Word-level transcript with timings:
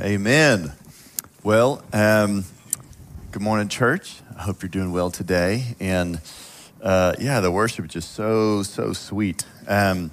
Amen. 0.00 0.72
Well, 1.42 1.82
um, 1.92 2.46
good 3.32 3.42
morning, 3.42 3.68
church. 3.68 4.16
I 4.34 4.42
hope 4.44 4.62
you're 4.62 4.70
doing 4.70 4.92
well 4.92 5.10
today. 5.10 5.76
And 5.78 6.22
uh, 6.82 7.16
yeah, 7.18 7.40
the 7.40 7.50
worship 7.50 7.84
is 7.84 7.92
just 7.92 8.12
so, 8.12 8.62
so 8.62 8.94
sweet. 8.94 9.44
Um, 9.68 10.10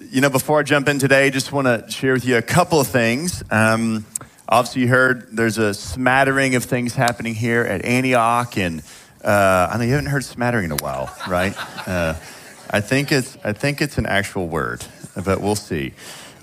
you 0.00 0.22
know, 0.22 0.30
before 0.30 0.60
I 0.60 0.62
jump 0.62 0.88
in 0.88 0.98
today, 0.98 1.28
just 1.28 1.52
want 1.52 1.66
to 1.66 1.90
share 1.90 2.14
with 2.14 2.24
you 2.24 2.38
a 2.38 2.42
couple 2.42 2.80
of 2.80 2.86
things. 2.86 3.42
Um, 3.50 4.06
obviously, 4.48 4.82
you 4.82 4.88
heard 4.88 5.36
there's 5.36 5.58
a 5.58 5.74
smattering 5.74 6.54
of 6.54 6.64
things 6.64 6.94
happening 6.94 7.34
here 7.34 7.64
at 7.64 7.84
Antioch. 7.84 8.56
And 8.56 8.82
uh, 9.22 9.68
I 9.70 9.76
know 9.76 9.84
you 9.84 9.90
haven't 9.90 10.06
heard 10.06 10.24
smattering 10.24 10.64
in 10.64 10.72
a 10.72 10.76
while, 10.76 11.14
right? 11.28 11.54
Uh, 11.86 12.14
I 12.70 12.80
think 12.80 13.12
it's 13.12 13.36
I 13.44 13.52
think 13.52 13.82
it's 13.82 13.98
an 13.98 14.06
actual 14.06 14.48
word, 14.48 14.86
but 15.22 15.42
we'll 15.42 15.54
see. 15.54 15.92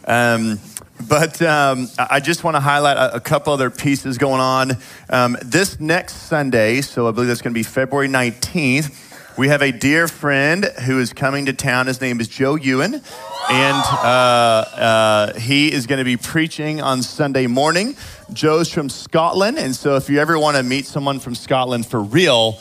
Um, 0.06 0.60
but 1.08 1.42
um, 1.42 1.88
I 1.98 2.20
just 2.20 2.44
want 2.44 2.56
to 2.56 2.60
highlight 2.60 2.98
a, 2.98 3.16
a, 3.16 3.20
couple 3.20 3.54
other 3.54 3.70
pieces 3.70 4.18
going 4.18 4.42
on. 4.42 4.78
Um, 5.10 5.38
this 5.42 5.80
next 5.80 6.14
Sunday, 6.14 6.82
so 6.82 7.08
I 7.08 7.12
believe 7.12 7.30
that's 7.30 7.42
going 7.42 7.54
to 7.54 7.58
be 7.58 7.64
February 7.64 8.10
19th, 8.10 9.38
we 9.38 9.48
have 9.48 9.62
a 9.62 9.72
dear 9.72 10.10
friend 10.10 10.66
who 10.86 11.00
is 11.00 11.14
coming 11.14 11.46
to 11.46 11.54
town. 11.54 11.88
His 11.88 12.02
name 12.02 12.20
is 12.20 12.28
Joe 12.28 12.56
Ewan. 12.56 12.96
And 12.96 13.84
uh, 13.88 14.66
uh, 14.76 15.40
he 15.40 15.72
is 15.72 15.88
going 15.88 16.00
to 16.00 16.06
be 16.06 16.18
preaching 16.18 16.82
on 16.82 17.02
Sunday 17.02 17.48
morning. 17.48 17.96
Joe's 18.34 18.70
from 18.70 18.90
Scotland. 18.90 19.58
And 19.58 19.74
so 19.74 19.96
if 19.96 20.10
you 20.10 20.20
ever 20.20 20.38
want 20.38 20.58
to 20.58 20.64
meet 20.64 20.86
someone 20.86 21.20
from 21.20 21.36
Scotland 21.36 21.86
for 21.86 22.02
real, 22.02 22.60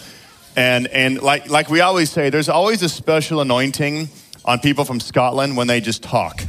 and, 0.54 0.86
and 0.86 1.20
like, 1.20 1.50
like 1.50 1.68
we 1.68 1.80
always 1.80 2.10
say, 2.10 2.30
there's 2.30 2.48
always 2.48 2.82
a 2.84 2.88
special 2.88 3.40
anointing 3.40 4.08
on 4.44 4.60
people 4.60 4.84
from 4.84 5.00
Scotland 5.00 5.56
when 5.56 5.66
they 5.66 5.80
just 5.80 6.04
talk 6.04 6.42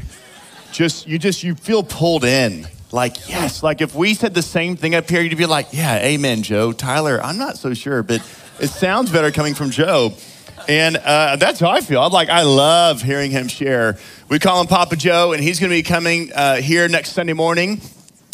just 0.71 1.07
you 1.07 1.19
just 1.19 1.43
you 1.43 1.55
feel 1.55 1.83
pulled 1.83 2.23
in. 2.23 2.67
Like 2.91 3.29
yes 3.29 3.61
like 3.61 3.81
if 3.81 3.93
we 3.93 4.15
said 4.15 4.33
the 4.33 4.41
same 4.41 4.75
thing 4.75 4.95
up 4.95 5.07
here 5.07 5.21
you'd 5.21 5.37
be 5.37 5.45
like 5.45 5.67
yeah 5.71 5.97
amen 5.97 6.41
joe. 6.41 6.71
Tyler 6.71 7.21
i'm 7.23 7.37
not 7.37 7.57
so 7.57 7.73
sure 7.75 8.01
but 8.01 8.19
it 8.59 8.69
sounds 8.69 9.11
better 9.11 9.31
coming 9.31 9.53
from 9.53 9.69
joe. 9.69 10.13
And 10.67 10.97
uh, 10.97 11.35
that's 11.37 11.59
how 11.59 11.69
i 11.69 11.81
feel. 11.81 12.01
I'm 12.01 12.11
like 12.11 12.29
i 12.29 12.41
love 12.41 13.01
hearing 13.03 13.29
him 13.29 13.47
share. 13.47 13.97
We 14.27 14.39
call 14.39 14.59
him 14.59 14.67
papa 14.67 14.95
joe 14.95 15.33
and 15.33 15.43
he's 15.43 15.59
going 15.59 15.69
to 15.69 15.75
be 15.75 15.83
coming 15.83 16.31
uh, 16.33 16.55
here 16.55 16.87
next 16.87 17.11
sunday 17.11 17.33
morning. 17.33 17.79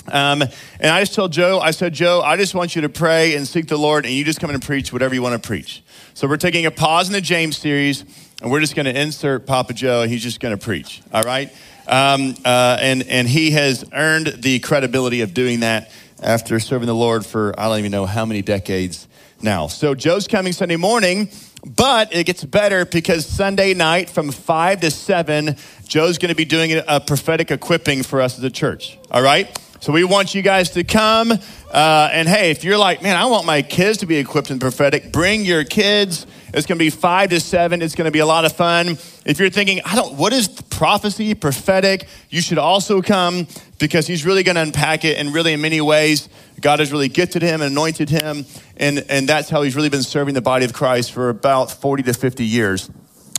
Um, 0.07 0.41
and 0.41 0.91
i 0.91 1.01
just 1.01 1.15
told 1.15 1.33
joe 1.33 1.59
i 1.59 1.71
said 1.71 1.93
joe 1.93 2.21
i 2.21 2.37
just 2.37 2.53
want 2.53 2.75
you 2.75 2.83
to 2.83 2.89
pray 2.89 3.35
and 3.35 3.47
seek 3.47 3.67
the 3.67 3.77
lord 3.77 4.05
and 4.05 4.13
you 4.13 4.23
just 4.23 4.39
come 4.39 4.51
in 4.51 4.53
and 4.53 4.63
preach 4.63 4.93
whatever 4.93 5.15
you 5.15 5.21
want 5.21 5.41
to 5.41 5.45
preach. 5.45 5.83
So 6.13 6.27
we're 6.27 6.37
taking 6.37 6.65
a 6.65 6.71
pause 6.71 7.07
in 7.07 7.13
the 7.13 7.21
james 7.21 7.57
series 7.57 8.05
and 8.41 8.51
we're 8.51 8.61
just 8.61 8.75
going 8.75 8.85
to 8.85 8.97
insert 8.97 9.45
papa 9.47 9.73
joe 9.73 10.03
and 10.03 10.11
he's 10.11 10.23
just 10.23 10.39
going 10.39 10.57
to 10.57 10.63
preach 10.63 11.01
all 11.11 11.23
right 11.23 11.51
um, 11.87 12.35
uh, 12.43 12.77
and, 12.81 13.03
and 13.03 13.27
he 13.27 13.51
has 13.51 13.85
earned 13.93 14.27
the 14.27 14.59
credibility 14.59 15.21
of 15.21 15.33
doing 15.33 15.61
that 15.61 15.91
after 16.21 16.59
serving 16.59 16.87
the 16.87 16.95
Lord 16.95 17.25
for 17.25 17.57
I 17.59 17.67
don't 17.67 17.79
even 17.79 17.91
know 17.91 18.05
how 18.05 18.25
many 18.25 18.41
decades 18.41 19.07
now. 19.41 19.67
So 19.67 19.95
Joe's 19.95 20.27
coming 20.27 20.53
Sunday 20.53 20.77
morning, 20.77 21.29
but 21.65 22.13
it 22.13 22.25
gets 22.25 22.43
better 22.43 22.85
because 22.85 23.25
Sunday 23.25 23.73
night 23.73 24.09
from 24.09 24.31
5 24.31 24.81
to 24.81 24.91
7, 24.91 25.55
Joe's 25.87 26.17
going 26.17 26.29
to 26.29 26.35
be 26.35 26.45
doing 26.45 26.81
a 26.87 26.99
prophetic 26.99 27.51
equipping 27.51 28.03
for 28.03 28.21
us 28.21 28.37
as 28.37 28.43
a 28.43 28.49
church. 28.49 28.97
All 29.11 29.21
right? 29.21 29.57
So 29.81 29.91
we 29.91 30.03
want 30.03 30.33
you 30.33 30.41
guys 30.41 30.71
to 30.71 30.83
come. 30.83 31.31
Uh, 31.71 32.09
and 32.11 32.27
hey, 32.27 32.49
if 32.49 32.63
you're 32.63 32.77
like, 32.77 33.03
man, 33.03 33.15
I 33.15 33.25
want 33.25 33.45
my 33.45 33.61
kids 33.61 33.99
to 33.99 34.05
be 34.05 34.17
equipped 34.17 34.49
in 34.49 34.59
prophetic, 34.59 35.11
bring 35.11 35.45
your 35.45 35.63
kids. 35.63 36.25
It's 36.55 36.65
going 36.65 36.79
to 36.79 36.85
be 36.85 36.89
five 36.89 37.31
to 37.31 37.41
seven. 37.41 37.81
It's 37.81 37.95
going 37.95 38.05
to 38.05 38.11
be 38.11 38.19
a 38.19 38.25
lot 38.25 38.45
of 38.45 38.53
fun. 38.53 38.97
If 39.25 39.39
you're 39.39 39.49
thinking, 39.49 39.81
I 39.83 39.95
don't, 39.95 40.15
what 40.15 40.31
is 40.31 40.47
prophecy, 40.47 41.35
prophetic? 41.35 42.07
You 42.29 42.39
should 42.39 42.57
also 42.57 43.01
come 43.01 43.47
because 43.77 44.07
he's 44.07 44.25
really 44.25 44.43
going 44.43 44.55
to 44.55 44.61
unpack 44.61 45.03
it. 45.03 45.17
And 45.17 45.33
really, 45.33 45.51
in 45.51 45.59
many 45.59 45.81
ways, 45.81 46.29
God 46.61 46.79
has 46.79 46.93
really 46.93 47.09
gifted 47.09 47.41
him 47.41 47.61
and 47.61 47.71
anointed 47.71 48.09
him. 48.09 48.45
And, 48.77 49.05
and 49.09 49.27
that's 49.27 49.49
how 49.49 49.63
he's 49.63 49.75
really 49.75 49.89
been 49.89 50.03
serving 50.03 50.33
the 50.33 50.41
body 50.41 50.63
of 50.63 50.71
Christ 50.71 51.11
for 51.11 51.27
about 51.27 51.71
40 51.71 52.03
to 52.03 52.13
50 52.13 52.45
years 52.45 52.89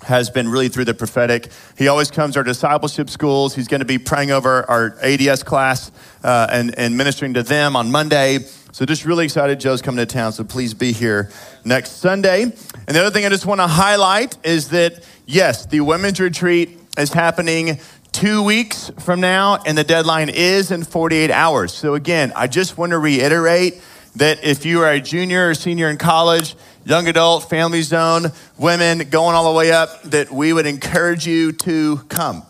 has 0.05 0.29
been 0.29 0.49
really 0.49 0.69
through 0.69 0.85
the 0.85 0.95
prophetic. 0.95 1.49
He 1.79 1.89
always 1.89 2.11
comes 2.11 2.35
to 2.35 2.41
our 2.41 2.45
discipleship 2.45 3.09
schools. 3.09 3.55
He's 3.55 3.67
going 3.67 3.81
to 3.81 3.87
be 3.87 3.99
praying 3.99 4.31
over 4.31 4.69
our 4.71 4.95
ADS 5.03 5.43
class 5.43 5.91
uh, 6.23 6.49
and, 6.53 6.79
and 6.79 6.99
ministering 6.99 7.33
to 7.35 7.43
them 7.43 7.77
on 7.77 7.91
Monday. 7.91 8.41
So 8.77 8.85
just 8.85 9.07
really 9.07 9.25
excited 9.25 9.59
Joe's 9.59 9.81
coming 9.81 10.07
to 10.07 10.13
town, 10.15 10.33
so 10.33 10.45
please 10.45 10.75
be 10.75 10.93
here 10.93 11.31
next 11.65 11.93
Sunday. 11.93 12.43
And 12.43 12.53
the 12.89 13.01
other 13.01 13.11
thing 13.11 13.25
I 13.25 13.31
just 13.31 13.47
want 13.47 13.63
to 13.63 13.67
highlight 13.67 14.37
is 14.45 14.69
that, 14.69 15.03
yes, 15.25 15.65
the 15.65 15.81
women's 15.81 16.21
retreat 16.21 16.79
is 16.99 17.11
happening 17.11 17.79
two 18.13 18.43
weeks 18.43 18.91
from 18.99 19.23
now, 19.23 19.63
and 19.65 19.79
the 19.79 19.83
deadline 19.83 20.29
is 20.29 20.73
in 20.73 20.85
48 20.85 21.31
hours. 21.31 21.73
So 21.73 21.95
again, 21.95 22.35
I 22.37 22.49
just 22.49 22.77
want 22.77 22.91
to 22.91 22.99
reiterate 22.99 23.83
that 24.17 24.45
if 24.45 24.67
you 24.67 24.83
are 24.83 24.91
a 24.91 25.01
junior 25.01 25.49
or 25.49 25.55
senior 25.55 25.89
in 25.89 25.97
college, 25.97 26.55
young 26.85 27.09
adult, 27.09 27.49
family 27.49 27.81
zone, 27.81 28.27
women 28.59 29.09
going 29.09 29.35
all 29.35 29.51
the 29.51 29.57
way 29.57 29.73
up, 29.73 30.03
that 30.03 30.31
we 30.31 30.53
would 30.53 30.67
encourage 30.67 31.27
you 31.27 31.53
to 31.53 31.97
come. 32.11 32.43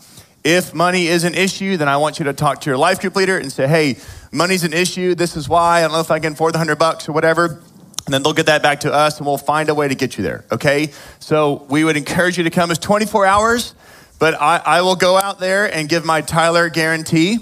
If 0.42 0.74
money 0.74 1.06
is 1.06 1.24
an 1.24 1.34
issue, 1.34 1.76
then 1.76 1.88
I 1.88 1.96
want 1.96 2.18
you 2.18 2.24
to 2.24 2.32
talk 2.32 2.60
to 2.62 2.70
your 2.70 2.78
life 2.78 3.00
group 3.00 3.14
leader 3.14 3.38
and 3.38 3.50
say, 3.50 3.66
hey, 3.66 3.96
money's 4.36 4.64
an 4.64 4.72
issue. 4.72 5.14
This 5.14 5.36
is 5.36 5.48
why. 5.48 5.78
I 5.78 5.82
don't 5.82 5.92
know 5.92 6.00
if 6.00 6.10
I 6.10 6.18
can 6.18 6.34
afford 6.34 6.54
the 6.54 6.58
hundred 6.58 6.78
bucks 6.78 7.08
or 7.08 7.12
whatever. 7.12 7.62
And 8.06 8.14
then 8.14 8.22
they'll 8.22 8.32
get 8.32 8.46
that 8.46 8.62
back 8.62 8.80
to 8.80 8.92
us 8.92 9.18
and 9.18 9.26
we'll 9.26 9.36
find 9.36 9.68
a 9.68 9.74
way 9.74 9.88
to 9.88 9.94
get 9.94 10.16
you 10.16 10.22
there. 10.22 10.44
Okay? 10.52 10.92
So 11.18 11.66
we 11.68 11.82
would 11.82 11.96
encourage 11.96 12.38
you 12.38 12.44
to 12.44 12.50
come. 12.50 12.70
It's 12.70 12.78
24 12.78 13.26
hours, 13.26 13.74
but 14.20 14.34
I, 14.34 14.62
I 14.64 14.82
will 14.82 14.94
go 14.94 15.16
out 15.16 15.40
there 15.40 15.72
and 15.72 15.88
give 15.88 16.04
my 16.04 16.20
Tyler 16.20 16.68
guarantee 16.68 17.38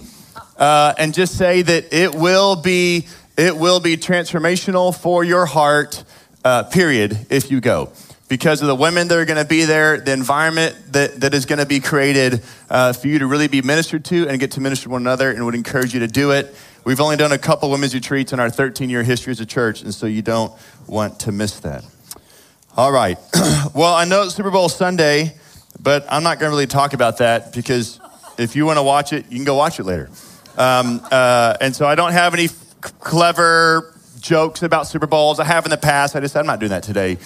uh, 0.57 0.95
and 0.97 1.13
just 1.13 1.37
say 1.37 1.61
that 1.61 1.93
it 1.93 2.15
will 2.15 2.57
be 2.57 3.07
it 3.37 3.57
will 3.57 3.81
be 3.81 3.97
transformational 3.97 4.97
for 4.97 5.25
your 5.25 5.45
heart, 5.45 6.05
uh, 6.45 6.63
period, 6.63 7.27
if 7.31 7.51
you 7.51 7.61
go 7.61 7.91
because 8.29 8.63
of 8.63 8.69
the 8.69 8.75
women 8.75 9.09
that 9.09 9.19
are 9.19 9.25
going 9.25 9.41
to 9.41 9.49
be 9.49 9.65
there, 9.65 9.99
the 9.99 10.13
environment 10.13 10.77
that, 10.93 11.21
that 11.21 11.35
is 11.35 11.47
going 11.47 11.59
to 11.59 11.67
be 11.67 11.79
created 11.79 12.43
uh, 12.71 12.93
for 12.93 13.09
you 13.09 13.19
to 13.19 13.27
really 13.27 13.49
be 13.49 13.63
ministered 13.63 14.05
to 14.05 14.29
and 14.29 14.41
get 14.41 14.53
to 14.53 14.61
minister 14.61 14.85
to 14.85 14.91
one 14.91 15.03
another, 15.03 15.31
and 15.31 15.45
would 15.45 15.55
encourage 15.55 15.95
you 15.95 16.01
to 16.01 16.09
do 16.09 16.31
it. 16.31 16.55
We've 16.85 17.01
only 17.01 17.17
done 17.17 17.33
a 17.33 17.39
couple 17.39 17.71
women's 17.71 17.95
retreats 17.95 18.33
in 18.33 18.41
our 18.41 18.51
13 18.51 18.91
year 18.91 19.03
history 19.03 19.31
as 19.31 19.41
a 19.41 19.47
church, 19.47 19.83
and 19.83 19.95
so 19.95 20.07
you 20.07 20.23
don't 20.23 20.53
want 20.87 21.21
to 21.21 21.33
miss 21.33 21.61
that. 21.61 21.85
All 22.77 22.93
right. 22.93 23.19
well, 23.75 23.95
I 23.95 24.05
know 24.05 24.25
it's 24.25 24.35
Super 24.35 24.51
Bowl 24.51 24.69
Sunday, 24.69 25.35
but 25.81 26.05
I'm 26.11 26.23
not 26.23 26.39
going 26.39 26.51
to 26.51 26.55
really 26.55 26.67
talk 26.67 26.93
about 26.93 27.19
that 27.19 27.55
because 27.55 28.01
if 28.37 28.55
you 28.55 28.67
want 28.67 28.79
to 28.79 28.83
watch 28.83 29.13
it, 29.13 29.27
you 29.31 29.37
can 29.37 29.45
go 29.45 29.55
watch 29.55 29.81
it 29.81 29.85
later. 29.85 30.11
Um, 30.59 31.01
uh, 31.11 31.57
and 31.61 31.75
so 31.75 31.87
I 31.87 31.95
don't 31.95 32.13
have 32.13 32.35
any 32.35 32.49
clever 32.81 33.95
jokes 34.21 34.63
about 34.63 34.87
Super 34.87 35.07
Bowls. 35.07 35.41
I 35.41 35.45
have 35.45 35.65
in 35.65 35.71
the 35.71 35.77
past. 35.77 36.15
I 36.17 36.21
just, 36.21 36.37
I'm 36.37 36.47
not 36.47 36.61
doing 36.61 36.71
that 36.71 36.83
today. 36.83 37.17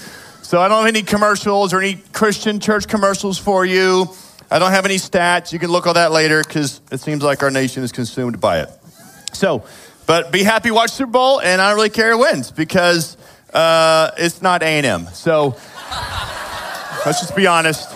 So 0.43 0.61
I 0.61 0.69
don't 0.69 0.79
have 0.79 0.87
any 0.87 1.03
commercials 1.03 1.75
or 1.75 1.81
any 1.81 1.97
Christian 2.13 2.61
church 2.61 2.87
commercials 2.89 3.39
for 3.39 3.67
you. 3.67 4.07
I 4.51 4.59
don't 4.59 4.71
have 4.71 4.85
any 4.85 4.97
stats. 4.97 5.53
You 5.53 5.59
can 5.59 5.71
look 5.71 5.87
all 5.87 5.95
that 5.95 6.13
later 6.13 6.43
because 6.43 6.81
it 6.91 7.01
seems 7.01 7.23
like 7.23 7.43
our 7.43 7.51
nation 7.51 7.83
is 7.83 7.93
consumed 7.93 8.41
by 8.41 8.61
it. 8.61 8.71
So, 9.39 9.63
but 10.07 10.33
be 10.33 10.43
happy, 10.43 10.73
watch 10.73 10.91
Super 10.91 11.13
Bowl, 11.13 11.41
and 11.41 11.61
I 11.61 11.69
don't 11.69 11.77
really 11.77 11.91
care 11.91 12.11
who 12.11 12.19
wins 12.19 12.51
because 12.51 13.17
uh, 13.55 14.11
it's 14.19 14.43
not 14.43 14.65
A&M. 14.65 15.07
So 15.13 15.57
let's 17.07 17.21
just 17.21 17.37
be 17.37 17.47
honest. 17.47 17.89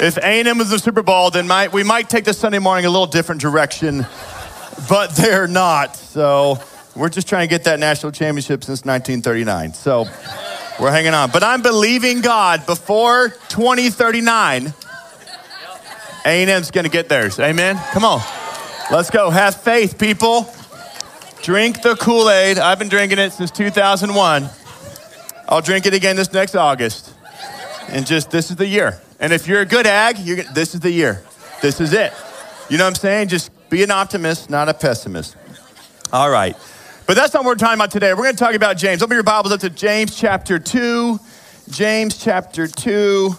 If 0.00 0.16
A&M 0.16 0.60
is 0.62 0.70
the 0.70 0.78
Super 0.78 1.02
Bowl, 1.02 1.30
then 1.30 1.46
might, 1.46 1.74
we 1.74 1.82
might 1.82 2.08
take 2.08 2.24
the 2.24 2.32
Sunday 2.32 2.58
morning 2.58 2.86
a 2.86 2.90
little 2.90 3.06
different 3.06 3.42
direction, 3.42 4.06
but 4.88 5.08
they're 5.16 5.46
not. 5.46 5.94
So 5.94 6.58
we're 6.96 7.10
just 7.10 7.28
trying 7.28 7.46
to 7.46 7.50
get 7.50 7.64
that 7.64 7.78
national 7.78 8.12
championship 8.12 8.64
since 8.64 8.84
1939. 8.86 9.74
So. 9.74 10.06
We're 10.80 10.90
hanging 10.90 11.12
on. 11.12 11.30
But 11.30 11.44
I'm 11.44 11.60
believing 11.60 12.22
God 12.22 12.64
before 12.64 13.28
2039, 13.28 14.72
A&M's 16.24 16.70
going 16.70 16.84
to 16.84 16.90
get 16.90 17.10
theirs. 17.10 17.38
Amen? 17.38 17.76
Come 17.92 18.04
on. 18.04 18.22
Let's 18.90 19.08
go. 19.08 19.30
Have 19.30 19.54
faith, 19.54 19.98
people. 19.98 20.52
Drink 21.42 21.82
the 21.82 21.96
Kool 21.96 22.30
Aid. 22.30 22.56
I've 22.56 22.78
been 22.78 22.88
drinking 22.88 23.18
it 23.18 23.32
since 23.32 23.50
2001. 23.50 24.48
I'll 25.48 25.60
drink 25.60 25.86
it 25.86 25.92
again 25.92 26.14
this 26.14 26.32
next 26.32 26.54
August. 26.54 27.12
And 27.88 28.06
just, 28.06 28.30
this 28.30 28.50
is 28.50 28.56
the 28.56 28.66
year. 28.66 29.00
And 29.18 29.32
if 29.32 29.48
you're 29.48 29.62
a 29.62 29.66
good 29.66 29.84
ag, 29.84 30.20
you're, 30.20 30.44
this 30.44 30.72
is 30.74 30.80
the 30.80 30.90
year. 30.92 31.24
This 31.60 31.80
is 31.80 31.92
it. 31.94 32.12
You 32.70 32.78
know 32.78 32.84
what 32.84 32.90
I'm 32.90 32.94
saying? 32.94 33.26
Just 33.26 33.50
be 33.70 33.82
an 33.82 33.90
optimist, 33.90 34.50
not 34.50 34.68
a 34.68 34.74
pessimist. 34.74 35.36
All 36.12 36.30
right. 36.30 36.56
But 37.08 37.16
that's 37.16 37.34
not 37.34 37.42
what 37.42 37.50
we're 37.50 37.54
talking 37.56 37.74
about 37.74 37.90
today. 37.90 38.12
We're 38.12 38.22
going 38.22 38.36
to 38.36 38.44
talk 38.44 38.54
about 38.54 38.76
James. 38.76 39.02
Open 39.02 39.16
your 39.16 39.24
Bibles 39.24 39.52
up 39.52 39.60
to 39.60 39.70
James 39.70 40.14
chapter 40.14 40.60
2. 40.60 41.18
James 41.70 42.22
chapter 42.22 42.68
2. 42.68 43.34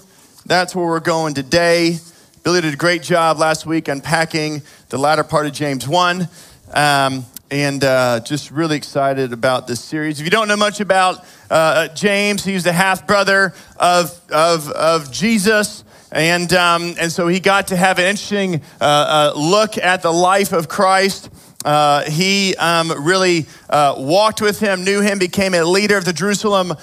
That's 0.46 0.76
where 0.76 0.86
we're 0.86 1.00
going 1.00 1.36
today. 1.36 2.00
Billy 2.44 2.60
did 2.60 2.74
a 2.74 2.78
great 2.78 3.02
job 3.02 3.38
last 3.38 3.66
week 3.66 3.88
unpacking 3.88 4.62
the 4.90 4.98
latter 4.98 5.24
part 5.24 5.46
of 5.46 5.54
James 5.54 5.88
1. 5.88 6.28
Um, 6.74 7.26
and 7.54 7.84
uh, 7.84 8.20
just 8.22 8.50
really 8.50 8.76
excited 8.76 9.32
about 9.32 9.68
this 9.68 9.80
series. 9.80 10.20
If 10.20 10.26
you 10.26 10.32
don't 10.32 10.48
know 10.48 10.58
much 10.58 10.80
about 10.80 11.24
uh, 11.52 11.88
James, 11.90 12.44
he's 12.44 12.64
the 12.64 12.74
half 12.74 13.06
brother 13.06 13.54
of, 13.78 14.20
of, 14.32 14.72
of 14.72 15.12
Jesus. 15.12 15.84
And, 16.12 16.52
um, 16.54 16.96
and 17.00 17.12
so 17.12 17.28
he 17.28 17.40
got 17.40 17.68
to 17.68 17.76
have 17.76 18.00
an 18.00 18.06
interesting 18.06 18.64
uh, 18.82 19.34
uh 19.36 19.40
look 19.40 19.78
at 19.78 20.02
the 20.02 20.12
life 20.12 20.52
of 20.52 20.68
Christ 20.68 21.30
Uh, 21.64 22.04
he 22.10 22.56
um, 22.56 22.92
really 23.06 23.46
uh, 23.70 23.94
walked 23.98 24.42
with 24.42 24.60
him, 24.60 24.84
knew 24.84 25.02
him, 25.02 25.20
became 25.20 25.54
a 25.54 25.64
leader 25.64 25.96
of 25.96 26.06
the 26.06 26.12
Jerusalem 26.12 26.74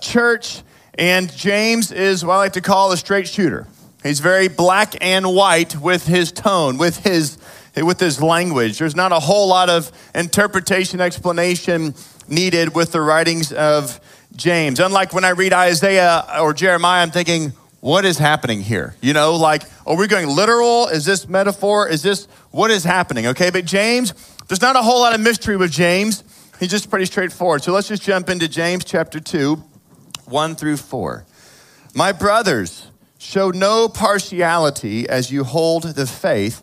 church. 0.00 0.62
And 0.94 1.30
James 1.36 1.90
is 1.90 2.24
what 2.24 2.34
I 2.34 2.36
like 2.38 2.52
to 2.52 2.60
call 2.60 2.92
a 2.92 2.96
straight 2.96 3.26
shooter. 3.26 3.66
He's 4.02 4.20
very 4.20 4.48
black 4.48 4.94
and 5.00 5.26
white 5.34 5.76
with 5.76 6.06
his 6.06 6.32
tone, 6.32 6.78
with 6.78 7.04
his, 7.04 7.38
with 7.76 8.00
his 8.00 8.20
language. 8.20 8.78
There's 8.78 8.96
not 8.96 9.12
a 9.12 9.20
whole 9.20 9.48
lot 9.48 9.70
of 9.70 9.90
interpretation, 10.14 11.00
explanation 11.00 11.94
needed 12.28 12.74
with 12.74 12.92
the 12.92 13.00
writings 13.00 13.52
of 13.52 14.00
James. 14.36 14.80
Unlike 14.80 15.12
when 15.14 15.24
I 15.24 15.30
read 15.30 15.52
Isaiah 15.52 16.24
or 16.40 16.52
Jeremiah, 16.52 17.02
I'm 17.02 17.10
thinking, 17.10 17.52
what 17.80 18.04
is 18.04 18.18
happening 18.18 18.60
here? 18.60 18.94
You 19.00 19.12
know, 19.12 19.34
like, 19.34 19.62
are 19.86 19.96
we 19.96 20.06
going 20.06 20.28
literal? 20.28 20.86
Is 20.88 21.04
this 21.04 21.28
metaphor? 21.28 21.88
Is 21.88 22.02
this 22.02 22.26
what 22.50 22.70
is 22.70 22.84
happening? 22.84 23.26
Okay, 23.28 23.50
but 23.50 23.64
James, 23.64 24.12
there's 24.48 24.62
not 24.62 24.76
a 24.76 24.82
whole 24.82 25.00
lot 25.00 25.14
of 25.14 25.20
mystery 25.20 25.56
with 25.56 25.72
James. 25.72 26.22
He's 26.60 26.70
just 26.70 26.90
pretty 26.90 27.06
straightforward. 27.06 27.62
So 27.64 27.72
let's 27.72 27.88
just 27.88 28.02
jump 28.02 28.28
into 28.28 28.46
James 28.46 28.84
chapter 28.84 29.18
2, 29.18 29.56
1 30.26 30.54
through 30.54 30.76
4. 30.76 31.24
My 31.94 32.12
brothers, 32.12 32.86
show 33.18 33.50
no 33.50 33.88
partiality 33.88 35.08
as 35.08 35.30
you 35.30 35.44
hold 35.44 35.84
the 35.84 36.06
faith 36.06 36.62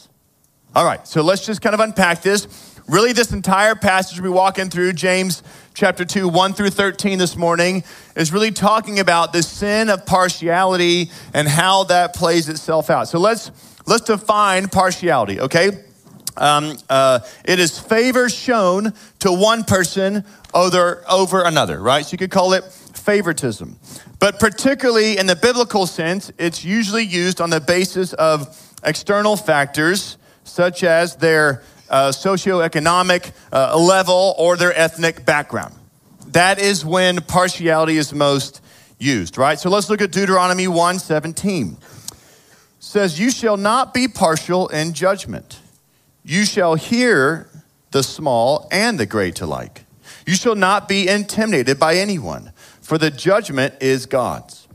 All 0.73 0.85
right, 0.85 1.05
so 1.05 1.21
let's 1.21 1.45
just 1.45 1.61
kind 1.61 1.73
of 1.73 1.81
unpack 1.81 2.21
this. 2.21 2.47
Really 2.87 3.11
this 3.11 3.33
entire 3.33 3.75
passage 3.75 4.21
we 4.21 4.29
walking 4.29 4.69
through 4.69 4.93
james 4.93 5.43
chapter 5.73 6.05
2 6.05 6.29
1 6.29 6.53
through 6.53 6.69
13 6.69 7.19
this 7.19 7.35
morning 7.35 7.83
is 8.15 8.31
really 8.31 8.51
talking 8.51 8.97
about 8.97 9.33
the 9.33 9.43
sin 9.43 9.89
of 9.89 10.05
partiality 10.05 11.11
and 11.33 11.45
how 11.45 11.83
that 11.85 12.15
plays 12.15 12.47
itself 12.47 12.89
out. 12.89 13.09
So 13.09 13.19
let's 13.19 13.51
let's 13.85 14.05
define 14.05 14.69
partiality 14.69 15.41
okay? 15.41 15.71
Um, 16.37 16.77
uh, 16.89 17.19
it 17.43 17.59
is 17.59 17.77
favor 17.77 18.29
shown 18.29 18.93
to 19.19 19.33
one 19.33 19.65
person 19.65 20.23
over, 20.53 21.03
over 21.09 21.43
another 21.43 21.81
right? 21.81 22.05
So 22.05 22.13
you 22.13 22.17
could 22.17 22.31
call 22.31 22.53
it 22.53 22.63
favoritism. 22.63 23.77
But 24.19 24.39
particularly 24.39 25.17
in 25.17 25.25
the 25.25 25.35
biblical 25.35 25.85
sense 25.85 26.31
it's 26.37 26.63
usually 26.63 27.03
used 27.03 27.41
on 27.41 27.49
the 27.49 27.59
basis 27.59 28.13
of 28.13 28.57
external 28.85 29.35
factors 29.35 30.17
such 30.43 30.83
as 30.83 31.15
their 31.15 31.61
uh, 31.89 32.09
socioeconomic 32.09 33.31
uh, 33.51 33.77
level 33.77 34.35
or 34.37 34.57
their 34.57 34.77
ethnic 34.77 35.25
background. 35.25 35.75
That 36.27 36.59
is 36.59 36.85
when 36.85 37.21
partiality 37.21 37.97
is 37.97 38.13
most 38.13 38.61
used, 38.97 39.37
right? 39.37 39.59
So 39.59 39.69
let's 39.69 39.89
look 39.89 40.01
at 40.01 40.11
Deuteronomy 40.11 40.67
1:17. 40.67 41.77
Says, 42.79 43.19
"You 43.19 43.31
shall 43.31 43.57
not 43.57 43.93
be 43.93 44.07
partial 44.07 44.67
in 44.69 44.93
judgment. 44.93 45.59
You 46.23 46.45
shall 46.45 46.75
hear 46.75 47.47
the 47.91 48.03
small 48.03 48.67
and 48.71 48.99
the 48.99 49.05
great 49.05 49.39
alike. 49.41 49.85
You 50.25 50.35
shall 50.35 50.55
not 50.55 50.87
be 50.87 51.07
intimidated 51.07 51.79
by 51.79 51.95
anyone, 51.95 52.51
for 52.81 52.97
the 52.97 53.11
judgment 53.11 53.75
is 53.79 54.05
God's. 54.05 54.67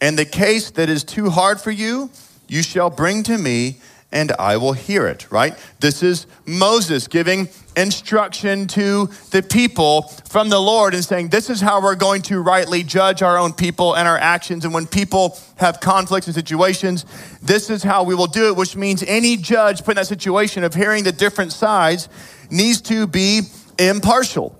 And 0.00 0.18
the 0.18 0.24
case 0.24 0.70
that 0.70 0.88
is 0.88 1.04
too 1.04 1.30
hard 1.30 1.60
for 1.60 1.70
you, 1.70 2.10
you 2.48 2.62
shall 2.62 2.90
bring 2.90 3.22
to 3.24 3.36
me, 3.36 3.78
and 4.12 4.32
I 4.32 4.56
will 4.56 4.72
hear 4.72 5.06
it, 5.06 5.30
right? 5.30 5.56
This 5.78 6.02
is 6.02 6.26
Moses 6.44 7.06
giving 7.06 7.48
instruction 7.76 8.66
to 8.68 9.08
the 9.30 9.42
people 9.42 10.02
from 10.28 10.48
the 10.48 10.58
Lord 10.58 10.94
and 10.94 11.04
saying, 11.04 11.28
This 11.28 11.48
is 11.48 11.60
how 11.60 11.80
we're 11.80 11.94
going 11.94 12.22
to 12.22 12.40
rightly 12.40 12.82
judge 12.82 13.22
our 13.22 13.38
own 13.38 13.52
people 13.52 13.96
and 13.96 14.08
our 14.08 14.18
actions. 14.18 14.64
And 14.64 14.74
when 14.74 14.86
people 14.86 15.38
have 15.56 15.80
conflicts 15.80 16.26
and 16.26 16.34
situations, 16.34 17.06
this 17.40 17.70
is 17.70 17.82
how 17.82 18.02
we 18.02 18.14
will 18.14 18.26
do 18.26 18.48
it, 18.48 18.56
which 18.56 18.74
means 18.74 19.04
any 19.04 19.36
judge 19.36 19.84
put 19.84 19.92
in 19.92 19.96
that 19.96 20.06
situation 20.06 20.64
of 20.64 20.74
hearing 20.74 21.04
the 21.04 21.12
different 21.12 21.52
sides 21.52 22.08
needs 22.50 22.80
to 22.82 23.06
be 23.06 23.42
impartial. 23.78 24.56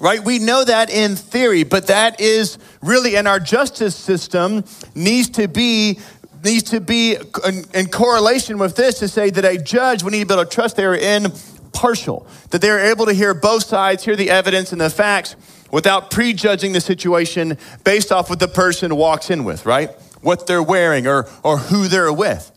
Right? 0.00 0.24
We 0.24 0.40
know 0.40 0.64
that 0.64 0.90
in 0.90 1.14
theory, 1.14 1.62
but 1.62 1.86
that 1.86 2.20
is 2.20 2.58
really 2.82 3.14
in 3.14 3.28
our 3.28 3.38
justice 3.38 3.94
system 3.94 4.64
needs 4.94 5.30
to 5.30 5.46
be 5.46 6.00
needs 6.44 6.70
to 6.70 6.80
be 6.80 7.16
in, 7.46 7.64
in 7.74 7.88
correlation 7.88 8.58
with 8.58 8.76
this 8.76 8.98
to 9.00 9.08
say 9.08 9.30
that 9.30 9.44
a 9.44 9.58
judge, 9.58 10.02
we 10.02 10.10
need 10.10 10.20
to 10.20 10.26
be 10.26 10.34
able 10.34 10.44
to 10.44 10.50
trust 10.50 10.76
they 10.76 10.84
are 10.84 10.96
impartial, 10.96 12.26
that 12.50 12.60
they 12.60 12.70
are 12.70 12.78
able 12.78 13.06
to 13.06 13.12
hear 13.12 13.34
both 13.34 13.64
sides, 13.64 14.04
hear 14.04 14.16
the 14.16 14.30
evidence 14.30 14.72
and 14.72 14.80
the 14.80 14.90
facts 14.90 15.36
without 15.70 16.10
prejudging 16.10 16.72
the 16.72 16.80
situation 16.80 17.58
based 17.82 18.12
off 18.12 18.30
what 18.30 18.38
the 18.38 18.48
person 18.48 18.94
walks 18.94 19.30
in 19.30 19.44
with, 19.44 19.66
right? 19.66 19.90
What 20.20 20.46
they're 20.46 20.62
wearing 20.62 21.06
or, 21.06 21.28
or 21.42 21.58
who 21.58 21.88
they're 21.88 22.12
with. 22.12 22.50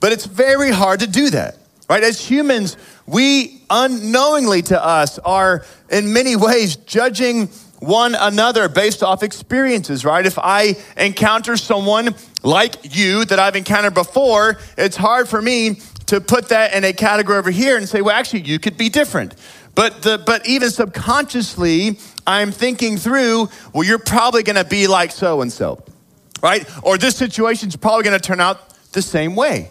But 0.00 0.12
it's 0.12 0.24
very 0.24 0.70
hard 0.70 1.00
to 1.00 1.06
do 1.06 1.30
that, 1.30 1.58
right? 1.88 2.02
As 2.02 2.24
humans, 2.24 2.76
we 3.06 3.62
unknowingly 3.68 4.62
to 4.62 4.82
us 4.82 5.18
are 5.18 5.64
in 5.90 6.12
many 6.12 6.34
ways 6.34 6.76
judging 6.76 7.50
one 7.82 8.14
another 8.14 8.68
based 8.68 9.02
off 9.02 9.22
experiences, 9.22 10.04
right? 10.04 10.24
If 10.24 10.38
I 10.38 10.76
encounter 10.96 11.56
someone 11.56 12.14
like 12.42 12.96
you 12.96 13.24
that 13.24 13.38
I've 13.38 13.56
encountered 13.56 13.94
before, 13.94 14.58
it's 14.78 14.96
hard 14.96 15.28
for 15.28 15.42
me 15.42 15.80
to 16.06 16.20
put 16.20 16.50
that 16.50 16.74
in 16.74 16.84
a 16.84 16.92
category 16.92 17.38
over 17.38 17.50
here 17.50 17.76
and 17.76 17.88
say, 17.88 18.00
well, 18.00 18.14
actually, 18.14 18.42
you 18.42 18.58
could 18.58 18.76
be 18.76 18.88
different. 18.88 19.34
But, 19.74 20.02
the, 20.02 20.22
but 20.24 20.46
even 20.46 20.70
subconsciously, 20.70 21.98
I'm 22.26 22.52
thinking 22.52 22.98
through, 22.98 23.48
well, 23.72 23.84
you're 23.84 23.98
probably 23.98 24.42
gonna 24.42 24.64
be 24.64 24.86
like 24.86 25.10
so 25.10 25.40
and 25.40 25.52
so, 25.52 25.82
right? 26.42 26.68
Or 26.84 26.98
this 26.98 27.16
situation's 27.16 27.74
probably 27.76 28.04
gonna 28.04 28.18
turn 28.18 28.40
out 28.40 28.74
the 28.92 29.02
same 29.02 29.34
way. 29.34 29.70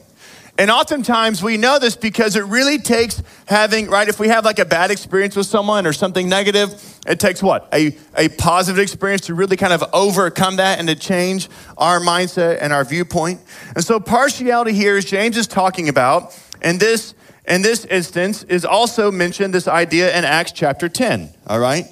And 0.57 0.69
oftentimes 0.69 1.41
we 1.41 1.57
know 1.57 1.79
this 1.79 1.95
because 1.95 2.35
it 2.35 2.43
really 2.45 2.77
takes 2.77 3.23
having, 3.47 3.89
right, 3.89 4.07
if 4.07 4.19
we 4.19 4.27
have 4.27 4.45
like 4.45 4.59
a 4.59 4.65
bad 4.65 4.91
experience 4.91 5.35
with 5.35 5.47
someone 5.47 5.87
or 5.87 5.93
something 5.93 6.27
negative, 6.29 6.99
it 7.07 7.19
takes 7.19 7.41
what? 7.41 7.67
A, 7.73 7.97
a 8.15 8.29
positive 8.29 8.79
experience 8.79 9.21
to 9.27 9.33
really 9.33 9.57
kind 9.57 9.73
of 9.73 9.83
overcome 9.93 10.57
that 10.57 10.79
and 10.79 10.87
to 10.87 10.95
change 10.95 11.49
our 11.77 11.99
mindset 11.99 12.59
and 12.61 12.73
our 12.73 12.83
viewpoint. 12.83 13.41
And 13.75 13.83
so 13.83 13.99
partiality 13.99 14.73
here, 14.73 14.97
as 14.97 15.05
James 15.05 15.37
is 15.37 15.47
talking 15.47 15.89
about, 15.89 16.37
and 16.61 16.79
this 16.79 17.15
in 17.47 17.63
this 17.63 17.85
instance 17.85 18.43
is 18.43 18.65
also 18.65 19.11
mentioned 19.11 19.53
this 19.53 19.67
idea 19.67 20.15
in 20.15 20.23
Acts 20.23 20.51
chapter 20.51 20.87
10, 20.87 21.33
all 21.47 21.59
right? 21.59 21.85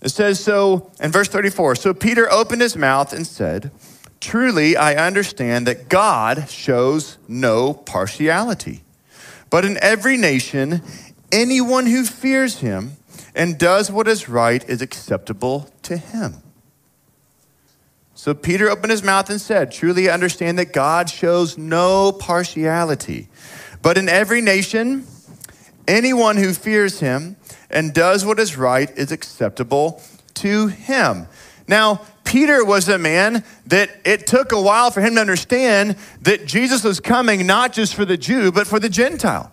It 0.00 0.10
says 0.10 0.42
so 0.42 0.90
in 1.00 1.10
verse 1.10 1.28
34. 1.28 1.76
So 1.76 1.92
Peter 1.92 2.30
opened 2.30 2.62
his 2.62 2.76
mouth 2.76 3.12
and 3.12 3.26
said, 3.26 3.70
Truly, 4.20 4.76
I 4.76 4.94
understand 4.94 5.66
that 5.66 5.88
God 5.88 6.48
shows 6.48 7.16
no 7.26 7.72
partiality. 7.72 8.82
But 9.48 9.64
in 9.64 9.78
every 9.78 10.16
nation, 10.16 10.82
anyone 11.32 11.86
who 11.86 12.04
fears 12.04 12.58
him 12.58 12.96
and 13.34 13.58
does 13.58 13.90
what 13.90 14.06
is 14.06 14.28
right 14.28 14.66
is 14.68 14.82
acceptable 14.82 15.70
to 15.82 15.96
him. 15.96 16.42
So 18.14 18.34
Peter 18.34 18.68
opened 18.68 18.90
his 18.90 19.02
mouth 19.02 19.30
and 19.30 19.40
said, 19.40 19.72
Truly, 19.72 20.10
I 20.10 20.14
understand 20.14 20.58
that 20.58 20.74
God 20.74 21.08
shows 21.08 21.56
no 21.56 22.12
partiality. 22.12 23.28
But 23.80 23.96
in 23.96 24.10
every 24.10 24.42
nation, 24.42 25.06
anyone 25.88 26.36
who 26.36 26.52
fears 26.52 27.00
him 27.00 27.36
and 27.70 27.94
does 27.94 28.26
what 28.26 28.38
is 28.38 28.58
right 28.58 28.90
is 28.96 29.10
acceptable 29.10 30.02
to 30.34 30.66
him. 30.66 31.28
Now, 31.66 32.02
Peter 32.30 32.64
was 32.64 32.88
a 32.88 32.96
man 32.96 33.42
that 33.66 33.90
it 34.04 34.24
took 34.24 34.52
a 34.52 34.62
while 34.62 34.92
for 34.92 35.00
him 35.00 35.16
to 35.16 35.20
understand 35.20 35.96
that 36.22 36.46
Jesus 36.46 36.84
was 36.84 37.00
coming 37.00 37.44
not 37.44 37.72
just 37.72 37.92
for 37.92 38.04
the 38.04 38.16
Jew, 38.16 38.52
but 38.52 38.68
for 38.68 38.78
the 38.78 38.88
Gentile. 38.88 39.50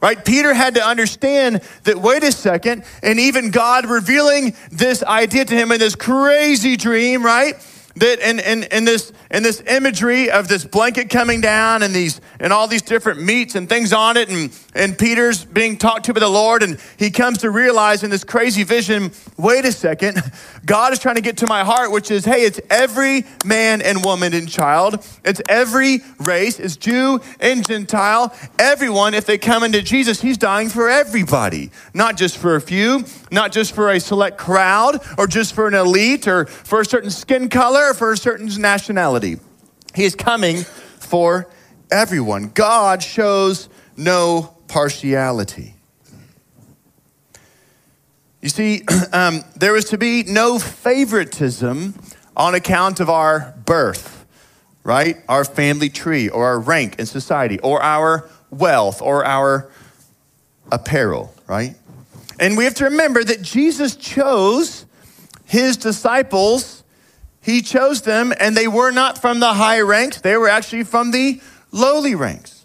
Right? 0.00 0.24
Peter 0.24 0.52
had 0.52 0.74
to 0.74 0.84
understand 0.84 1.60
that, 1.84 1.98
wait 1.98 2.24
a 2.24 2.32
second, 2.32 2.82
and 3.04 3.20
even 3.20 3.52
God 3.52 3.86
revealing 3.86 4.56
this 4.72 5.04
idea 5.04 5.44
to 5.44 5.54
him 5.54 5.70
in 5.70 5.78
this 5.78 5.94
crazy 5.94 6.76
dream, 6.76 7.24
right? 7.24 7.54
that 7.98 8.20
in, 8.20 8.38
in, 8.40 8.64
in, 8.64 8.84
this, 8.84 9.12
in 9.30 9.42
this 9.42 9.60
imagery 9.62 10.30
of 10.30 10.48
this 10.48 10.64
blanket 10.64 11.10
coming 11.10 11.40
down 11.40 11.82
and 11.82 11.94
these 11.94 12.20
and 12.40 12.52
all 12.52 12.68
these 12.68 12.82
different 12.82 13.20
meats 13.22 13.54
and 13.54 13.68
things 13.68 13.92
on 13.92 14.16
it, 14.16 14.28
and, 14.28 14.56
and 14.74 14.96
Peter's 14.96 15.44
being 15.44 15.76
talked 15.76 16.06
to 16.06 16.14
by 16.14 16.20
the 16.20 16.28
Lord, 16.28 16.62
and 16.62 16.78
he 16.96 17.10
comes 17.10 17.38
to 17.38 17.50
realize 17.50 18.02
in 18.02 18.10
this 18.10 18.24
crazy 18.24 18.62
vision, 18.62 19.12
wait 19.36 19.64
a 19.64 19.72
second, 19.72 20.22
God 20.68 20.92
is 20.92 20.98
trying 20.98 21.14
to 21.14 21.22
get 21.22 21.38
to 21.38 21.46
my 21.46 21.64
heart, 21.64 21.90
which 21.90 22.10
is, 22.10 22.26
hey, 22.26 22.44
it's 22.44 22.60
every 22.68 23.24
man 23.42 23.80
and 23.80 24.04
woman 24.04 24.34
and 24.34 24.46
child. 24.46 25.02
It's 25.24 25.40
every 25.48 26.00
race, 26.20 26.60
it's 26.60 26.76
Jew 26.76 27.20
and 27.40 27.66
Gentile. 27.66 28.36
Everyone, 28.58 29.14
if 29.14 29.24
they 29.24 29.38
come 29.38 29.64
into 29.64 29.80
Jesus, 29.80 30.20
he's 30.20 30.36
dying 30.36 30.68
for 30.68 30.90
everybody, 30.90 31.70
not 31.94 32.18
just 32.18 32.36
for 32.36 32.54
a 32.54 32.60
few, 32.60 33.06
not 33.32 33.50
just 33.50 33.74
for 33.74 33.90
a 33.90 33.98
select 33.98 34.36
crowd, 34.36 35.00
or 35.16 35.26
just 35.26 35.54
for 35.54 35.68
an 35.68 35.74
elite, 35.74 36.28
or 36.28 36.44
for 36.44 36.82
a 36.82 36.84
certain 36.84 37.10
skin 37.10 37.48
color, 37.48 37.90
or 37.90 37.94
for 37.94 38.12
a 38.12 38.16
certain 38.18 38.48
nationality. 38.60 39.38
He 39.94 40.04
is 40.04 40.14
coming 40.14 40.64
for 41.00 41.48
everyone. 41.90 42.50
God 42.52 43.02
shows 43.02 43.70
no 43.96 44.54
partiality. 44.68 45.77
You 48.40 48.48
see, 48.48 48.84
um, 49.12 49.44
there 49.56 49.76
is 49.76 49.86
to 49.86 49.98
be 49.98 50.22
no 50.24 50.58
favoritism 50.58 51.94
on 52.36 52.54
account 52.54 53.00
of 53.00 53.10
our 53.10 53.54
birth, 53.64 54.26
right? 54.84 55.16
Our 55.28 55.44
family 55.44 55.88
tree, 55.88 56.28
or 56.28 56.46
our 56.46 56.60
rank 56.60 56.98
in 56.98 57.06
society, 57.06 57.58
or 57.60 57.82
our 57.82 58.28
wealth, 58.50 59.02
or 59.02 59.24
our 59.24 59.70
apparel, 60.70 61.34
right? 61.46 61.76
And 62.38 62.56
we 62.56 62.64
have 62.64 62.74
to 62.74 62.84
remember 62.84 63.24
that 63.24 63.42
Jesus 63.42 63.96
chose 63.96 64.86
his 65.44 65.76
disciples. 65.76 66.84
He 67.40 67.62
chose 67.62 68.02
them, 68.02 68.32
and 68.38 68.56
they 68.56 68.68
were 68.68 68.92
not 68.92 69.18
from 69.20 69.40
the 69.40 69.54
high 69.54 69.80
ranks, 69.80 70.20
they 70.20 70.36
were 70.36 70.48
actually 70.48 70.84
from 70.84 71.10
the 71.10 71.40
lowly 71.72 72.14
ranks. 72.14 72.57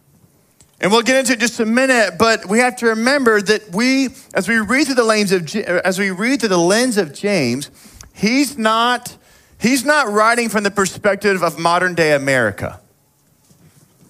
And 0.84 0.92
we'll 0.92 1.02
get 1.02 1.16
into 1.16 1.32
it 1.32 1.40
just 1.40 1.62
a 1.62 1.66
minute, 1.66 2.16
but 2.20 2.46
we 2.46 2.60
have 2.60 2.75
to 2.78 2.88
remember 2.88 3.42
that 3.42 3.72
we, 3.72 4.10
as 4.34 4.50
we 4.50 4.58
read 4.58 4.84
through 4.88 4.96
the 4.96 5.06
lens 5.06 5.32
of, 5.32 5.56
uh, 5.56 5.80
as 5.86 5.98
we 5.98 6.12
read 6.12 6.42
through 6.42 6.50
the 6.50 6.58
lens 6.58 6.98
of 6.98 7.13
James, 7.13 7.72
he's 8.13 8.58
not, 8.58 9.16
he's 9.58 9.86
not 9.86 10.10
writing 10.10 10.50
from 10.50 10.66
the 10.66 10.72
perspective 10.72 11.42
of 11.42 11.58
modern 11.58 11.96
day 11.96 12.12
America. 12.12 12.82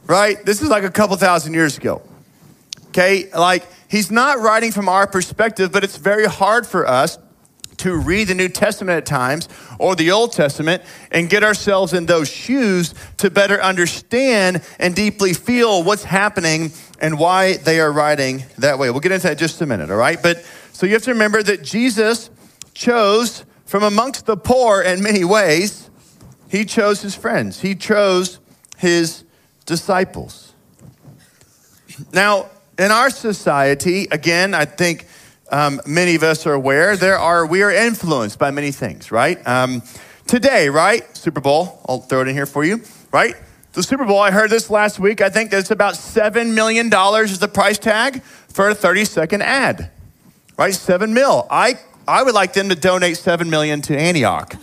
Right? 0.08 0.44
This 0.44 0.63
is 0.63 0.70
like 0.70 0.84
a 0.84 0.89
couple 0.89 1.15
thousand 1.15 1.53
years 1.53 1.77
ago. 1.77 2.01
Okay? 2.88 3.30
Like, 3.32 3.68
he's 3.88 4.10
not 4.10 4.39
writing 4.39 4.72
from 4.72 4.89
our 4.89 5.06
perspective, 5.06 5.72
but 5.72 5.84
it's 5.84 5.98
very 5.98 6.25
hard 6.25 6.65
for 6.65 6.88
us 6.88 7.20
to 7.77 7.96
read 7.96 8.27
the 8.27 8.36
New 8.36 8.50
Testament 8.50 8.98
at 8.98 9.06
times 9.06 9.50
or 9.80 9.96
the 9.96 10.12
Old 10.12 10.34
Testament 10.34 10.84
and 11.12 11.30
get 11.30 11.44
ourselves 11.44 11.94
in 11.94 12.06
those 12.06 12.30
shoes 12.30 12.94
to 13.18 13.30
better 13.30 13.62
understand 13.62 14.62
and 14.80 14.96
deeply 14.96 15.34
feel 15.34 15.84
what's 15.84 16.03
happening 16.03 16.72
and 17.00 17.20
why 17.20 17.58
they 17.58 17.80
are 17.80 17.92
writing 17.92 18.44
that 18.58 18.80
way. 18.80 18.89
We'll 18.89 19.00
get 19.00 19.12
into 19.12 19.27
that 19.27 19.38
just 19.38 19.62
a 19.62 19.65
minute, 19.65 19.89
all 19.92 19.98
right? 19.98 20.22
But 20.22 20.46
so 20.72 20.86
you 20.86 20.94
have 20.94 21.03
to 21.03 21.12
remember 21.12 21.44
that 21.44 21.63
Jesus 21.63 22.30
chose 22.74 23.46
from 23.65 23.84
amongst 23.84 24.25
the 24.25 24.38
poor 24.38 24.82
in 24.82 25.01
many 25.01 25.24
ways, 25.24 25.89
he 26.50 26.65
chose 26.65 27.01
his 27.01 27.15
friends, 27.15 27.62
he 27.62 27.74
chose 27.74 28.39
his 28.77 29.24
disciples. 29.65 30.53
Now, 32.12 32.50
in 32.77 32.92
our 32.92 33.10
society, 33.10 34.08
again, 34.12 34.53
I 34.53 34.65
think 34.65 35.08
um, 35.53 35.79
many 35.86 36.15
of 36.15 36.24
us 36.24 36.48
are 36.48 36.53
aware, 36.53 36.98
there 36.98 37.19
are 37.19 37.45
we 37.45 37.62
are 37.62 37.69
influenced 37.69 38.39
by 38.39 38.50
many 38.50 38.72
things, 38.72 39.12
right? 39.12 39.38
Um, 39.48 39.83
today, 40.25 40.67
right? 40.67 41.15
Super 41.15 41.41
Bowl. 41.41 41.79
I'll 41.88 42.00
throw 42.00 42.22
it 42.22 42.27
in 42.27 42.33
here 42.33 42.48
for 42.48 42.63
you, 42.63 42.81
right? 43.12 43.36
The 43.74 43.83
Super 43.83 44.03
Bowl. 44.03 44.19
I 44.19 44.31
heard 44.31 44.50
this 44.50 44.72
last 44.72 45.00
week. 45.00 45.22
I 45.22 45.29
think 45.29 45.51
that's 45.51 45.69
about 45.69 45.95
seven 45.95 46.55
million 46.55 46.89
dollars 46.89 47.31
is 47.31 47.38
the 47.38 47.48
price 47.48 47.77
tag 47.77 48.24
for 48.24 48.69
a 48.69 48.74
thirty-second 48.74 49.43
ad, 49.43 49.91
right? 50.57 50.74
Seven 50.74 51.13
mil. 51.13 51.45
I 51.51 51.75
I 52.07 52.24
would 52.24 52.33
like 52.33 52.53
them 52.53 52.69
to 52.69 52.75
donate 52.75 53.17
seven 53.17 53.51
million 53.51 53.83
to 53.83 53.95
Antioch, 53.95 54.55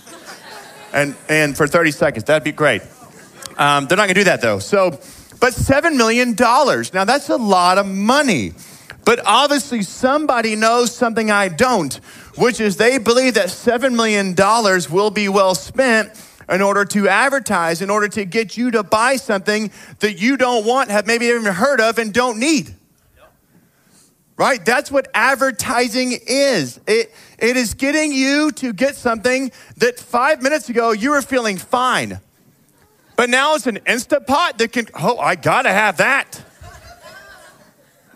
and 0.93 1.15
and 1.29 1.57
for 1.57 1.69
thirty 1.69 1.93
seconds, 1.93 2.25
that'd 2.25 2.43
be 2.43 2.51
great. 2.51 2.83
Um, 3.59 3.87
they're 3.87 3.97
not 3.97 4.09
gonna 4.09 4.15
do 4.15 4.25
that 4.25 4.41
though. 4.41 4.59
So, 4.59 4.99
but 5.39 5.55
seven 5.55 5.97
million 5.97 6.35
dollars. 6.35 6.93
Now 6.93 7.05
that's 7.05 7.29
a 7.29 7.37
lot 7.37 7.79
of 7.79 7.87
money. 7.87 8.55
But 9.11 9.27
obviously, 9.27 9.83
somebody 9.83 10.55
knows 10.55 10.95
something 10.95 11.33
I 11.33 11.49
don't, 11.49 11.93
which 12.37 12.61
is 12.61 12.77
they 12.77 12.97
believe 12.97 13.35
that 13.35 13.49
$7 13.49 13.93
million 13.93 14.37
will 14.89 15.11
be 15.11 15.29
well 15.29 15.57
spent 15.57 16.13
in 16.49 16.63
order 16.63 16.85
to 16.85 17.09
advertise, 17.09 17.83
in 17.83 17.91
order 17.91 18.07
to 18.07 18.25
get 18.25 18.57
you 18.57 18.71
to 18.71 18.85
buy 18.85 19.17
something 19.17 19.73
that 19.99 20.21
you 20.21 20.37
don't 20.37 20.65
want, 20.65 20.93
have 20.93 21.09
maybe 21.09 21.27
even 21.27 21.53
heard 21.53 21.81
of, 21.81 21.99
and 21.99 22.15
don't 22.15 22.39
need. 22.39 22.73
Right? 24.37 24.65
That's 24.65 24.93
what 24.93 25.09
advertising 25.13 26.13
is. 26.29 26.79
It, 26.87 27.13
it 27.37 27.57
is 27.57 27.75
getting 27.75 28.13
you 28.13 28.53
to 28.53 28.73
get 28.73 28.95
something 28.95 29.51
that 29.79 29.99
five 29.99 30.41
minutes 30.41 30.69
ago 30.69 30.93
you 30.93 31.11
were 31.11 31.23
feeling 31.23 31.57
fine. 31.57 32.21
But 33.17 33.29
now 33.29 33.57
it's 33.57 33.67
an 33.67 33.81
Instapot 33.89 34.59
that 34.59 34.71
can, 34.71 34.87
oh, 34.95 35.19
I 35.19 35.35
gotta 35.35 35.73
have 35.73 35.97
that 35.97 36.45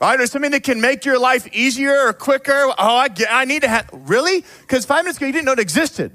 right? 0.00 0.20
Or 0.20 0.26
something 0.26 0.50
that 0.50 0.62
can 0.62 0.80
make 0.80 1.04
your 1.04 1.18
life 1.18 1.46
easier 1.52 2.08
or 2.08 2.12
quicker. 2.12 2.66
Oh, 2.78 2.96
I, 2.96 3.08
get, 3.08 3.28
I 3.30 3.44
need 3.44 3.62
to 3.62 3.68
have, 3.68 3.88
really? 3.92 4.44
Because 4.60 4.84
five 4.84 5.04
minutes 5.04 5.18
ago 5.18 5.26
you 5.26 5.32
didn't 5.32 5.46
know 5.46 5.52
it 5.52 5.58
existed, 5.58 6.12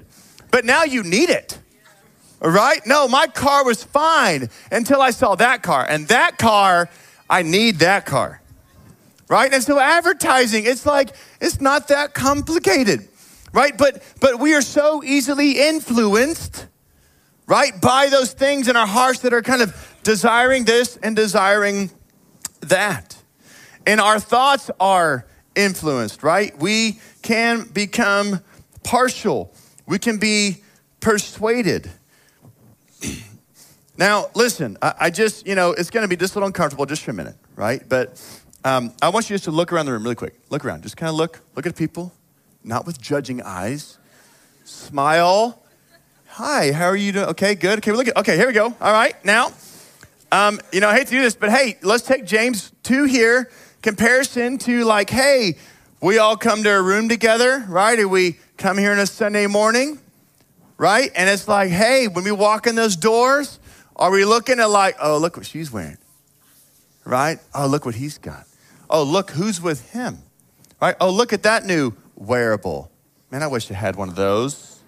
but 0.50 0.64
now 0.64 0.84
you 0.84 1.02
need 1.02 1.30
it. 1.30 1.58
Right? 2.40 2.80
No, 2.86 3.06
my 3.06 3.26
car 3.26 3.64
was 3.64 3.84
fine 3.84 4.48
until 4.72 5.02
I 5.02 5.10
saw 5.10 5.34
that 5.34 5.62
car. 5.62 5.84
And 5.86 6.08
that 6.08 6.38
car, 6.38 6.88
I 7.28 7.42
need 7.42 7.80
that 7.80 8.06
car. 8.06 8.40
Right? 9.28 9.52
And 9.52 9.62
so 9.62 9.78
advertising, 9.78 10.64
it's 10.64 10.86
like, 10.86 11.10
it's 11.40 11.60
not 11.60 11.88
that 11.88 12.14
complicated. 12.14 13.06
Right? 13.52 13.76
But 13.76 14.02
but 14.20 14.38
we 14.38 14.54
are 14.54 14.62
so 14.62 15.02
easily 15.02 15.60
influenced, 15.60 16.66
right, 17.46 17.78
by 17.80 18.08
those 18.08 18.32
things 18.32 18.68
in 18.68 18.76
our 18.76 18.86
hearts 18.86 19.20
that 19.20 19.32
are 19.32 19.42
kind 19.42 19.60
of 19.60 19.74
desiring 20.04 20.64
this 20.64 20.96
and 21.02 21.16
desiring 21.16 21.90
that. 22.60 23.19
And 23.90 24.00
our 24.00 24.20
thoughts 24.20 24.70
are 24.78 25.26
influenced, 25.56 26.22
right? 26.22 26.56
We 26.56 27.00
can 27.22 27.64
become 27.64 28.38
partial, 28.84 29.52
we 29.84 29.98
can 29.98 30.18
be 30.18 30.58
persuaded. 31.00 31.90
now, 33.98 34.30
listen, 34.36 34.78
I, 34.80 35.10
just, 35.10 35.44
you 35.44 35.56
know, 35.56 35.72
it's 35.72 35.90
going 35.90 36.04
to 36.04 36.08
be 36.08 36.14
just 36.14 36.36
a 36.36 36.38
little 36.38 36.46
uncomfortable 36.46 36.86
just 36.86 37.02
for 37.02 37.10
a 37.10 37.14
minute, 37.14 37.34
right? 37.56 37.82
But 37.88 38.22
um, 38.64 38.92
I 39.02 39.08
want 39.08 39.28
you 39.28 39.34
just 39.34 39.46
to 39.46 39.50
look 39.50 39.72
around 39.72 39.86
the 39.86 39.92
room 39.92 40.04
really 40.04 40.14
quick. 40.14 40.38
Look 40.50 40.64
around. 40.64 40.84
Just 40.84 40.96
kind 40.96 41.10
of 41.10 41.16
look, 41.16 41.40
look 41.56 41.66
at 41.66 41.74
people, 41.74 42.12
not 42.62 42.86
with 42.86 43.00
judging 43.02 43.42
eyes. 43.42 43.98
Smile. 44.62 45.60
Hi, 46.28 46.70
how 46.70 46.86
are 46.86 46.94
you 46.94 47.10
doing? 47.10 47.26
Okay, 47.30 47.56
good. 47.56 47.78
Okay, 47.78 47.90
look 47.90 48.06
at, 48.06 48.16
okay, 48.18 48.36
here 48.36 48.46
we 48.46 48.52
go. 48.52 48.66
All 48.66 48.92
right, 48.92 49.16
now, 49.24 49.52
um, 50.30 50.60
you 50.72 50.78
know, 50.78 50.88
I 50.88 50.94
hate 50.94 51.08
to 51.08 51.12
do 51.12 51.22
this, 51.22 51.34
but 51.34 51.50
hey, 51.50 51.76
let's 51.82 52.04
take 52.04 52.24
James 52.24 52.70
2 52.84 53.02
here 53.06 53.50
comparison 53.82 54.58
to 54.58 54.84
like, 54.84 55.10
hey, 55.10 55.56
we 56.00 56.18
all 56.18 56.36
come 56.36 56.62
to 56.62 56.70
a 56.70 56.82
room 56.82 57.08
together, 57.08 57.64
right? 57.68 57.98
Or 57.98 58.08
we 58.08 58.38
come 58.56 58.78
here 58.78 58.92
on 58.92 58.98
a 58.98 59.06
Sunday 59.06 59.46
morning, 59.46 59.98
right? 60.78 61.10
And 61.14 61.28
it's 61.28 61.46
like, 61.46 61.70
hey, 61.70 62.08
when 62.08 62.24
we 62.24 62.32
walk 62.32 62.66
in 62.66 62.74
those 62.74 62.96
doors, 62.96 63.58
are 63.96 64.10
we 64.10 64.24
looking 64.24 64.60
at 64.60 64.70
like, 64.70 64.96
oh, 65.00 65.18
look 65.18 65.36
what 65.36 65.46
she's 65.46 65.70
wearing, 65.70 65.98
right? 67.04 67.38
Oh, 67.54 67.66
look 67.66 67.84
what 67.84 67.94
he's 67.94 68.18
got. 68.18 68.46
Oh, 68.88 69.02
look 69.02 69.30
who's 69.30 69.60
with 69.60 69.90
him, 69.90 70.18
right? 70.80 70.96
Oh, 71.00 71.10
look 71.10 71.32
at 71.32 71.42
that 71.42 71.66
new 71.66 71.92
wearable. 72.16 72.90
Man, 73.30 73.42
I 73.42 73.46
wish 73.46 73.70
I 73.70 73.74
had 73.74 73.94
one 73.96 74.08
of 74.08 74.16
those, 74.16 74.80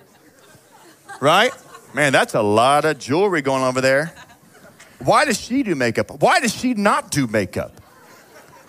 right? 1.21 1.53
Man, 1.95 2.13
that's 2.13 2.35
a 2.35 2.43
lot 2.43 2.87
of 2.87 2.99
jewelry 2.99 3.43
going 3.43 3.63
over 3.63 3.83
there. 3.83 4.15
Why 4.99 5.25
does 5.27 5.39
she 5.39 5.63
do 5.63 5.75
makeup? 5.75 6.11
Why 6.23 6.41
does 6.41 6.55
she 6.55 6.73
not 6.75 7.11
do 7.11 7.27
makeup? 7.27 7.82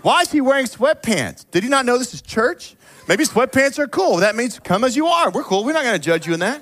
Why 0.03 0.21
is 0.21 0.31
he 0.31 0.41
wearing 0.41 0.65
sweatpants? 0.65 1.45
Did 1.49 1.63
he 1.63 1.69
not 1.69 1.85
know 1.85 1.97
this 1.97 2.13
is 2.13 2.21
church? 2.21 2.75
Maybe 3.07 3.23
sweatpants 3.23 3.79
are 3.79 3.87
cool. 3.87 4.17
That 4.17 4.35
means 4.35 4.59
come 4.59 4.83
as 4.83 4.97
you 4.97 5.07
are. 5.07 5.31
We're 5.31 5.43
cool. 5.43 5.63
We're 5.63 5.71
not 5.71 5.83
going 5.83 5.95
to 5.95 6.05
judge 6.05 6.27
you 6.27 6.33
in 6.33 6.41
that. 6.41 6.61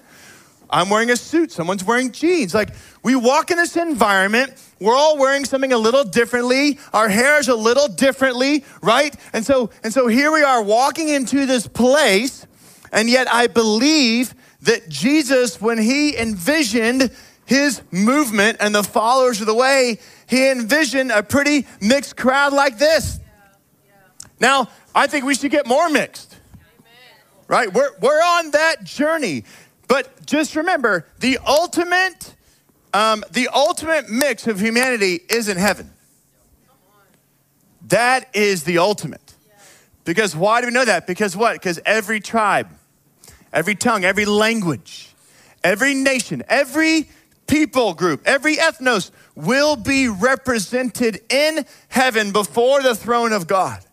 I'm 0.70 0.90
wearing 0.90 1.10
a 1.10 1.16
suit. 1.16 1.52
Someone's 1.52 1.84
wearing 1.84 2.12
jeans. 2.12 2.54
Like 2.54 2.70
we 3.04 3.16
walk 3.16 3.50
in 3.50 3.58
this 3.58 3.76
environment, 3.76 4.54
we're 4.80 4.96
all 4.96 5.18
wearing 5.18 5.44
something 5.44 5.74
a 5.74 5.78
little 5.78 6.04
differently. 6.04 6.78
Our 6.94 7.10
hair 7.10 7.40
is 7.40 7.48
a 7.48 7.56
little 7.56 7.88
differently, 7.88 8.64
right? 8.82 9.16
And 9.34 9.44
so 9.44 9.72
and 9.84 9.92
so 9.92 10.08
here 10.08 10.32
we 10.32 10.44
are 10.44 10.62
walking 10.62 11.10
into 11.10 11.48
this 11.48 11.68
place, 11.68 12.46
and 12.92 13.10
yet 13.10 13.28
I 13.32 13.48
believe 13.48 14.36
that 14.62 14.88
Jesus 14.88 15.60
when 15.60 15.80
he 15.80 16.16
envisioned 16.16 17.12
his 17.46 17.82
movement 17.92 18.58
and 18.62 18.74
the 18.74 18.84
followers 18.84 19.42
of 19.42 19.48
the 19.48 19.56
way, 19.56 20.00
he 20.28 20.48
envisioned 20.48 21.12
a 21.12 21.24
pretty 21.24 21.66
mixed 21.82 22.16
crowd 22.16 22.54
like 22.54 22.78
this. 22.78 23.20
Now, 24.42 24.70
I 24.96 25.06
think 25.06 25.24
we 25.24 25.36
should 25.36 25.52
get 25.52 25.68
more 25.68 25.88
mixed. 25.88 26.36
Right? 27.48 27.72
We're, 27.72 27.92
we're 28.02 28.22
on 28.22 28.52
that 28.52 28.84
journey. 28.84 29.44
But 29.88 30.26
just 30.26 30.56
remember, 30.56 31.06
the 31.20 31.38
ultimate, 31.46 32.34
um, 32.94 33.24
the 33.32 33.50
ultimate 33.54 34.10
mix 34.10 34.48
of 34.48 34.60
humanity 34.60 35.20
is 35.30 35.48
in 35.48 35.58
heaven. 35.58 35.92
That 37.90 38.30
is 38.34 38.64
the 38.64 38.80
ultimate. 38.80 39.36
Because 40.06 40.36
why 40.36 40.62
do 40.62 40.68
we 40.68 40.74
know 40.74 40.86
that? 40.86 41.06
Because 41.06 41.38
what? 41.38 41.54
Because 41.54 41.80
every 41.86 42.20
tribe, 42.20 42.70
every 43.54 43.76
tongue, 43.76 44.04
every 44.04 44.26
language, 44.26 45.14
every 45.64 45.94
nation, 45.94 46.42
every 46.50 47.10
people 47.46 47.94
group, 47.94 48.22
every 48.26 48.56
ethnos 48.56 49.12
will 49.36 49.76
be 49.76 50.08
represented 50.08 51.22
in 51.30 51.66
heaven 51.90 52.32
before 52.32 52.82
the 52.82 52.96
throne 52.96 53.34
of 53.34 53.46
God. 53.46 53.86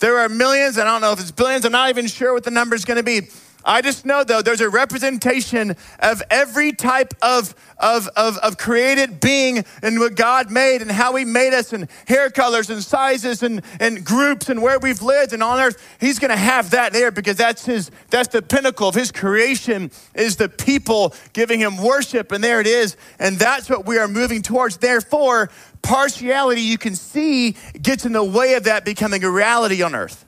There 0.00 0.18
are 0.18 0.28
millions, 0.28 0.78
I 0.78 0.84
don't 0.84 1.02
know 1.02 1.12
if 1.12 1.20
it's 1.20 1.30
billions, 1.30 1.64
I'm 1.66 1.72
not 1.72 1.90
even 1.90 2.06
sure 2.06 2.32
what 2.32 2.42
the 2.42 2.50
number 2.50 2.74
is 2.74 2.84
going 2.84 2.96
to 2.96 3.02
be. 3.02 3.28
I 3.64 3.82
just 3.82 4.06
know 4.06 4.24
though, 4.24 4.42
there's 4.42 4.60
a 4.60 4.68
representation 4.68 5.76
of 5.98 6.22
every 6.30 6.72
type 6.72 7.14
of, 7.22 7.54
of, 7.78 8.08
of, 8.16 8.38
of, 8.38 8.56
created 8.56 9.20
being 9.20 9.64
and 9.82 9.98
what 9.98 10.14
God 10.14 10.50
made 10.50 10.82
and 10.82 10.90
how 10.90 11.14
He 11.16 11.24
made 11.24 11.52
us 11.52 11.72
and 11.72 11.88
hair 12.06 12.30
colors 12.30 12.70
and 12.70 12.82
sizes 12.82 13.42
and, 13.42 13.62
and 13.78 14.04
groups 14.04 14.48
and 14.48 14.62
where 14.62 14.78
we've 14.78 15.02
lived 15.02 15.32
and 15.32 15.42
on 15.42 15.60
earth. 15.60 15.96
He's 16.00 16.18
gonna 16.18 16.36
have 16.36 16.70
that 16.70 16.92
there 16.92 17.10
because 17.10 17.36
that's 17.36 17.66
His, 17.66 17.90
that's 18.08 18.28
the 18.28 18.42
pinnacle 18.42 18.88
of 18.88 18.94
His 18.94 19.12
creation 19.12 19.90
is 20.14 20.36
the 20.36 20.48
people 20.48 21.14
giving 21.32 21.60
Him 21.60 21.76
worship. 21.76 22.32
And 22.32 22.42
there 22.42 22.60
it 22.60 22.66
is. 22.66 22.96
And 23.18 23.38
that's 23.38 23.68
what 23.68 23.86
we 23.86 23.98
are 23.98 24.08
moving 24.08 24.42
towards. 24.42 24.78
Therefore, 24.78 25.50
partiality 25.82 26.62
you 26.62 26.78
can 26.78 26.94
see 26.94 27.56
gets 27.80 28.04
in 28.04 28.12
the 28.12 28.24
way 28.24 28.54
of 28.54 28.64
that 28.64 28.84
becoming 28.84 29.24
a 29.24 29.30
reality 29.30 29.82
on 29.82 29.94
earth 29.94 30.26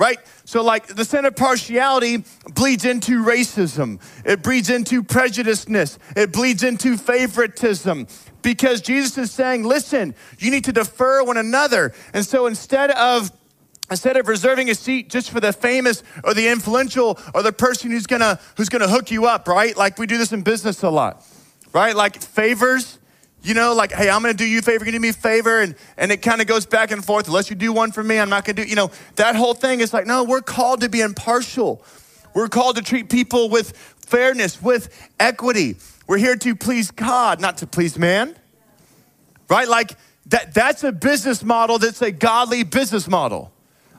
right? 0.00 0.18
So, 0.50 0.64
like 0.64 0.88
the 0.88 1.04
sin 1.04 1.26
of 1.26 1.36
partiality 1.36 2.24
bleeds 2.54 2.84
into 2.84 3.22
racism, 3.24 4.00
it 4.24 4.42
bleeds 4.42 4.68
into 4.68 5.04
prejudiceness, 5.04 5.96
it 6.16 6.32
bleeds 6.32 6.64
into 6.64 6.96
favoritism. 6.96 8.08
Because 8.42 8.80
Jesus 8.80 9.16
is 9.16 9.30
saying, 9.30 9.62
listen, 9.62 10.12
you 10.40 10.50
need 10.50 10.64
to 10.64 10.72
defer 10.72 11.22
one 11.22 11.36
another. 11.36 11.94
And 12.12 12.26
so 12.26 12.46
instead 12.46 12.90
of 12.90 13.30
instead 13.92 14.16
of 14.16 14.26
reserving 14.26 14.70
a 14.70 14.74
seat 14.74 15.08
just 15.08 15.30
for 15.30 15.38
the 15.38 15.52
famous 15.52 16.02
or 16.24 16.34
the 16.34 16.48
influential 16.48 17.16
or 17.32 17.44
the 17.44 17.52
person 17.52 17.92
who's 17.92 18.08
gonna 18.08 18.40
who's 18.56 18.68
gonna 18.68 18.88
hook 18.88 19.12
you 19.12 19.26
up, 19.26 19.46
right? 19.46 19.76
Like 19.76 19.98
we 19.98 20.08
do 20.08 20.18
this 20.18 20.32
in 20.32 20.42
business 20.42 20.82
a 20.82 20.90
lot, 20.90 21.24
right? 21.72 21.94
Like 21.94 22.20
favors 22.20 22.98
you 23.42 23.54
know, 23.54 23.74
like, 23.74 23.92
hey, 23.92 24.10
I'm 24.10 24.20
gonna 24.22 24.34
do 24.34 24.46
you 24.46 24.58
a 24.58 24.62
favor, 24.62 24.84
you 24.84 24.92
do 24.92 25.00
me 25.00 25.08
a 25.10 25.12
favor, 25.12 25.60
and, 25.60 25.74
and 25.96 26.12
it 26.12 26.18
kind 26.18 26.40
of 26.40 26.46
goes 26.46 26.66
back 26.66 26.90
and 26.90 27.04
forth. 27.04 27.26
Unless 27.26 27.50
you 27.50 27.56
do 27.56 27.72
one 27.72 27.92
for 27.92 28.02
me, 28.02 28.18
I'm 28.18 28.28
not 28.28 28.44
gonna 28.44 28.62
do, 28.62 28.68
you 28.68 28.76
know, 28.76 28.90
that 29.16 29.36
whole 29.36 29.54
thing 29.54 29.80
is 29.80 29.92
like, 29.92 30.06
no, 30.06 30.24
we're 30.24 30.42
called 30.42 30.82
to 30.82 30.88
be 30.88 31.00
impartial. 31.00 31.82
We're 32.34 32.48
called 32.48 32.76
to 32.76 32.82
treat 32.82 33.08
people 33.08 33.48
with 33.48 33.76
fairness, 34.06 34.60
with 34.60 35.10
equity. 35.18 35.76
We're 36.06 36.18
here 36.18 36.36
to 36.36 36.56
please 36.56 36.90
God, 36.90 37.40
not 37.40 37.58
to 37.58 37.66
please 37.66 37.98
man. 37.98 38.36
Right? 39.48 39.68
Like 39.68 39.96
that 40.26 40.54
that's 40.54 40.84
a 40.84 40.92
business 40.92 41.42
model 41.42 41.78
that's 41.78 42.02
a 42.02 42.10
godly 42.10 42.62
business 42.62 43.08
model. 43.08 43.52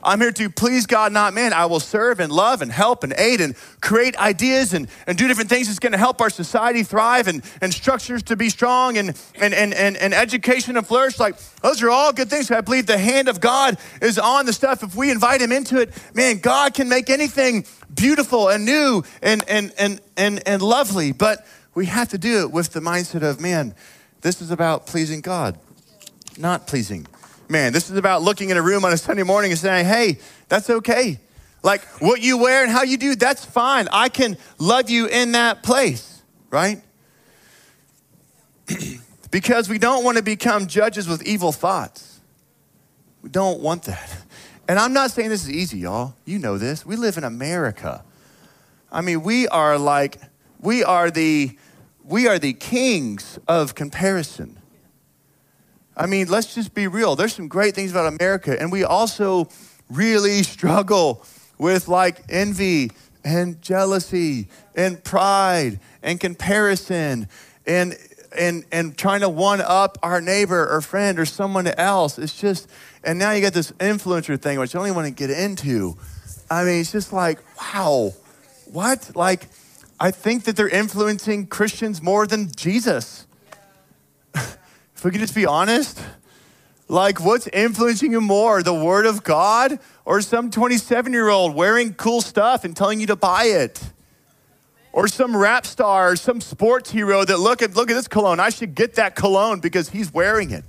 I'm 0.03 0.19
here 0.19 0.31
to 0.31 0.49
please 0.49 0.85
God, 0.85 1.11
not 1.11 1.33
man. 1.33 1.53
I 1.53 1.65
will 1.65 1.79
serve 1.79 2.19
and 2.19 2.31
love 2.31 2.61
and 2.61 2.71
help 2.71 3.03
and 3.03 3.13
aid 3.17 3.41
and 3.41 3.55
create 3.81 4.17
ideas 4.17 4.73
and, 4.73 4.87
and 5.05 5.17
do 5.17 5.27
different 5.27 5.49
things 5.49 5.67
that's 5.67 5.79
going 5.79 5.91
to 5.91 5.97
help 5.97 6.21
our 6.21 6.29
society 6.29 6.83
thrive 6.83 7.27
and, 7.27 7.43
and 7.61 7.73
structures 7.73 8.23
to 8.23 8.35
be 8.35 8.49
strong 8.49 8.97
and, 8.97 9.09
and, 9.35 9.53
and, 9.53 9.73
and, 9.73 9.97
and 9.97 10.13
education 10.13 10.75
to 10.75 10.81
flourish. 10.81 11.19
Like, 11.19 11.35
those 11.61 11.81
are 11.83 11.89
all 11.89 12.13
good 12.13 12.29
things. 12.29 12.49
I 12.49 12.61
believe 12.61 12.87
the 12.87 12.97
hand 12.97 13.27
of 13.27 13.39
God 13.39 13.77
is 14.01 14.17
on 14.17 14.45
the 14.45 14.53
stuff. 14.53 14.83
If 14.83 14.95
we 14.95 15.11
invite 15.11 15.41
Him 15.41 15.51
into 15.51 15.79
it, 15.79 15.91
man, 16.13 16.39
God 16.39 16.73
can 16.73 16.89
make 16.89 17.09
anything 17.09 17.65
beautiful 17.93 18.49
and 18.49 18.65
new 18.65 19.03
and, 19.21 19.43
and, 19.47 19.73
and, 19.77 20.01
and, 20.17 20.41
and 20.47 20.61
lovely. 20.61 21.11
But 21.11 21.45
we 21.73 21.85
have 21.85 22.09
to 22.09 22.17
do 22.17 22.41
it 22.41 22.51
with 22.51 22.73
the 22.73 22.79
mindset 22.79 23.23
of, 23.23 23.39
man, 23.39 23.75
this 24.21 24.41
is 24.41 24.51
about 24.51 24.87
pleasing 24.87 25.21
God, 25.21 25.57
not 26.37 26.67
pleasing 26.67 27.07
man. 27.51 27.73
This 27.73 27.89
is 27.89 27.97
about 27.97 28.23
looking 28.23 28.49
in 28.49 28.57
a 28.57 28.61
room 28.61 28.85
on 28.85 28.93
a 28.93 28.97
Sunday 28.97 29.23
morning 29.23 29.51
and 29.51 29.59
saying, 29.59 29.85
hey, 29.85 30.17
that's 30.47 30.69
okay. 30.69 31.19
Like 31.61 31.83
what 32.01 32.21
you 32.21 32.37
wear 32.37 32.63
and 32.63 32.71
how 32.71 32.83
you 32.83 32.97
do, 32.97 33.15
that's 33.15 33.45
fine. 33.45 33.87
I 33.91 34.09
can 34.09 34.37
love 34.57 34.89
you 34.89 35.05
in 35.07 35.33
that 35.33 35.61
place, 35.61 36.23
right? 36.49 36.81
because 39.31 39.69
we 39.69 39.77
don't 39.77 40.03
want 40.03 40.17
to 40.17 40.23
become 40.23 40.65
judges 40.67 41.07
with 41.07 41.21
evil 41.23 41.51
thoughts. 41.51 42.19
We 43.21 43.29
don't 43.29 43.59
want 43.59 43.83
that. 43.83 44.09
And 44.67 44.79
I'm 44.79 44.93
not 44.93 45.11
saying 45.11 45.29
this 45.29 45.43
is 45.43 45.51
easy, 45.51 45.79
y'all. 45.79 46.15
You 46.25 46.39
know 46.39 46.57
this. 46.57 46.85
We 46.85 46.95
live 46.95 47.17
in 47.17 47.23
America. 47.23 48.03
I 48.91 49.01
mean, 49.01 49.21
we 49.21 49.47
are 49.49 49.77
like, 49.77 50.17
we 50.59 50.83
are 50.83 51.11
the, 51.11 51.57
we 52.03 52.27
are 52.27 52.39
the 52.39 52.53
kings 52.53 53.37
of 53.47 53.75
comparison. 53.75 54.60
I 55.95 56.05
mean, 56.05 56.27
let's 56.27 56.55
just 56.55 56.73
be 56.73 56.87
real. 56.87 57.15
There's 57.15 57.33
some 57.33 57.47
great 57.47 57.75
things 57.75 57.91
about 57.91 58.07
America, 58.07 58.59
and 58.59 58.71
we 58.71 58.83
also 58.83 59.49
really 59.89 60.43
struggle 60.55 61.23
with 61.57 61.87
like 61.87 62.23
envy 62.29 62.91
and 63.23 63.61
jealousy 63.61 64.47
and 64.75 65.03
pride 65.03 65.79
and 66.01 66.19
comparison 66.19 67.27
and 67.67 67.95
and 68.35 68.65
and 68.71 68.97
trying 68.97 69.19
to 69.19 69.29
one 69.29 69.61
up 69.61 69.97
our 70.01 70.21
neighbor 70.21 70.67
or 70.69 70.81
friend 70.81 71.19
or 71.19 71.25
someone 71.25 71.67
else. 71.67 72.17
It's 72.17 72.39
just 72.39 72.67
and 73.03 73.19
now 73.19 73.31
you 73.31 73.41
got 73.41 73.53
this 73.53 73.71
influencer 73.73 74.39
thing 74.39 74.59
which 74.59 74.75
I 74.75 74.79
don't 74.79 74.87
even 74.87 74.95
want 74.95 75.07
to 75.07 75.13
get 75.13 75.29
into. 75.29 75.97
I 76.49 76.63
mean, 76.63 76.81
it's 76.81 76.91
just 76.91 77.13
like, 77.13 77.39
wow, 77.57 78.13
what? 78.65 79.11
Like, 79.15 79.47
I 79.99 80.11
think 80.11 80.43
that 80.43 80.55
they're 80.57 80.67
influencing 80.67 81.47
Christians 81.47 82.01
more 82.01 82.27
than 82.27 82.51
Jesus. 82.55 83.25
If 85.01 85.05
we 85.05 85.09
could 85.09 85.21
just 85.21 85.33
be 85.33 85.47
honest, 85.47 85.99
like 86.87 87.19
what's 87.19 87.47
influencing 87.47 88.11
you 88.11 88.21
more, 88.21 88.61
the 88.61 88.71
Word 88.71 89.07
of 89.07 89.23
God 89.23 89.79
or 90.05 90.21
some 90.21 90.51
27 90.51 91.11
year 91.11 91.27
old 91.27 91.55
wearing 91.55 91.95
cool 91.95 92.21
stuff 92.21 92.63
and 92.63 92.77
telling 92.77 92.99
you 92.99 93.07
to 93.07 93.15
buy 93.15 93.45
it? 93.45 93.81
Or 94.93 95.07
some 95.07 95.35
rap 95.35 95.65
star 95.65 96.11
or 96.11 96.15
some 96.15 96.39
sports 96.39 96.91
hero 96.91 97.25
that 97.25 97.39
look 97.39 97.63
at 97.63 97.75
look 97.75 97.89
at 97.89 97.95
this 97.95 98.07
cologne. 98.07 98.39
I 98.39 98.51
should 98.51 98.75
get 98.75 98.93
that 98.93 99.15
cologne 99.15 99.59
because 99.59 99.89
he's 99.89 100.13
wearing 100.13 100.51
it. 100.51 100.63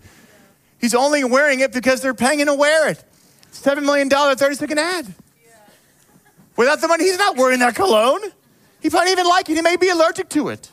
He's 0.81 0.95
only 0.95 1.25
wearing 1.25 1.61
it 1.61 1.71
because 1.71 2.01
they're 2.01 2.15
paying 2.15 2.41
him 2.41 2.47
to 2.47 2.55
wear 2.55 2.89
it. 2.89 3.05
$7 3.53 3.83
million, 3.85 4.09
30 4.09 4.55
second 4.55 4.79
ad. 4.79 5.15
Without 6.57 6.81
the 6.81 6.89
money, 6.89 7.05
he's 7.05 7.19
not 7.19 7.37
wearing 7.37 7.59
that 7.59 7.75
cologne. 7.75 8.23
He 8.81 8.89
probably 8.89 9.13
even 9.13 9.27
like 9.27 9.51
it. 9.51 9.57
He 9.57 9.61
may 9.61 9.77
be 9.77 9.91
allergic 9.91 10.31
to 10.31 10.49
it. 10.49 10.71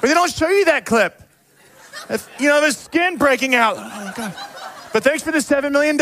But 0.00 0.08
they 0.08 0.14
don't 0.14 0.32
show 0.32 0.48
you 0.48 0.64
that 0.64 0.84
clip. 0.84 1.19
You 2.38 2.48
know, 2.48 2.62
his 2.62 2.76
skin 2.76 3.16
breaking 3.16 3.54
out. 3.54 3.76
Oh. 3.78 4.88
But 4.92 5.04
thanks 5.04 5.22
for 5.22 5.30
the 5.30 5.38
$7 5.38 5.70
million. 5.70 5.98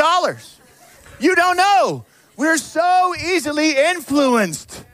You 1.21 1.35
don't 1.35 1.57
know. 1.57 2.05
We're 2.37 2.57
so 2.57 3.15
easily 3.17 3.77
influenced. 3.77 4.85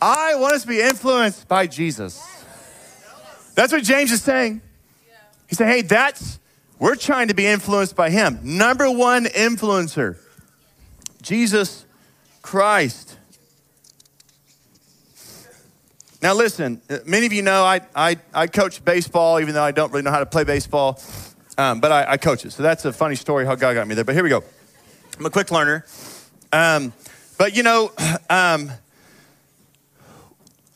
I 0.00 0.34
want 0.34 0.54
us 0.54 0.62
to 0.62 0.68
be 0.68 0.80
influenced 0.80 1.48
by 1.48 1.66
Jesus. 1.66 2.22
That's 3.54 3.72
what 3.72 3.84
James 3.84 4.10
is 4.10 4.22
saying. 4.22 4.60
He 5.48 5.54
said, 5.54 5.68
hey, 5.68 5.82
that's, 5.82 6.40
we're 6.78 6.96
trying 6.96 7.28
to 7.28 7.34
be 7.34 7.46
influenced 7.46 7.94
by 7.94 8.10
him. 8.10 8.40
Number 8.42 8.90
one 8.90 9.26
influencer, 9.26 10.16
Jesus 11.22 11.86
Christ. 12.42 13.11
Now, 16.22 16.34
listen, 16.34 16.80
uh, 16.88 16.98
many 17.04 17.26
of 17.26 17.32
you 17.32 17.42
know 17.42 17.64
I, 17.64 17.80
I, 17.96 18.16
I 18.32 18.46
coach 18.46 18.84
baseball, 18.84 19.40
even 19.40 19.54
though 19.54 19.64
I 19.64 19.72
don't 19.72 19.90
really 19.90 20.04
know 20.04 20.12
how 20.12 20.20
to 20.20 20.26
play 20.26 20.44
baseball, 20.44 21.02
um, 21.58 21.80
but 21.80 21.90
I, 21.90 22.12
I, 22.12 22.16
coach 22.16 22.44
it. 22.44 22.52
So 22.52 22.62
that's 22.62 22.84
a 22.84 22.92
funny 22.92 23.16
story 23.16 23.44
how 23.44 23.56
God 23.56 23.74
got 23.74 23.88
me 23.88 23.96
there. 23.96 24.04
But 24.04 24.14
here 24.14 24.22
we 24.22 24.30
go. 24.30 24.44
I'm 25.18 25.26
a 25.26 25.30
quick 25.30 25.50
learner. 25.50 25.84
Um, 26.52 26.92
but, 27.38 27.56
you 27.56 27.64
know, 27.64 27.90
um, 28.30 28.70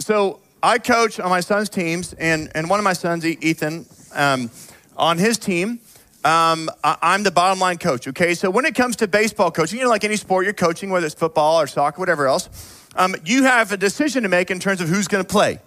so 0.01 0.41
I 0.65 0.79
coach 0.79 1.21
on 1.21 1.31
my 1.31 1.41
son's 1.41 1.69
teams, 1.69 2.13
and, 2.15 2.51
and 2.57 2.69
one 2.69 2.81
of 2.81 2.85
my 2.85 2.93
sons, 2.93 3.25
Ethan, 3.25 3.87
um, 4.15 4.51
on 4.97 5.17
his 5.17 5.39
team, 5.39 5.79
um, 6.25 6.69
I'm 6.83 7.23
the 7.23 7.31
bottom 7.31 7.61
line 7.61 7.79
coach, 7.79 8.09
okay? 8.09 8.35
So 8.35 8.51
when 8.51 8.65
it 8.65 8.75
comes 8.75 8.97
to 8.97 9.07
baseball 9.07 9.53
coaching, 9.53 9.79
you 9.79 9.85
know, 9.85 9.91
like 9.91 10.03
any 10.03 10.17
sport 10.17 10.45
you're 10.45 10.55
coaching, 10.55 10.91
whether 10.91 11.07
it's 11.07 11.15
football 11.15 11.61
or 11.61 11.69
soccer, 11.69 11.99
or 11.99 12.01
whatever 12.01 12.27
else, 12.27 12.49
um, 12.97 13.15
you 13.25 13.45
have 13.45 13.73
a 13.73 13.77
decision 13.77 14.23
to 14.23 14.29
make 14.29 14.51
in 14.51 14.59
terms 14.59 14.81
of 14.81 14.89
who's 14.89 15.09
going 15.09 15.25
to 15.25 15.29
play, 15.29 15.61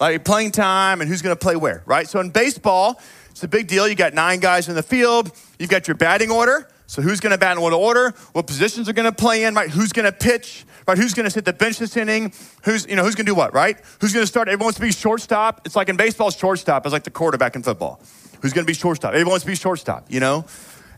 like 0.00 0.24
playing 0.24 0.52
time 0.52 1.00
and 1.00 1.08
who's 1.08 1.22
going 1.22 1.34
to 1.34 1.38
play 1.38 1.56
where, 1.56 1.82
right? 1.86 2.08
So 2.08 2.20
in 2.20 2.30
baseball, 2.30 3.00
it's 3.30 3.42
a 3.42 3.48
big 3.48 3.66
deal. 3.66 3.86
You 3.86 3.94
got 3.94 4.14
nine 4.14 4.40
guys 4.40 4.68
in 4.68 4.74
the 4.74 4.82
field. 4.82 5.30
You've 5.58 5.70
got 5.70 5.86
your 5.86 5.96
batting 5.96 6.30
order. 6.30 6.68
So 6.88 7.02
who's 7.02 7.20
going 7.20 7.32
to 7.32 7.38
bat 7.38 7.56
in 7.56 7.62
what 7.62 7.74
order? 7.74 8.14
What 8.32 8.46
positions 8.46 8.88
are 8.88 8.94
going 8.94 9.04
to 9.04 9.12
play 9.12 9.44
in? 9.44 9.54
Right? 9.54 9.68
Who's 9.68 9.92
going 9.92 10.06
to 10.06 10.12
pitch? 10.12 10.64
Right? 10.86 10.96
Who's 10.96 11.12
going 11.12 11.24
to 11.24 11.30
sit 11.30 11.44
the 11.44 11.52
bench 11.52 11.78
this 11.78 11.96
inning? 11.98 12.32
Who's 12.64 12.86
you 12.86 12.96
know 12.96 13.04
who's 13.04 13.14
going 13.14 13.26
to 13.26 13.30
do 13.30 13.34
what? 13.34 13.52
Right? 13.52 13.76
Who's 14.00 14.14
going 14.14 14.22
to 14.22 14.26
start? 14.26 14.48
Everyone 14.48 14.66
wants 14.66 14.78
to 14.78 14.82
be 14.82 14.90
shortstop. 14.90 15.60
It's 15.66 15.76
like 15.76 15.90
in 15.90 15.96
baseball, 15.96 16.30
shortstop 16.30 16.86
is 16.86 16.92
like 16.92 17.04
the 17.04 17.10
quarterback 17.10 17.56
in 17.56 17.62
football. 17.62 18.00
Who's 18.40 18.54
going 18.54 18.64
to 18.64 18.70
be 18.70 18.74
shortstop? 18.74 19.10
Everyone 19.10 19.32
wants 19.32 19.44
to 19.44 19.50
be 19.50 19.54
shortstop. 19.54 20.06
You 20.08 20.20
know, 20.20 20.46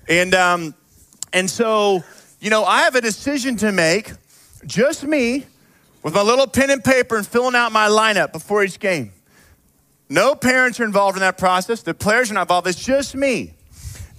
and 0.09 0.33
um, 0.33 0.75
and 1.33 1.51
so 1.51 2.05
you 2.39 2.51
know 2.51 2.65
I 2.65 2.83
have 2.83 2.95
a 2.95 3.01
decision 3.01 3.57
to 3.57 3.73
make. 3.73 4.13
Just 4.65 5.05
me 5.05 5.47
with 6.03 6.15
my 6.15 6.23
little 6.23 6.47
pen 6.47 6.71
and 6.71 6.83
paper 6.83 7.17
and 7.17 7.27
filling 7.27 7.55
out 7.55 7.73
my 7.73 7.89
lineup 7.89 8.33
before 8.33 8.65
each 8.65 8.79
game. 8.79 9.13
No 10.09 10.35
parents 10.35 10.81
are 10.81 10.85
involved 10.85 11.17
in 11.17 11.21
that 11.21 11.39
process. 11.39 11.83
The 11.83 11.95
players 11.95 12.31
are 12.31 12.35
not 12.35 12.43
involved. 12.43 12.67
It's 12.67 12.85
just 12.85 13.15
me. 13.15 13.55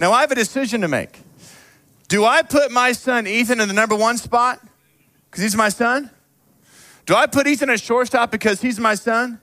Now 0.00 0.12
I 0.12 0.22
have 0.22 0.32
a 0.32 0.34
decision 0.34 0.80
to 0.80 0.88
make. 0.88 1.20
Do 2.08 2.24
I 2.24 2.42
put 2.42 2.70
my 2.70 2.92
son 2.92 3.26
Ethan 3.26 3.60
in 3.60 3.68
the 3.68 3.74
number 3.74 3.96
one 3.96 4.18
spot 4.18 4.60
because 5.30 5.42
he's 5.42 5.56
my 5.56 5.68
son? 5.68 6.10
Do 7.06 7.14
I 7.14 7.26
put 7.26 7.46
Ethan 7.46 7.70
at 7.70 7.80
shortstop 7.80 8.30
because 8.30 8.60
he's 8.60 8.78
my 8.78 8.94
son? 8.94 9.40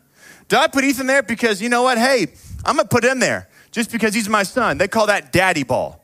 Do 0.48 0.58
I 0.58 0.68
put 0.68 0.84
Ethan 0.84 1.08
there 1.08 1.24
because, 1.24 1.62
you 1.62 1.70
know 1.70 1.84
what? 1.84 1.98
Hey, 1.98 2.28
I'm 2.66 2.78
to 2.78 2.86
put 2.86 3.04
him 3.04 3.20
there 3.20 3.50
just 3.72 3.92
because 3.92 4.14
he's 4.14 4.30
my 4.30 4.44
son. 4.44 4.78
They 4.78 4.88
call 4.88 5.08
that 5.08 5.32
daddy 5.32 5.64
ball. 5.64 6.04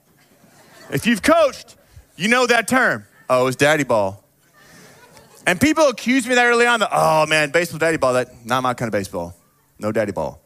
If 0.92 1.08
you've 1.08 1.22
coached, 1.22 1.76
you 2.16 2.28
know 2.28 2.46
that 2.46 2.68
term. 2.68 3.06
Oh, 3.30 3.48
it's 3.48 3.56
daddy 3.56 3.84
ball. 3.84 4.25
And 5.48 5.62
people 5.62 5.88
accused 5.88 6.28
me 6.28 6.36
that 6.36 6.46
early 6.46 6.66
on, 6.66 6.80
that, 6.80 6.90
oh 6.92 7.26
man, 7.28 7.52
baseball, 7.52 7.80
daddy 7.80 7.98
ball, 7.98 8.14
that 8.14 8.46
not 8.46 8.64
my 8.64 8.74
kind 8.74 8.88
of 8.88 8.94
baseball. 8.94 9.36
No 9.80 9.92
daddy 9.92 10.12
ball. 10.12 10.42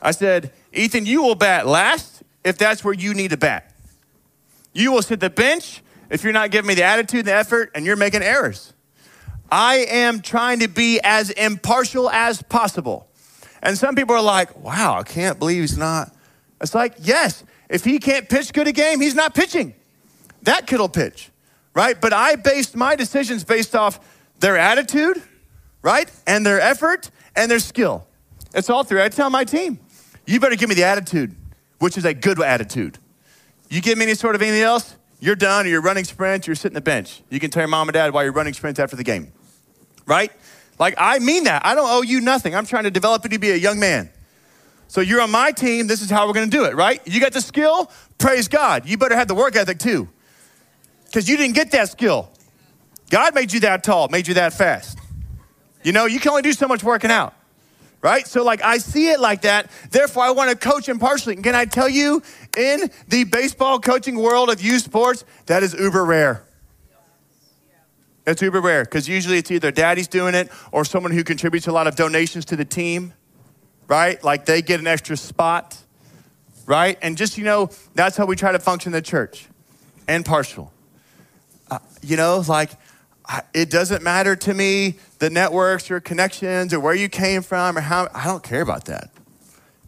I 0.00 0.12
said, 0.12 0.52
Ethan, 0.72 1.06
you 1.06 1.22
will 1.22 1.34
bat 1.34 1.66
last 1.66 2.22
if 2.44 2.58
that's 2.58 2.84
where 2.84 2.94
you 2.94 3.14
need 3.14 3.30
to 3.30 3.36
bat. 3.36 3.72
You 4.72 4.92
will 4.92 5.02
sit 5.02 5.20
the 5.20 5.30
bench 5.30 5.82
if 6.10 6.24
you're 6.24 6.32
not 6.32 6.50
giving 6.50 6.68
me 6.68 6.74
the 6.74 6.84
attitude, 6.84 7.26
the 7.26 7.34
effort, 7.34 7.70
and 7.74 7.84
you're 7.84 7.96
making 7.96 8.22
errors. 8.22 8.72
I 9.50 9.86
am 9.90 10.20
trying 10.22 10.60
to 10.60 10.68
be 10.68 10.98
as 11.04 11.30
impartial 11.30 12.08
as 12.08 12.42
possible. 12.42 13.06
And 13.62 13.76
some 13.76 13.94
people 13.94 14.16
are 14.16 14.22
like, 14.22 14.56
wow, 14.58 14.98
I 14.98 15.02
can't 15.02 15.38
believe 15.38 15.60
he's 15.60 15.76
not. 15.76 16.10
It's 16.60 16.74
like, 16.74 16.94
yes, 16.98 17.44
if 17.68 17.84
he 17.84 17.98
can't 17.98 18.28
pitch 18.28 18.52
good 18.52 18.66
a 18.66 18.72
game, 18.72 19.00
he's 19.00 19.14
not 19.14 19.34
pitching. 19.34 19.74
That 20.42 20.66
kid 20.66 20.80
will 20.80 20.88
pitch, 20.88 21.30
right? 21.74 22.00
But 22.00 22.12
I 22.12 22.36
based 22.36 22.74
my 22.74 22.96
decisions 22.96 23.44
based 23.44 23.76
off 23.76 24.00
their 24.42 24.58
attitude, 24.58 25.22
right? 25.80 26.10
And 26.26 26.44
their 26.44 26.60
effort 26.60 27.10
and 27.34 27.50
their 27.50 27.60
skill. 27.60 28.06
It's 28.54 28.68
all 28.68 28.84
three. 28.84 29.00
I 29.00 29.08
tell 29.08 29.30
my 29.30 29.44
team, 29.44 29.78
you 30.26 30.38
better 30.40 30.56
give 30.56 30.68
me 30.68 30.74
the 30.74 30.84
attitude, 30.84 31.34
which 31.78 31.96
is 31.96 32.04
a 32.04 32.12
good 32.12 32.40
attitude. 32.42 32.98
You 33.70 33.80
give 33.80 33.96
me 33.96 34.04
any 34.04 34.14
sort 34.14 34.34
of 34.34 34.42
anything 34.42 34.60
else, 34.60 34.96
you're 35.20 35.36
done, 35.36 35.64
or 35.64 35.68
you're 35.70 35.80
running 35.80 36.04
sprints, 36.04 36.46
you're 36.46 36.56
sitting 36.56 36.74
the 36.74 36.82
bench. 36.82 37.22
You 37.30 37.40
can 37.40 37.50
tell 37.50 37.62
your 37.62 37.68
mom 37.68 37.88
and 37.88 37.94
dad 37.94 38.12
why 38.12 38.24
you're 38.24 38.32
running 38.32 38.52
sprints 38.52 38.78
after 38.78 38.96
the 38.96 39.04
game, 39.04 39.32
right? 40.06 40.30
Like, 40.78 40.94
I 40.98 41.20
mean 41.20 41.44
that. 41.44 41.64
I 41.64 41.74
don't 41.74 41.88
owe 41.88 42.02
you 42.02 42.20
nothing. 42.20 42.54
I'm 42.54 42.66
trying 42.66 42.84
to 42.84 42.90
develop 42.90 43.24
you 43.24 43.30
to 43.30 43.38
be 43.38 43.52
a 43.52 43.56
young 43.56 43.78
man. 43.78 44.10
So 44.88 45.00
you're 45.00 45.20
on 45.20 45.30
my 45.30 45.52
team. 45.52 45.86
This 45.86 46.02
is 46.02 46.10
how 46.10 46.26
we're 46.26 46.34
going 46.34 46.50
to 46.50 46.56
do 46.56 46.64
it, 46.64 46.74
right? 46.74 47.00
You 47.06 47.20
got 47.20 47.32
the 47.32 47.40
skill. 47.40 47.90
Praise 48.18 48.48
God. 48.48 48.86
You 48.86 48.98
better 48.98 49.16
have 49.16 49.28
the 49.28 49.34
work 49.34 49.56
ethic 49.56 49.78
too. 49.78 50.08
Because 51.06 51.28
you 51.28 51.36
didn't 51.36 51.54
get 51.54 51.70
that 51.70 51.88
skill. 51.88 52.30
God 53.12 53.34
made 53.34 53.52
you 53.52 53.60
that 53.60 53.84
tall, 53.84 54.08
made 54.08 54.26
you 54.26 54.34
that 54.34 54.52
fast. 54.52 54.98
You 55.84 55.92
know, 55.92 56.06
you 56.06 56.18
can 56.18 56.30
only 56.30 56.42
do 56.42 56.52
so 56.52 56.66
much 56.66 56.82
working 56.82 57.12
out, 57.12 57.34
right? 58.00 58.26
So, 58.26 58.42
like, 58.42 58.62
I 58.64 58.78
see 58.78 59.10
it 59.10 59.20
like 59.20 59.42
that. 59.42 59.70
Therefore, 59.90 60.24
I 60.24 60.30
want 60.30 60.50
to 60.50 60.56
coach 60.56 60.88
impartially. 60.88 61.36
Can 61.36 61.54
I 61.54 61.66
tell 61.66 61.88
you, 61.88 62.22
in 62.56 62.90
the 63.06 63.22
baseball 63.24 63.78
coaching 63.78 64.16
world 64.16 64.50
of 64.50 64.60
youth 64.60 64.82
sports, 64.82 65.24
that 65.46 65.62
is 65.62 65.74
uber 65.74 66.04
rare. 66.04 66.42
It's 68.26 68.42
uber 68.42 68.60
rare 68.60 68.84
because 68.84 69.08
usually 69.08 69.38
it's 69.38 69.50
either 69.50 69.70
daddy's 69.70 70.08
doing 70.08 70.34
it 70.34 70.50
or 70.72 70.84
someone 70.84 71.12
who 71.12 71.22
contributes 71.22 71.68
a 71.68 71.72
lot 71.72 71.86
of 71.86 71.94
donations 71.94 72.46
to 72.46 72.56
the 72.56 72.64
team 72.64 73.12
right? 73.92 74.24
Like 74.24 74.46
they 74.46 74.62
get 74.62 74.80
an 74.80 74.86
extra 74.86 75.18
spot, 75.18 75.76
right? 76.66 76.98
And 77.02 77.16
just, 77.16 77.36
you 77.36 77.44
know, 77.44 77.70
that's 77.94 78.16
how 78.16 78.24
we 78.24 78.36
try 78.36 78.52
to 78.52 78.58
function 78.58 78.90
the 78.90 79.02
church 79.02 79.46
and 80.08 80.24
partial. 80.24 80.72
Uh, 81.70 81.78
you 82.02 82.16
know, 82.16 82.42
like 82.48 82.70
it 83.54 83.70
doesn't 83.70 84.02
matter 84.02 84.36
to 84.36 84.54
me 84.54 84.96
the 85.18 85.30
networks 85.30 85.90
or 85.90 86.00
connections 86.00 86.74
or 86.74 86.80
where 86.80 86.94
you 86.94 87.08
came 87.08 87.42
from 87.42 87.78
or 87.78 87.80
how, 87.80 88.08
I 88.14 88.24
don't 88.24 88.42
care 88.42 88.62
about 88.62 88.86
that 88.86 89.10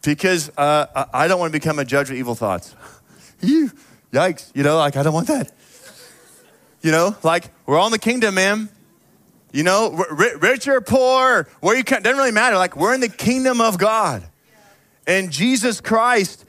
because 0.03 0.51
uh, 0.57 1.07
I 1.13 1.29
don't 1.29 1.39
want 1.39 1.53
to 1.53 1.59
become 1.59 1.79
a 1.79 1.85
judge 1.85 2.11
of 2.11 2.17
evil 2.17 2.35
thoughts. 2.35 2.75
you 3.41 3.71
Yikes, 4.15 4.53
you 4.55 4.63
know, 4.63 4.77
like 4.77 4.97
I 4.97 5.03
don't 5.03 5.13
want 5.13 5.27
that. 5.27 5.51
You 6.83 6.93
know, 6.93 7.17
like 7.25 7.51
we're 7.67 7.77
all 7.77 7.87
in 7.87 7.93
the 7.93 7.99
kingdom, 7.99 8.37
man. 8.37 8.69
You 9.53 9.65
know, 9.65 9.91
rich 10.41 10.69
or 10.69 10.81
poor, 10.81 11.49
where 11.61 11.77
you 11.77 11.83
come, 11.83 12.03
doesn't 12.03 12.17
really 12.17 12.31
matter. 12.31 12.57
Like 12.57 12.77
we're 12.77 12.95
in 12.95 13.01
the 13.01 13.09
kingdom 13.09 13.61
of 13.61 13.77
God. 13.77 14.23
And 15.07 15.33
Jesus 15.33 15.81
Christ 15.81 16.45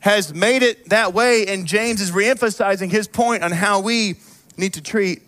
has 0.00 0.32
made 0.32 0.62
it 0.62 0.90
that 0.90 1.12
way. 1.12 1.46
And 1.46 1.66
James 1.66 2.00
is 2.00 2.12
reemphasizing 2.12 2.90
his 2.90 3.08
point 3.08 3.42
on 3.42 3.50
how 3.50 3.80
we 3.80 4.14
need 4.56 4.74
to 4.74 4.80
treat 4.80 5.22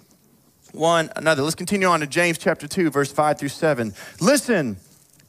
one 0.73 1.11
another. 1.17 1.43
Let's 1.43 1.55
continue 1.55 1.89
on 1.89 2.01
to 2.01 2.07
James 2.07 2.39
chapter 2.39 2.67
2, 2.67 2.91
verse 2.91 3.13
5 3.13 3.39
through 3.39 3.49
7. 3.49 3.95
Listen, 4.21 4.77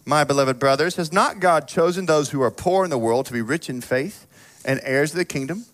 my 0.06 0.24
beloved 0.24 0.60
brothers, 0.60 0.96
has 0.96 1.12
not 1.12 1.40
God 1.40 1.68
chosen 1.68 2.06
those 2.06 2.30
who 2.30 2.42
are 2.42 2.52
poor 2.52 2.84
in 2.84 2.90
the 2.90 2.98
world 2.98 3.26
to 3.28 3.34
be 3.34 3.42
rich 3.42 3.70
in 3.70 3.82
faith 3.82 4.28
and 4.66 4.80
heirs 4.84 5.12
of 5.12 5.18
the 5.18 5.26
kingdom, 5.26 5.66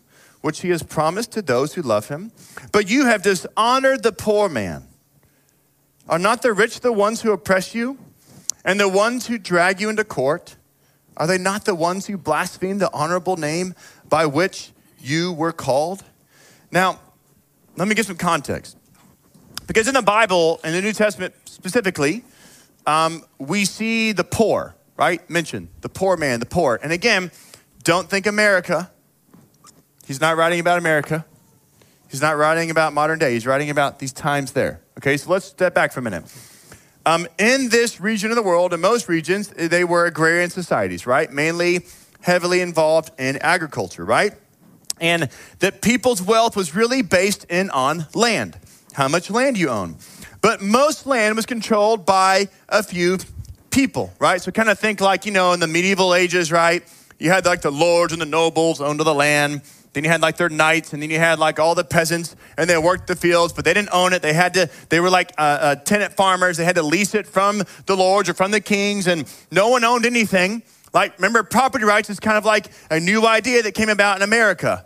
which 0.42 0.62
he 0.62 0.70
has 0.70 0.84
promised 0.84 1.32
to 1.34 1.42
those 1.42 1.74
who 1.74 1.82
love 1.82 2.08
him? 2.08 2.32
But 2.72 2.90
you 2.90 3.06
have 3.06 3.22
dishonored 3.22 4.04
the 4.04 4.12
poor 4.12 4.50
man. 4.50 4.88
Are 6.10 6.20
not 6.20 6.42
the 6.42 6.54
rich 6.54 6.80
the 6.80 6.94
ones 6.94 7.22
who 7.22 7.32
oppress 7.32 7.76
you 7.76 7.98
and 8.64 8.80
the 8.80 8.90
ones 8.90 9.28
who 9.28 9.38
drag 9.38 9.82
you 9.82 9.90
into 9.90 10.04
court? 10.04 10.56
Are 11.18 11.28
they 11.28 11.38
not 11.38 11.66
the 11.66 11.76
ones 11.76 12.06
who 12.08 12.18
blaspheme 12.18 12.78
the 12.78 12.94
honorable 12.94 13.38
name 13.38 13.76
by 14.08 14.26
which 14.26 14.72
you 15.00 15.34
were 15.34 15.52
called? 15.52 16.04
Now, 16.72 17.00
let 17.76 17.88
me 17.88 17.96
give 17.96 18.06
some 18.06 18.18
context. 18.18 18.78
Because 19.68 19.88
in 19.88 19.94
the 19.94 20.02
Bible, 20.02 20.60
in 20.64 20.72
the 20.72 20.82
New 20.82 20.94
Testament 20.94 21.36
specifically, 21.46 22.24
um, 22.86 23.24
we 23.38 23.66
see 23.66 24.14
the 24.14 24.24
poor, 24.24 24.76
right? 24.96 25.30
Mentioned 25.30 25.68
the 25.82 25.90
poor 25.90 26.18
man, 26.18 26.40
the 26.40 26.46
poor. 26.46 26.80
And 26.82 26.92
again, 26.92 27.32
don't 27.84 28.10
think 28.10 28.26
America. 28.26 28.90
He's 30.06 30.22
not 30.22 30.38
writing 30.38 30.60
about 30.60 30.78
America. 30.78 31.26
He's 32.10 32.22
not 32.22 32.38
writing 32.38 32.72
about 32.72 32.94
modern 32.94 33.20
day. 33.20 33.34
He's 33.34 33.46
writing 33.46 33.70
about 33.70 34.00
these 34.00 34.14
times 34.14 34.54
there. 34.54 34.80
Okay, 34.98 35.18
so 35.18 35.30
let's 35.30 35.46
step 35.46 35.76
back 35.76 35.92
for 35.92 36.00
a 36.00 36.04
minute. 36.04 36.24
Um, 37.06 37.28
in 37.38 37.70
this 37.70 38.02
region 38.02 38.32
of 38.32 38.36
the 38.36 38.42
world, 38.42 38.74
in 38.74 38.82
most 38.82 39.08
regions, 39.08 39.50
they 39.50 39.84
were 39.84 40.06
agrarian 40.06 40.50
societies, 40.50 41.06
right? 41.06 41.32
Mainly 41.32 41.86
heavily 42.22 42.62
involved 42.62 43.12
in 43.20 43.38
agriculture, 43.38 44.04
right? 44.04 44.34
And 45.00 45.30
that 45.60 45.82
people's 45.82 46.22
wealth 46.22 46.56
was 46.56 46.76
really 46.76 47.02
based 47.02 47.46
in 47.50 47.70
on 47.70 48.08
land, 48.14 48.58
how 48.98 49.08
much 49.08 49.30
land 49.30 49.60
you 49.60 49.70
own. 49.70 49.96
But 50.42 50.60
most 50.60 51.06
land 51.06 51.36
was 51.36 51.46
controlled 51.46 52.04
by 52.04 52.48
a 52.68 52.82
few 52.82 53.20
people, 53.70 54.12
right? 54.18 54.42
So 54.42 54.52
kind 54.52 54.70
of 54.70 54.80
think 54.80 55.00
like, 55.00 55.28
you 55.28 55.32
know, 55.32 55.54
in 55.54 55.60
the 55.60 55.68
medieval 55.68 56.16
ages, 56.16 56.52
right? 56.52 56.82
You 57.20 57.30
had 57.30 57.46
like 57.46 57.62
the 57.62 57.72
lords 57.72 58.12
and 58.12 58.20
the 58.20 58.26
nobles 58.26 58.82
owned 58.82 59.00
the 59.00 59.14
land. 59.14 59.62
Then 59.94 60.04
you 60.04 60.10
had 60.10 60.22
like 60.22 60.38
their 60.38 60.50
knights, 60.50 60.94
and 60.94 61.02
then 61.02 61.12
you 61.12 61.20
had 61.20 61.38
like 61.38 61.60
all 61.60 61.76
the 61.76 61.84
peasants, 61.84 62.36
and 62.58 62.68
they 62.68 62.78
worked 62.78 63.06
the 63.06 63.16
fields, 63.16 63.54
but 63.54 63.66
they 63.66 63.74
didn't 63.74 63.90
own 63.94 64.14
it. 64.14 64.24
They 64.24 64.34
had 64.34 64.56
to, 64.56 64.70
they 64.90 65.00
were 65.00 65.12
like 65.12 65.32
uh, 65.38 65.42
uh, 65.42 65.76
tenant 65.76 66.14
farmers. 66.14 66.58
They 66.58 66.66
had 66.66 66.76
to 66.76 66.84
lease 66.84 67.14
it 67.14 67.28
from 67.28 67.62
the 67.86 67.96
lords 67.96 68.30
or 68.30 68.34
from 68.34 68.50
the 68.50 68.62
kings, 68.62 69.06
and 69.06 69.32
no 69.52 69.70
one 69.70 69.84
owned 69.84 70.08
anything. 70.08 70.64
Like, 70.92 71.18
remember, 71.18 71.44
property 71.44 71.86
rights 71.86 72.10
is 72.10 72.20
kind 72.20 72.38
of 72.38 72.46
like 72.46 72.68
a 72.90 73.00
new 73.00 73.28
idea 73.28 73.62
that 73.62 73.76
came 73.76 73.90
about 73.90 74.18
in 74.18 74.24
America, 74.24 74.86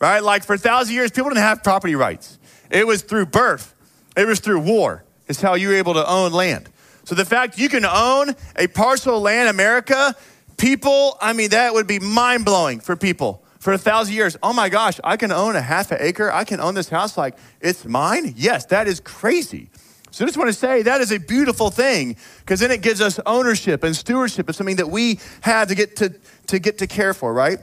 right? 0.00 0.22
Like, 0.22 0.42
for 0.44 0.54
a 0.54 0.58
thousand 0.58 0.94
years, 0.94 1.12
people 1.12 1.30
didn't 1.30 1.44
have 1.44 1.62
property 1.62 1.94
rights. 1.94 2.38
It 2.72 2.86
was 2.86 3.02
through 3.02 3.26
birth, 3.26 3.74
it 4.16 4.26
was 4.26 4.40
through 4.40 4.60
war, 4.60 5.04
is 5.28 5.40
how 5.40 5.54
you 5.54 5.68
were 5.68 5.74
able 5.74 5.94
to 5.94 6.08
own 6.08 6.32
land. 6.32 6.70
So 7.04 7.14
the 7.14 7.24
fact 7.24 7.58
you 7.58 7.68
can 7.68 7.84
own 7.84 8.34
a 8.56 8.66
parcel 8.66 9.16
of 9.16 9.22
land 9.22 9.48
America, 9.48 10.16
people, 10.56 11.18
I 11.20 11.34
mean, 11.34 11.50
that 11.50 11.74
would 11.74 11.86
be 11.86 11.98
mind 11.98 12.44
blowing 12.44 12.80
for 12.80 12.96
people 12.96 13.44
for 13.58 13.72
a 13.72 13.78
thousand 13.78 14.14
years. 14.14 14.36
Oh 14.42 14.52
my 14.52 14.68
gosh, 14.68 14.98
I 15.04 15.16
can 15.16 15.30
own 15.30 15.54
a 15.54 15.60
half 15.60 15.92
an 15.92 15.98
acre. 16.00 16.32
I 16.32 16.44
can 16.44 16.60
own 16.60 16.74
this 16.74 16.88
house 16.88 17.16
like 17.16 17.36
it's 17.60 17.84
mine. 17.84 18.34
Yes, 18.36 18.64
that 18.66 18.88
is 18.88 19.00
crazy. 19.00 19.68
So 20.10 20.24
I 20.24 20.28
just 20.28 20.36
want 20.36 20.48
to 20.48 20.54
say 20.54 20.82
that 20.82 21.00
is 21.00 21.12
a 21.12 21.18
beautiful 21.18 21.70
thing 21.70 22.16
because 22.40 22.60
then 22.60 22.70
it 22.70 22.82
gives 22.82 23.00
us 23.00 23.18
ownership 23.24 23.82
and 23.84 23.94
stewardship 23.94 24.48
of 24.48 24.56
something 24.56 24.76
that 24.76 24.88
we 24.88 25.20
have 25.42 25.68
to 25.68 25.74
get 25.74 25.96
to, 25.96 26.14
to 26.48 26.58
get 26.58 26.78
to 26.78 26.86
care 26.86 27.14
for, 27.14 27.32
right? 27.32 27.58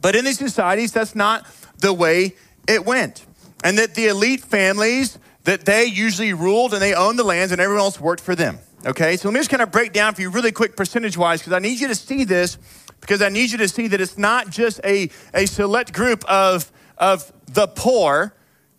But 0.00 0.16
in 0.16 0.24
these 0.24 0.38
societies, 0.38 0.92
that's 0.92 1.14
not 1.14 1.46
the 1.78 1.92
way 1.92 2.34
it 2.66 2.84
went. 2.84 3.26
And 3.62 3.78
that 3.78 3.94
the 3.94 4.06
elite 4.06 4.40
families, 4.40 5.18
that 5.44 5.64
they 5.64 5.84
usually 5.84 6.32
ruled 6.32 6.72
and 6.72 6.82
they 6.82 6.94
owned 6.94 7.18
the 7.18 7.24
lands 7.24 7.52
and 7.52 7.60
everyone 7.60 7.84
else 7.84 8.00
worked 8.00 8.22
for 8.22 8.34
them. 8.34 8.58
Okay, 8.84 9.16
so 9.16 9.28
let 9.28 9.34
me 9.34 9.40
just 9.40 9.50
kind 9.50 9.62
of 9.62 9.70
break 9.70 9.92
down 9.92 10.14
for 10.14 10.22
you 10.22 10.30
really 10.30 10.50
quick 10.50 10.76
percentage 10.76 11.16
wise 11.16 11.40
because 11.40 11.52
I 11.52 11.60
need 11.60 11.78
you 11.78 11.86
to 11.88 11.94
see 11.94 12.24
this 12.24 12.58
because 13.00 13.20
I 13.20 13.28
need 13.28 13.50
you 13.50 13.58
to 13.58 13.68
see 13.68 13.88
that 13.88 14.00
it's 14.00 14.16
not 14.16 14.50
just 14.50 14.80
a, 14.84 15.10
a 15.34 15.46
select 15.46 15.92
group 15.92 16.24
of, 16.24 16.70
of 16.98 17.32
the 17.46 17.66
poor 17.66 18.34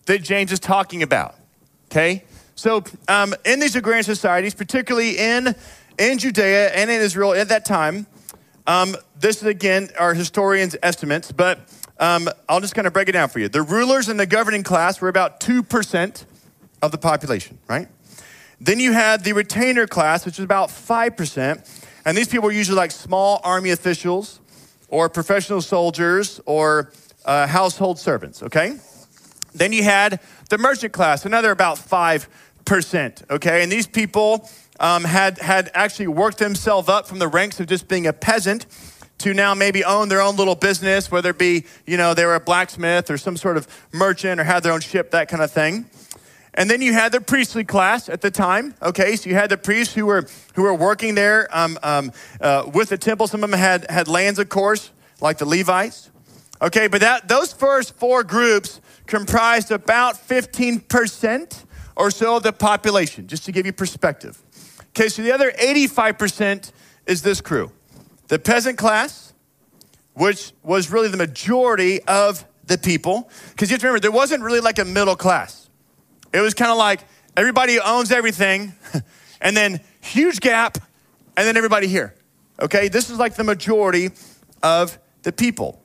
that 0.05 0.23
James 0.23 0.51
is 0.51 0.59
talking 0.59 1.03
about. 1.03 1.35
Okay? 1.91 2.23
So, 2.55 2.83
um, 3.07 3.35
in 3.45 3.59
these 3.59 3.75
agrarian 3.75 4.03
societies, 4.03 4.53
particularly 4.53 5.17
in, 5.17 5.55
in 5.97 6.17
Judea 6.17 6.69
and 6.69 6.89
in 6.89 7.01
Israel 7.01 7.33
at 7.33 7.49
that 7.49 7.65
time, 7.65 8.07
um, 8.65 8.95
this 9.19 9.37
is 9.37 9.47
again 9.47 9.89
our 9.99 10.13
historians' 10.13 10.75
estimates, 10.81 11.31
but 11.31 11.59
um, 11.99 12.29
I'll 12.49 12.61
just 12.61 12.75
kind 12.75 12.87
of 12.87 12.93
break 12.93 13.09
it 13.09 13.13
down 13.13 13.29
for 13.29 13.39
you. 13.39 13.49
The 13.49 13.61
rulers 13.61 14.09
and 14.09 14.19
the 14.19 14.25
governing 14.25 14.63
class 14.63 14.99
were 14.99 15.09
about 15.09 15.39
2% 15.39 16.25
of 16.81 16.91
the 16.91 16.97
population, 16.97 17.59
right? 17.67 17.87
Then 18.59 18.79
you 18.79 18.93
had 18.93 19.23
the 19.23 19.33
retainer 19.33 19.87
class, 19.87 20.25
which 20.25 20.39
is 20.39 20.45
about 20.45 20.69
5%. 20.69 21.81
And 22.05 22.17
these 22.17 22.27
people 22.27 22.45
were 22.45 22.53
usually 22.53 22.77
like 22.77 22.91
small 22.91 23.41
army 23.43 23.71
officials 23.71 24.39
or 24.89 25.09
professional 25.09 25.61
soldiers 25.61 26.39
or 26.45 26.91
uh, 27.25 27.47
household 27.47 27.99
servants, 27.99 28.43
okay? 28.43 28.77
Then 29.53 29.71
you 29.71 29.83
had 29.83 30.19
the 30.49 30.57
merchant 30.57 30.93
class, 30.93 31.25
another 31.25 31.51
about 31.51 31.77
5%, 31.77 33.29
okay? 33.31 33.63
And 33.63 33.71
these 33.71 33.87
people 33.87 34.49
um, 34.79 35.03
had, 35.03 35.39
had 35.39 35.71
actually 35.73 36.07
worked 36.07 36.39
themselves 36.39 36.89
up 36.89 37.07
from 37.07 37.19
the 37.19 37.27
ranks 37.27 37.59
of 37.59 37.67
just 37.67 37.87
being 37.87 38.07
a 38.07 38.13
peasant 38.13 38.65
to 39.23 39.33
now 39.33 39.53
maybe 39.53 39.83
own 39.83 40.09
their 40.09 40.21
own 40.21 40.35
little 40.35 40.55
business, 40.55 41.09
whether 41.09 41.31
it 41.31 41.37
be, 41.37 41.65
you 41.85 41.97
know, 41.97 42.13
they 42.13 42.25
were 42.25 42.35
a 42.35 42.39
blacksmith 42.39 43.09
or 43.09 43.17
some 43.17 43.37
sort 43.37 43.57
of 43.57 43.67
merchant 43.91 44.39
or 44.39 44.43
had 44.43 44.63
their 44.63 44.71
own 44.71 44.81
ship, 44.81 45.11
that 45.11 45.27
kind 45.27 45.41
of 45.41 45.51
thing. 45.51 45.85
And 46.53 46.69
then 46.69 46.81
you 46.81 46.93
had 46.93 47.11
the 47.11 47.19
priestly 47.19 47.63
class 47.63 48.09
at 48.09 48.21
the 48.21 48.29
time. 48.29 48.75
Okay, 48.81 49.15
so 49.15 49.29
you 49.29 49.35
had 49.35 49.49
the 49.49 49.57
priests 49.57 49.95
who 49.95 50.05
were 50.05 50.27
who 50.55 50.61
were 50.61 50.75
working 50.75 51.15
there 51.15 51.47
um, 51.51 51.79
um, 51.81 52.11
uh, 52.39 52.69
with 52.71 52.89
the 52.89 52.97
temple. 52.97 53.27
Some 53.27 53.43
of 53.43 53.49
them 53.49 53.59
had 53.59 53.89
had 53.89 54.07
lands, 54.07 54.39
of 54.39 54.49
course, 54.49 54.91
like 55.19 55.39
the 55.39 55.45
Levites. 55.45 56.11
Okay, 56.61 56.87
but 56.87 57.01
that 57.01 57.27
those 57.27 57.53
first 57.53 57.95
four 57.95 58.23
groups 58.23 58.81
comprised 59.07 59.71
about 59.71 60.17
fifteen 60.17 60.79
percent 60.79 61.65
or 61.95 62.11
so 62.11 62.37
of 62.37 62.43
the 62.43 62.53
population, 62.53 63.27
just 63.27 63.45
to 63.45 63.51
give 63.51 63.65
you 63.65 63.73
perspective. 63.73 64.37
Okay, 64.89 65.09
so 65.09 65.23
the 65.23 65.31
other 65.31 65.51
eighty-five 65.57 66.19
percent 66.19 66.71
is 67.07 67.21
this 67.21 67.41
crew, 67.41 67.71
the 68.33 68.39
peasant 68.39 68.79
class, 68.79 69.31
which 70.13 70.53
was 70.63 70.89
really 70.89 71.07
the 71.07 71.17
majority 71.17 72.01
of 72.05 72.43
the 72.65 72.79
people. 72.79 73.29
Because 73.51 73.69
you 73.69 73.75
have 73.75 73.81
to 73.81 73.85
remember, 73.85 73.99
there 73.99 74.11
wasn't 74.11 74.41
really 74.41 74.59
like 74.59 74.79
a 74.79 74.85
middle 74.85 75.15
class. 75.15 75.69
It 76.33 76.39
was 76.39 76.55
kind 76.55 76.71
of 76.71 76.77
like 76.79 77.01
everybody 77.37 77.79
owns 77.79 78.11
everything, 78.11 78.73
and 79.41 79.55
then 79.55 79.81
huge 80.01 80.39
gap, 80.39 80.79
and 81.37 81.45
then 81.45 81.57
everybody 81.57 81.85
here. 81.85 82.15
Okay, 82.59 82.87
this 82.87 83.11
is 83.11 83.19
like 83.19 83.35
the 83.35 83.43
majority 83.43 84.09
of 84.63 84.97
the 85.21 85.31
people. 85.31 85.79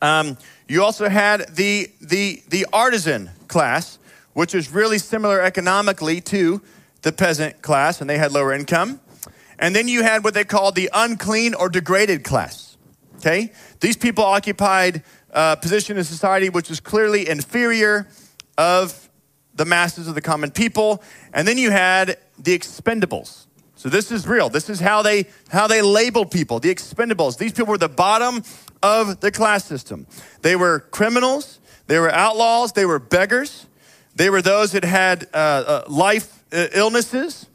Um, 0.00 0.38
you 0.66 0.82
also 0.82 1.10
had 1.10 1.54
the, 1.54 1.90
the, 2.00 2.42
the 2.48 2.66
artisan 2.72 3.28
class, 3.48 3.98
which 4.32 4.54
is 4.54 4.70
really 4.70 4.96
similar 4.96 5.42
economically 5.42 6.22
to 6.22 6.62
the 7.02 7.12
peasant 7.12 7.60
class, 7.60 8.00
and 8.00 8.08
they 8.08 8.16
had 8.16 8.32
lower 8.32 8.54
income. 8.54 9.00
And 9.58 9.74
then 9.74 9.88
you 9.88 10.02
had 10.02 10.24
what 10.24 10.34
they 10.34 10.44
called 10.44 10.74
the 10.74 10.90
unclean 10.92 11.54
or 11.54 11.68
degraded 11.68 12.24
class. 12.24 12.76
Okay, 13.16 13.52
these 13.80 13.96
people 13.96 14.24
occupied 14.24 15.02
a 15.30 15.56
position 15.56 15.96
in 15.96 16.04
society 16.04 16.48
which 16.48 16.68
was 16.68 16.80
clearly 16.80 17.28
inferior 17.28 18.06
of 18.58 19.08
the 19.54 19.64
masses 19.64 20.08
of 20.08 20.14
the 20.14 20.20
common 20.20 20.50
people. 20.50 21.02
And 21.32 21.46
then 21.46 21.58
you 21.58 21.70
had 21.70 22.18
the 22.38 22.58
expendables. 22.58 23.46
So 23.76 23.88
this 23.88 24.10
is 24.10 24.26
real. 24.26 24.48
This 24.48 24.70
is 24.70 24.80
how 24.80 25.02
they 25.02 25.26
how 25.48 25.66
they 25.66 25.82
labeled 25.82 26.30
people. 26.30 26.58
The 26.58 26.74
expendables. 26.74 27.38
These 27.38 27.52
people 27.52 27.66
were 27.66 27.78
the 27.78 27.88
bottom 27.88 28.42
of 28.82 29.20
the 29.20 29.30
class 29.30 29.64
system. 29.64 30.06
They 30.42 30.56
were 30.56 30.80
criminals. 30.80 31.60
They 31.86 31.98
were 31.98 32.10
outlaws. 32.10 32.72
They 32.72 32.86
were 32.86 32.98
beggars. 32.98 33.66
They 34.14 34.30
were 34.30 34.42
those 34.42 34.72
that 34.72 34.84
had 34.84 35.24
uh, 35.34 35.36
uh, 35.36 35.84
life 35.88 36.44
uh, 36.52 36.68
illnesses. 36.72 37.46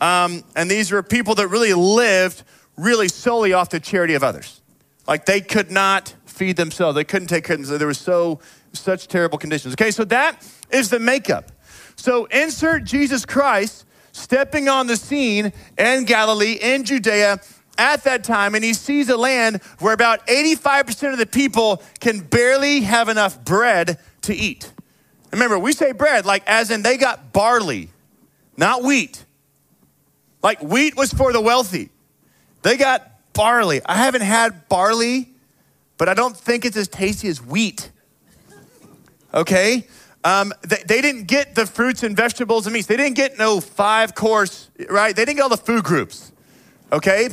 Um, 0.00 0.44
and 0.56 0.70
these 0.70 0.90
were 0.90 1.02
people 1.02 1.34
that 1.36 1.48
really 1.48 1.74
lived 1.74 2.42
really 2.76 3.08
solely 3.08 3.52
off 3.52 3.70
the 3.70 3.80
charity 3.80 4.14
of 4.14 4.24
others. 4.24 4.60
Like 5.06 5.26
they 5.26 5.40
could 5.40 5.70
not 5.70 6.14
feed 6.26 6.56
themselves. 6.56 6.96
They 6.96 7.04
couldn't 7.04 7.28
take 7.28 7.44
care 7.44 7.54
of 7.54 7.60
themselves. 7.60 7.78
There 7.78 7.86
were 7.86 7.94
so 7.94 8.40
such 8.72 9.06
terrible 9.08 9.38
conditions. 9.38 9.74
Okay, 9.74 9.90
so 9.90 10.04
that 10.06 10.44
is 10.70 10.90
the 10.90 10.98
makeup. 10.98 11.52
So 11.96 12.24
insert 12.26 12.84
Jesus 12.84 13.24
Christ 13.24 13.86
stepping 14.12 14.68
on 14.68 14.86
the 14.86 14.96
scene 14.96 15.52
in 15.78 16.04
Galilee, 16.04 16.58
in 16.60 16.84
Judea, 16.84 17.40
at 17.76 18.04
that 18.04 18.22
time, 18.22 18.54
and 18.54 18.62
he 18.62 18.72
sees 18.72 19.08
a 19.08 19.16
land 19.16 19.60
where 19.80 19.92
about 19.92 20.26
85% 20.28 21.12
of 21.12 21.18
the 21.18 21.26
people 21.26 21.82
can 21.98 22.20
barely 22.20 22.82
have 22.82 23.08
enough 23.08 23.44
bread 23.44 23.98
to 24.22 24.34
eat. 24.34 24.72
Remember, 25.32 25.58
we 25.58 25.72
say 25.72 25.92
bread 25.92 26.24
like 26.24 26.44
as 26.46 26.70
in 26.70 26.82
they 26.82 26.96
got 26.96 27.32
barley, 27.32 27.88
not 28.56 28.82
wheat. 28.84 29.24
Like 30.44 30.60
wheat 30.62 30.94
was 30.94 31.10
for 31.10 31.32
the 31.32 31.40
wealthy. 31.40 31.88
They 32.60 32.76
got 32.76 33.10
barley. 33.32 33.80
I 33.86 33.96
haven't 33.96 34.20
had 34.20 34.68
barley, 34.68 35.30
but 35.96 36.10
I 36.10 36.14
don't 36.14 36.36
think 36.36 36.66
it's 36.66 36.76
as 36.76 36.86
tasty 36.86 37.28
as 37.28 37.42
wheat. 37.42 37.90
Okay? 39.32 39.86
Um, 40.22 40.52
they, 40.60 40.82
they, 40.86 41.00
didn't 41.00 41.24
get 41.24 41.54
the 41.54 41.66
fruits 41.66 42.02
and 42.02 42.14
vegetables 42.14 42.66
and 42.66 42.74
meats. 42.74 42.86
They 42.86 42.96
didn't 42.96 43.16
get 43.16 43.38
no 43.38 43.60
five 43.60 44.14
course, 44.14 44.70
right? 44.90 45.16
They 45.16 45.24
didn't 45.24 45.36
get 45.36 45.42
all 45.42 45.48
the 45.48 45.56
food 45.56 45.82
groups, 45.84 46.32
okay? 46.92 47.28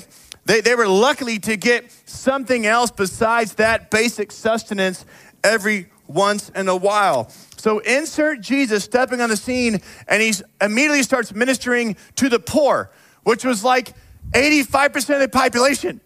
They, 0.45 0.61
they 0.61 0.75
were 0.75 0.87
lucky 0.87 1.39
to 1.39 1.55
get 1.57 1.91
something 2.05 2.65
else 2.65 2.91
besides 2.91 3.55
that 3.55 3.91
basic 3.91 4.31
sustenance 4.31 5.05
every 5.43 5.89
once 6.07 6.49
in 6.49 6.67
a 6.67 6.75
while. 6.75 7.31
So 7.61 7.77
insert 7.77 8.41
Jesus 8.41 8.83
stepping 8.83 9.21
on 9.21 9.29
the 9.29 9.37
scene 9.37 9.81
and 10.07 10.19
he 10.19 10.33
immediately 10.59 11.03
starts 11.03 11.31
ministering 11.31 11.95
to 12.15 12.27
the 12.27 12.39
poor, 12.39 12.89
which 13.21 13.45
was 13.45 13.63
like 13.63 13.93
85% 14.31 15.13
of 15.13 15.19
the 15.19 15.29
population. 15.29 16.01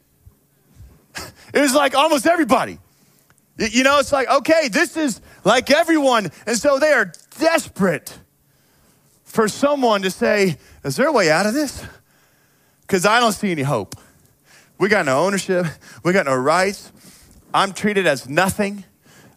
It 1.53 1.61
was 1.61 1.73
like 1.73 1.95
almost 1.95 2.27
everybody. 2.27 2.77
You 3.57 3.85
know, 3.85 3.99
it's 3.99 4.11
like, 4.11 4.29
okay, 4.29 4.67
this 4.67 4.97
is 4.97 5.21
like 5.45 5.71
everyone. 5.71 6.29
And 6.45 6.57
so 6.57 6.77
they 6.77 6.91
are 6.91 7.13
desperate 7.39 8.19
for 9.23 9.47
someone 9.47 10.01
to 10.01 10.11
say, 10.11 10.57
is 10.83 10.97
there 10.97 11.07
a 11.07 11.13
way 11.13 11.31
out 11.31 11.45
of 11.45 11.53
this? 11.53 11.85
Because 12.81 13.05
I 13.05 13.21
don't 13.21 13.31
see 13.31 13.51
any 13.51 13.63
hope. 13.63 13.95
We 14.77 14.89
got 14.89 15.05
no 15.05 15.23
ownership, 15.23 15.67
we 16.03 16.11
got 16.11 16.25
no 16.25 16.35
rights. 16.35 16.91
I'm 17.53 17.71
treated 17.71 18.07
as 18.07 18.27
nothing. 18.27 18.83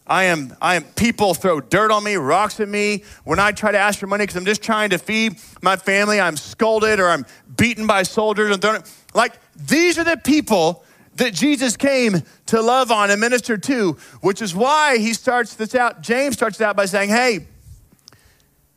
I 0.09 0.23
am, 0.23 0.55
I 0.59 0.75
am, 0.75 0.83
people 0.95 1.35
throw 1.35 1.61
dirt 1.61 1.91
on 1.91 2.03
me, 2.03 2.15
rocks 2.15 2.59
at 2.59 2.67
me. 2.67 3.03
When 3.25 3.37
I 3.37 3.51
try 3.51 3.71
to 3.71 3.77
ask 3.77 3.99
for 3.99 4.07
money 4.07 4.23
because 4.23 4.35
I'm 4.35 4.45
just 4.45 4.63
trying 4.63 4.89
to 4.89 4.97
feed 4.97 5.37
my 5.61 5.75
family, 5.75 6.19
I'm 6.19 6.35
scolded 6.35 6.99
or 6.99 7.09
I'm 7.09 7.27
beaten 7.55 7.85
by 7.85 8.01
soldiers 8.01 8.51
and 8.51 8.59
thrown. 8.59 8.81
Like, 9.13 9.33
these 9.55 9.99
are 9.99 10.03
the 10.03 10.17
people 10.17 10.83
that 11.17 11.35
Jesus 11.35 11.77
came 11.77 12.23
to 12.47 12.59
love 12.59 12.91
on 12.91 13.11
and 13.11 13.21
minister 13.21 13.55
to, 13.55 13.97
which 14.21 14.41
is 14.41 14.55
why 14.55 14.97
he 14.97 15.13
starts 15.13 15.53
this 15.53 15.75
out. 15.75 16.01
James 16.01 16.35
starts 16.35 16.59
out 16.59 16.75
by 16.75 16.85
saying, 16.85 17.09
Hey, 17.09 17.45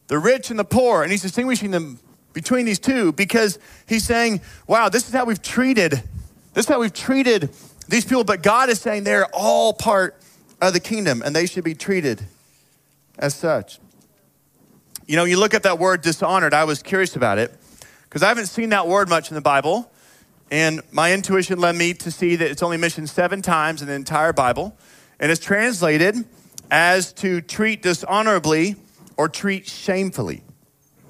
the 0.09 0.19
rich 0.19 0.51
and 0.51 0.59
the 0.59 0.65
poor, 0.65 1.03
and 1.03 1.11
he's 1.11 1.23
distinguishing 1.23 1.71
them 1.71 1.99
between 2.35 2.67
these 2.67 2.79
two 2.79 3.13
because 3.13 3.59
he's 3.87 4.05
saying, 4.05 4.43
Wow, 4.67 4.91
this 4.91 5.09
is 5.09 5.15
how 5.15 5.25
we've 5.25 5.41
treated, 5.41 5.93
this 6.53 6.67
is 6.67 6.69
how 6.69 6.81
we've 6.81 6.93
treated 6.93 7.49
these 7.89 8.05
people, 8.05 8.25
but 8.25 8.43
God 8.43 8.69
is 8.69 8.81
saying 8.81 9.05
they're 9.05 9.27
all 9.33 9.73
part 9.73 10.22
of 10.63 10.73
the 10.73 10.81
kingdom 10.81 11.23
and 11.23 11.35
they 11.35 11.45
should 11.45 11.65
be 11.65 11.75
treated 11.75 12.23
as 13.19 13.35
such. 13.35 13.79
You 15.07 15.17
know, 15.17 15.25
you 15.25 15.39
look 15.39 15.53
at 15.53 15.65
that 15.65 15.79
word 15.79 16.01
dishonored, 16.01 16.55
I 16.55 16.65
was 16.65 16.83
curious 16.83 17.17
about 17.17 17.39
it 17.39 17.53
because 18.05 18.23
I 18.23 18.29
haven't 18.29 18.47
seen 18.47 18.71
that 18.71 18.87
word 18.87 19.09
much 19.09 19.31
in 19.31 19.35
the 19.35 19.41
Bible. 19.43 19.91
And 20.51 20.83
my 20.93 21.13
intuition 21.13 21.59
led 21.59 21.75
me 21.75 21.95
to 21.95 22.11
see 22.11 22.37
that 22.37 22.51
it's 22.51 22.63
only 22.63 22.77
mentioned 22.77 23.11
seven 23.11 23.43
times 23.43 23.83
in 23.83 23.89
the 23.89 23.95
entire 23.95 24.33
Bible. 24.33 24.77
And 25.19 25.33
it's 25.33 25.41
translated 25.41 26.25
as 26.71 27.13
to 27.15 27.41
treat 27.41 27.83
dishonorably 27.83 28.77
or 29.17 29.29
treat 29.29 29.67
shamefully. 29.67 30.43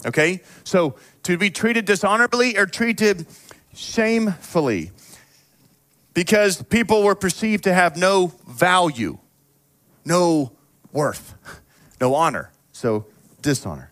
Okay? 0.06 0.42
So 0.64 0.96
to 1.24 1.36
be 1.36 1.50
treated 1.50 1.84
dishonorably 1.84 2.56
or 2.56 2.66
treated 2.66 3.26
shamefully. 3.74 4.92
Because 6.14 6.62
people 6.62 7.02
were 7.02 7.14
perceived 7.14 7.64
to 7.64 7.74
have 7.74 7.96
no 7.96 8.32
value, 8.46 9.18
no 10.04 10.52
worth, 10.92 11.34
no 12.00 12.14
honor. 12.14 12.50
So 12.72 13.06
dishonor. 13.40 13.90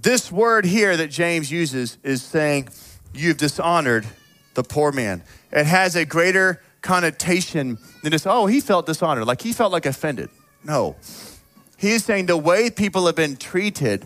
This 0.00 0.30
word 0.30 0.64
here 0.64 0.96
that 0.96 1.08
James 1.08 1.50
uses 1.50 1.98
is 2.02 2.22
saying, 2.22 2.68
You've 3.12 3.38
dishonored 3.38 4.06
the 4.54 4.62
poor 4.62 4.92
man. 4.92 5.22
It 5.50 5.66
has 5.66 5.96
a 5.96 6.04
greater 6.04 6.60
connotation 6.82 7.78
than 8.02 8.12
just, 8.12 8.26
oh, 8.26 8.46
he 8.46 8.60
felt 8.60 8.86
dishonored, 8.86 9.26
like 9.26 9.40
he 9.40 9.52
felt 9.52 9.72
like 9.72 9.86
offended. 9.86 10.28
No. 10.62 10.96
He 11.78 11.92
is 11.92 12.04
saying 12.04 12.26
the 12.26 12.36
way 12.36 12.70
people 12.70 13.06
have 13.06 13.16
been 13.16 13.36
treated 13.36 14.04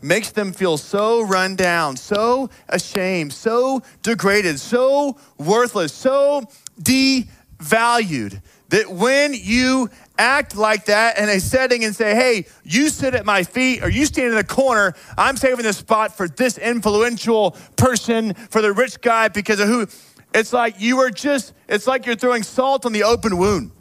makes 0.00 0.30
them 0.30 0.52
feel 0.52 0.76
so 0.76 1.22
run 1.22 1.56
down, 1.56 1.96
so 1.96 2.50
ashamed, 2.68 3.32
so 3.32 3.82
degraded, 4.02 4.58
so 4.58 5.16
worthless, 5.38 5.92
so 5.92 6.48
devalued 6.80 8.40
that 8.72 8.90
when 8.90 9.34
you 9.34 9.90
act 10.16 10.56
like 10.56 10.86
that 10.86 11.18
in 11.18 11.28
a 11.28 11.38
setting 11.38 11.84
and 11.84 11.94
say, 11.94 12.14
hey, 12.14 12.46
you 12.64 12.88
sit 12.88 13.14
at 13.14 13.26
my 13.26 13.42
feet 13.42 13.84
or 13.84 13.90
you 13.90 14.06
stand 14.06 14.30
in 14.30 14.34
the 14.34 14.44
corner, 14.44 14.94
I'm 15.18 15.36
saving 15.36 15.66
the 15.66 15.74
spot 15.74 16.16
for 16.16 16.26
this 16.26 16.56
influential 16.56 17.50
person, 17.76 18.32
for 18.32 18.62
the 18.62 18.72
rich 18.72 19.02
guy 19.02 19.28
because 19.28 19.60
of 19.60 19.68
who. 19.68 19.86
It's 20.32 20.54
like 20.54 20.80
you 20.80 21.00
are 21.00 21.10
just, 21.10 21.52
it's 21.68 21.86
like 21.86 22.06
you're 22.06 22.16
throwing 22.16 22.42
salt 22.42 22.86
on 22.86 22.92
the 22.92 23.02
open 23.02 23.36
wound. 23.36 23.72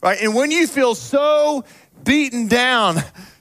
Right? 0.00 0.22
And 0.22 0.36
when 0.36 0.52
you 0.52 0.68
feel 0.68 0.94
so 0.94 1.64
beaten 2.04 2.46
down, 2.46 2.98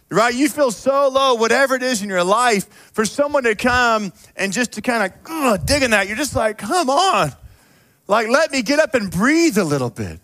right? 0.09 0.33
You 0.33 0.49
feel 0.49 0.71
so 0.71 1.09
low, 1.09 1.35
whatever 1.35 1.75
it 1.75 1.83
is 1.83 2.01
in 2.01 2.09
your 2.09 2.23
life, 2.23 2.67
for 2.93 3.05
someone 3.05 3.43
to 3.43 3.53
come 3.53 4.11
and 4.35 4.51
just 4.51 4.71
to 4.73 4.81
kind 4.81 5.13
of 5.13 5.65
dig 5.67 5.83
in 5.83 5.91
that, 5.91 6.07
you're 6.07 6.17
just 6.17 6.35
like, 6.35 6.57
come 6.57 6.89
on. 6.89 7.33
Like, 8.07 8.29
let 8.29 8.51
me 8.51 8.63
get 8.63 8.79
up 8.79 8.95
and 8.95 9.11
breathe 9.11 9.59
a 9.59 9.63
little 9.63 9.91
bit. 9.91 10.19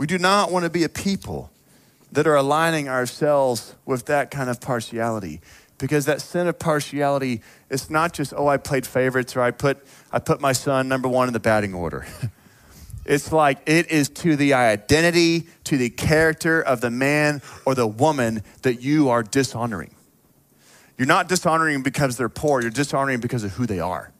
We 0.00 0.06
do 0.06 0.16
not 0.16 0.50
want 0.50 0.64
to 0.64 0.70
be 0.70 0.82
a 0.82 0.88
people 0.88 1.50
that 2.10 2.26
are 2.26 2.34
aligning 2.34 2.88
ourselves 2.88 3.74
with 3.84 4.06
that 4.06 4.30
kind 4.30 4.48
of 4.48 4.58
partiality 4.58 5.42
because 5.76 6.06
that 6.06 6.22
sin 6.22 6.46
of 6.46 6.58
partiality 6.58 7.42
is 7.68 7.90
not 7.90 8.14
just 8.14 8.32
oh 8.34 8.48
i 8.48 8.56
played 8.56 8.86
favorites 8.86 9.36
or 9.36 9.42
i 9.42 9.50
put 9.50 9.76
i 10.10 10.18
put 10.18 10.40
my 10.40 10.52
son 10.52 10.88
number 10.88 11.06
one 11.06 11.26
in 11.28 11.34
the 11.34 11.40
batting 11.40 11.74
order 11.74 12.06
It's 13.04 13.30
like 13.30 13.58
it 13.66 13.90
is 13.90 14.08
to 14.08 14.36
the 14.36 14.54
identity, 14.54 15.48
to 15.64 15.76
the 15.76 15.90
character 15.90 16.62
of 16.62 16.80
the 16.80 16.90
man 16.90 17.42
or 17.66 17.74
the 17.74 17.86
woman 17.86 18.42
that 18.62 18.82
you 18.82 19.08
are 19.08 19.22
dishonoring. 19.22 19.94
You're 20.96 21.08
not 21.08 21.28
dishonoring 21.28 21.82
because 21.82 22.16
they're 22.16 22.28
poor, 22.28 22.60
you're 22.60 22.70
dishonoring 22.70 23.20
because 23.20 23.42
of 23.42 23.52
who 23.52 23.66
they 23.66 23.80
are. 23.80 24.12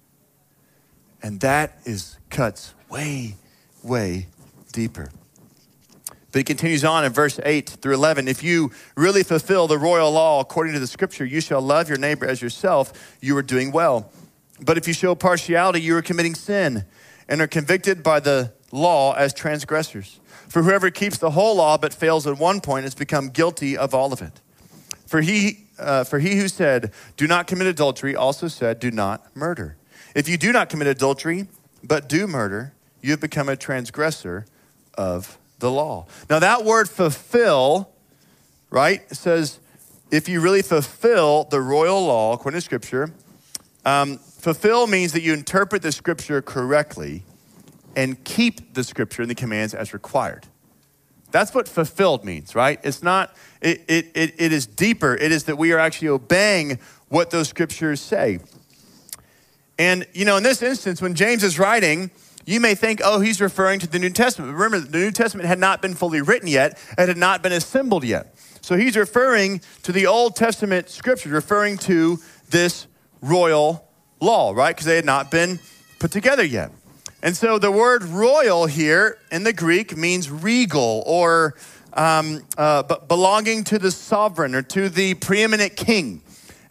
And 1.22 1.40
that 1.40 1.78
is 1.84 2.16
cuts 2.30 2.74
way, 2.88 3.36
way 3.82 4.26
deeper. 4.72 5.10
But 6.32 6.38
he 6.38 6.44
continues 6.44 6.84
on 6.84 7.04
in 7.04 7.12
verse 7.12 7.40
8 7.44 7.68
through 7.68 7.94
11. 7.94 8.28
If 8.28 8.42
you 8.42 8.70
really 8.96 9.22
fulfill 9.22 9.66
the 9.66 9.78
royal 9.78 10.12
law 10.12 10.40
according 10.40 10.74
to 10.74 10.80
the 10.80 10.86
scripture, 10.86 11.24
you 11.24 11.40
shall 11.40 11.60
love 11.60 11.88
your 11.88 11.98
neighbor 11.98 12.26
as 12.26 12.40
yourself, 12.40 13.16
you 13.20 13.36
are 13.36 13.42
doing 13.42 13.72
well. 13.72 14.10
But 14.60 14.78
if 14.78 14.86
you 14.86 14.94
show 14.94 15.14
partiality, 15.14 15.80
you 15.80 15.96
are 15.96 16.02
committing 16.02 16.34
sin 16.34 16.84
and 17.28 17.40
are 17.40 17.46
convicted 17.46 18.02
by 18.02 18.20
the 18.20 18.52
law 18.70 19.14
as 19.14 19.34
transgressors. 19.34 20.20
For 20.48 20.62
whoever 20.62 20.90
keeps 20.90 21.18
the 21.18 21.30
whole 21.30 21.56
law 21.56 21.78
but 21.78 21.94
fails 21.94 22.26
at 22.26 22.38
one 22.38 22.60
point 22.60 22.84
has 22.84 22.94
become 22.94 23.30
guilty 23.30 23.76
of 23.76 23.94
all 23.94 24.12
of 24.12 24.20
it. 24.20 24.40
For 25.06 25.20
he, 25.20 25.64
uh, 25.78 26.04
for 26.04 26.18
he 26.20 26.36
who 26.36 26.46
said, 26.46 26.92
Do 27.16 27.26
not 27.26 27.46
commit 27.46 27.66
adultery, 27.66 28.14
also 28.14 28.46
said, 28.48 28.78
Do 28.78 28.90
not 28.90 29.34
murder. 29.34 29.76
If 30.14 30.28
you 30.28 30.36
do 30.36 30.52
not 30.52 30.68
commit 30.68 30.88
adultery, 30.88 31.48
but 31.82 32.08
do 32.08 32.26
murder, 32.26 32.72
you 33.00 33.10
have 33.12 33.20
become 33.20 33.48
a 33.48 33.56
transgressor 33.56 34.46
of 34.94 35.38
the 35.60 35.70
law. 35.70 36.06
Now, 36.28 36.38
that 36.38 36.64
word 36.64 36.88
fulfill, 36.88 37.90
right, 38.70 39.02
says, 39.14 39.60
if 40.10 40.28
you 40.28 40.40
really 40.40 40.62
fulfill 40.62 41.44
the 41.44 41.60
royal 41.60 42.04
law, 42.04 42.32
according 42.32 42.58
to 42.58 42.64
Scripture, 42.64 43.12
um, 43.84 44.18
fulfill 44.18 44.86
means 44.86 45.12
that 45.12 45.22
you 45.22 45.32
interpret 45.32 45.82
the 45.82 45.92
Scripture 45.92 46.42
correctly 46.42 47.22
and 47.96 48.22
keep 48.24 48.74
the 48.74 48.84
scripture 48.84 49.22
and 49.22 49.30
the 49.30 49.34
commands 49.34 49.74
as 49.74 49.92
required. 49.92 50.46
That's 51.30 51.54
what 51.54 51.68
fulfilled 51.68 52.24
means, 52.24 52.54
right? 52.54 52.80
It's 52.82 53.02
not, 53.02 53.36
it, 53.60 53.84
it, 53.88 54.10
it, 54.14 54.34
it 54.38 54.52
is 54.52 54.66
deeper. 54.66 55.14
It 55.14 55.32
is 55.32 55.44
that 55.44 55.56
we 55.56 55.72
are 55.72 55.78
actually 55.78 56.08
obeying 56.08 56.78
what 57.08 57.30
those 57.30 57.48
scriptures 57.48 58.00
say. 58.00 58.40
And, 59.78 60.06
you 60.12 60.24
know, 60.24 60.36
in 60.36 60.42
this 60.42 60.62
instance, 60.62 61.00
when 61.00 61.14
James 61.14 61.42
is 61.42 61.58
writing, 61.58 62.10
you 62.50 62.60
may 62.60 62.74
think, 62.74 63.00
oh, 63.04 63.20
he's 63.20 63.40
referring 63.40 63.80
to 63.80 63.86
the 63.86 63.98
New 63.98 64.10
Testament. 64.10 64.52
Remember, 64.52 64.80
the 64.80 64.98
New 64.98 65.10
Testament 65.10 65.46
had 65.46 65.58
not 65.58 65.80
been 65.80 65.94
fully 65.94 66.20
written 66.20 66.48
yet, 66.48 66.78
it 66.98 67.08
had 67.08 67.16
not 67.16 67.42
been 67.42 67.52
assembled 67.52 68.04
yet. 68.04 68.34
So 68.60 68.76
he's 68.76 68.96
referring 68.96 69.60
to 69.84 69.92
the 69.92 70.06
Old 70.06 70.36
Testament 70.36 70.90
scriptures, 70.90 71.32
referring 71.32 71.78
to 71.78 72.18
this 72.50 72.86
royal 73.22 73.88
law, 74.20 74.52
right? 74.52 74.74
Because 74.74 74.86
they 74.86 74.96
had 74.96 75.04
not 75.04 75.30
been 75.30 75.58
put 75.98 76.10
together 76.10 76.44
yet. 76.44 76.70
And 77.22 77.36
so 77.36 77.58
the 77.58 77.70
word 77.70 78.04
royal 78.04 78.66
here 78.66 79.18
in 79.30 79.44
the 79.44 79.52
Greek 79.52 79.96
means 79.96 80.30
regal 80.30 81.02
or 81.06 81.54
um, 81.92 82.42
uh, 82.56 82.82
belonging 82.82 83.64
to 83.64 83.78
the 83.78 83.90
sovereign 83.90 84.54
or 84.54 84.62
to 84.62 84.88
the 84.88 85.14
preeminent 85.14 85.76
king. 85.76 86.22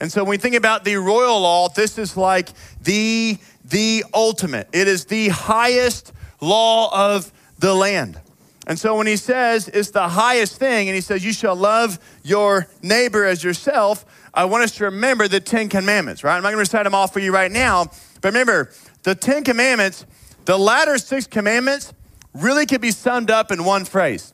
And 0.02 0.12
so 0.12 0.24
when 0.24 0.32
we 0.32 0.38
think 0.38 0.56
about 0.56 0.86
the 0.86 0.96
royal 0.96 1.42
law, 1.42 1.70
this 1.70 1.98
is 1.98 2.16
like 2.16 2.50
the, 2.82 3.38
the 3.66 4.06
ultimate. 4.14 4.70
It 4.72 4.88
is 4.88 5.06
the 5.06 5.30
highest 5.30 6.14
law 6.42 7.16
of 7.16 7.32
the 7.60 7.74
land. 7.74 8.20
And 8.66 8.80
so 8.80 8.96
when 8.96 9.08
he 9.08 9.18
says 9.18 9.68
it's 9.68 9.92
the 9.92 10.08
highest 10.08 10.58
thing, 10.58 10.88
and 10.88 10.96
he 10.96 11.02
says, 11.02 11.26
You 11.26 11.34
shall 11.34 11.56
love 11.56 12.00
your 12.24 12.68
neighbor 12.82 13.26
as 13.26 13.44
yourself, 13.44 14.06
I 14.34 14.46
want 14.46 14.64
us 14.64 14.76
to 14.78 14.86
remember 14.86 15.28
the 15.28 15.40
Ten 15.40 15.70
Commandments, 15.70 16.24
right? 16.24 16.38
I'm 16.38 16.44
not 16.44 16.50
going 16.50 16.58
to 16.58 16.70
recite 16.70 16.84
them 16.84 16.94
all 16.94 17.08
for 17.08 17.20
you 17.20 17.34
right 17.34 17.52
now, 17.52 17.86
but 18.22 18.26
remember, 18.26 18.72
the 19.04 19.16
Ten 19.16 19.44
Commandments 19.44 20.06
the 20.50 20.58
latter 20.58 20.98
six 20.98 21.28
commandments 21.28 21.94
really 22.34 22.66
could 22.66 22.82
be 22.82 22.90
summed 22.90 23.30
up 23.30 23.52
in 23.52 23.66
one 23.66 23.86
phrase 23.86 24.34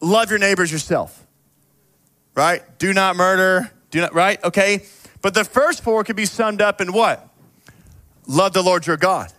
love 0.00 0.30
your 0.30 0.38
neighbors 0.38 0.70
yourself. 0.70 1.26
Right? 2.36 2.62
Do 2.78 2.92
not 2.92 3.16
murder. 3.16 3.72
Do 3.94 4.00
not, 4.00 4.12
right? 4.12 4.42
Okay. 4.42 4.82
But 5.22 5.34
the 5.34 5.44
first 5.44 5.84
four 5.84 6.02
could 6.02 6.16
be 6.16 6.26
summed 6.26 6.60
up 6.60 6.80
in 6.80 6.92
what? 6.92 7.28
Love 8.26 8.52
the 8.52 8.60
Lord 8.60 8.88
your 8.88 8.96
God. 8.96 9.32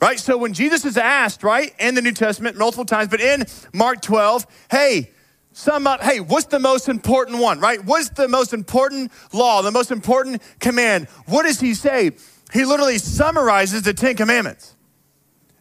Right? 0.00 0.18
So 0.18 0.38
when 0.38 0.54
Jesus 0.54 0.86
is 0.86 0.96
asked, 0.96 1.42
right, 1.42 1.74
in 1.78 1.94
the 1.94 2.00
New 2.00 2.12
Testament 2.12 2.56
multiple 2.56 2.86
times, 2.86 3.10
but 3.10 3.20
in 3.20 3.44
Mark 3.74 4.00
12, 4.00 4.46
hey, 4.70 5.10
sum 5.52 5.86
up, 5.86 6.02
hey, 6.02 6.20
what's 6.20 6.46
the 6.46 6.58
most 6.58 6.88
important 6.88 7.38
one, 7.38 7.60
right? 7.60 7.84
What's 7.84 8.08
the 8.08 8.28
most 8.28 8.54
important 8.54 9.12
law, 9.34 9.60
the 9.60 9.70
most 9.70 9.90
important 9.90 10.40
command? 10.58 11.08
What 11.26 11.42
does 11.42 11.60
he 11.60 11.74
say? 11.74 12.12
he 12.50 12.64
literally 12.64 12.96
summarizes 12.96 13.82
the 13.82 13.92
Ten 13.92 14.16
Commandments. 14.16 14.74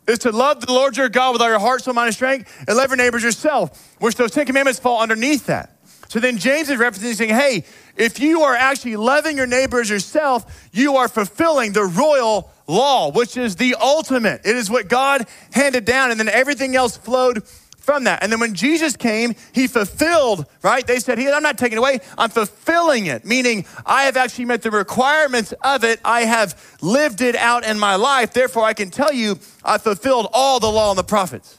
Is 0.07 0.19
to 0.19 0.31
love 0.31 0.65
the 0.65 0.71
Lord 0.71 0.95
your 0.95 1.09
God 1.09 1.33
with 1.33 1.41
all 1.41 1.49
your 1.49 1.59
heart, 1.59 1.83
soul, 1.83 1.93
mind, 1.93 2.07
and 2.07 2.15
strength, 2.15 2.63
and 2.65 2.77
love 2.77 2.91
your 2.91 2.95
neighbors 2.97 3.23
yourself, 3.23 3.93
which 3.99 4.15
those 4.15 4.31
Ten 4.31 4.45
Commandments 4.45 4.79
fall 4.79 5.01
underneath 5.01 5.47
that. 5.47 5.72
So 6.13 6.19
then 6.19 6.37
James 6.37 6.69
is 6.69 6.79
referencing 6.79 7.15
saying, 7.15 7.31
hey, 7.31 7.63
if 7.97 8.19
you 8.19 8.43
are 8.43 8.53
actually 8.53 8.97
loving 8.97 9.35
your 9.35 9.47
neighbors 9.47 9.89
yourself, 9.89 10.69
you 10.71 10.97
are 10.97 11.07
fulfilling 11.07 11.73
the 11.73 11.85
royal 11.85 12.51
law, 12.67 13.11
which 13.11 13.35
is 13.35 13.55
the 13.55 13.73
ultimate. 13.81 14.41
It 14.45 14.55
is 14.55 14.69
what 14.69 14.89
God 14.89 15.25
handed 15.53 15.85
down, 15.85 16.11
and 16.11 16.19
then 16.19 16.29
everything 16.29 16.75
else 16.75 16.97
flowed 16.97 17.43
from 17.79 18.03
that. 18.03 18.21
And 18.21 18.31
then 18.31 18.39
when 18.39 18.53
Jesus 18.53 18.95
came, 18.95 19.33
he 19.53 19.65
fulfilled, 19.65 20.45
right? 20.61 20.85
They 20.85 20.99
said, 20.99 21.17
I'm 21.17 21.41
not 21.41 21.57
taking 21.57 21.77
it 21.77 21.79
away, 21.79 21.99
I'm 22.15 22.29
fulfilling 22.29 23.07
it, 23.07 23.25
meaning 23.25 23.65
I 23.83 24.03
have 24.03 24.15
actually 24.15 24.45
met 24.45 24.61
the 24.61 24.69
requirements 24.69 25.51
of 25.63 25.83
it. 25.83 25.99
I 26.05 26.25
have 26.25 26.77
lived 26.83 27.21
it 27.21 27.35
out 27.35 27.65
in 27.65 27.79
my 27.79 27.95
life. 27.95 28.33
Therefore, 28.33 28.65
I 28.65 28.73
can 28.73 28.91
tell 28.91 29.11
you, 29.11 29.39
I 29.65 29.79
fulfilled 29.79 30.27
all 30.31 30.59
the 30.59 30.69
law 30.69 30.91
and 30.91 30.99
the 30.99 31.03
prophets. 31.03 31.57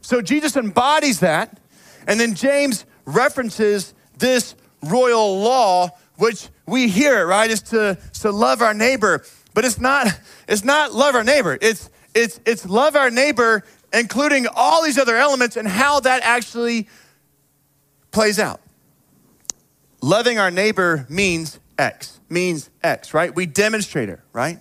So 0.00 0.20
Jesus 0.20 0.56
embodies 0.56 1.20
that. 1.20 1.56
And 2.08 2.18
then 2.18 2.34
James 2.34 2.84
references 3.14 3.94
this 4.18 4.54
royal 4.82 5.40
law, 5.40 5.90
which 6.16 6.48
we 6.66 6.88
hear 6.88 7.26
right? 7.26 7.50
Is 7.50 7.62
to, 7.62 7.98
to 8.20 8.30
love 8.30 8.62
our 8.62 8.74
neighbor. 8.74 9.24
But 9.54 9.64
it's 9.64 9.80
not, 9.80 10.08
it's 10.48 10.64
not 10.64 10.92
love 10.92 11.14
our 11.14 11.24
neighbor. 11.24 11.58
It's, 11.60 11.90
it's, 12.14 12.40
it's 12.46 12.66
love 12.66 12.96
our 12.96 13.10
neighbor 13.10 13.64
including 13.92 14.46
all 14.54 14.82
these 14.84 14.98
other 14.98 15.16
elements 15.16 15.56
and 15.56 15.66
how 15.66 16.00
that 16.00 16.22
actually 16.22 16.88
plays 18.10 18.38
out. 18.38 18.60
Loving 20.02 20.38
our 20.38 20.50
neighbor 20.50 21.06
means 21.08 21.58
X, 21.78 22.20
means 22.28 22.70
X, 22.82 23.12
right? 23.12 23.34
We 23.34 23.46
demonstrate 23.46 24.08
it, 24.08 24.20
right? 24.32 24.58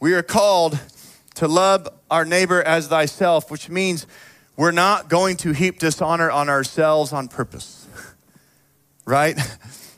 We 0.00 0.14
are 0.14 0.22
called 0.22 0.78
to 1.36 1.46
love 1.46 1.88
our 2.10 2.24
neighbor 2.24 2.62
as 2.62 2.88
thyself, 2.88 3.50
which 3.50 3.68
means 3.68 4.06
we're 4.60 4.72
not 4.72 5.08
going 5.08 5.38
to 5.38 5.52
heap 5.52 5.78
dishonor 5.78 6.30
on 6.30 6.50
ourselves 6.50 7.14
on 7.14 7.28
purpose, 7.28 7.88
right? 9.06 9.34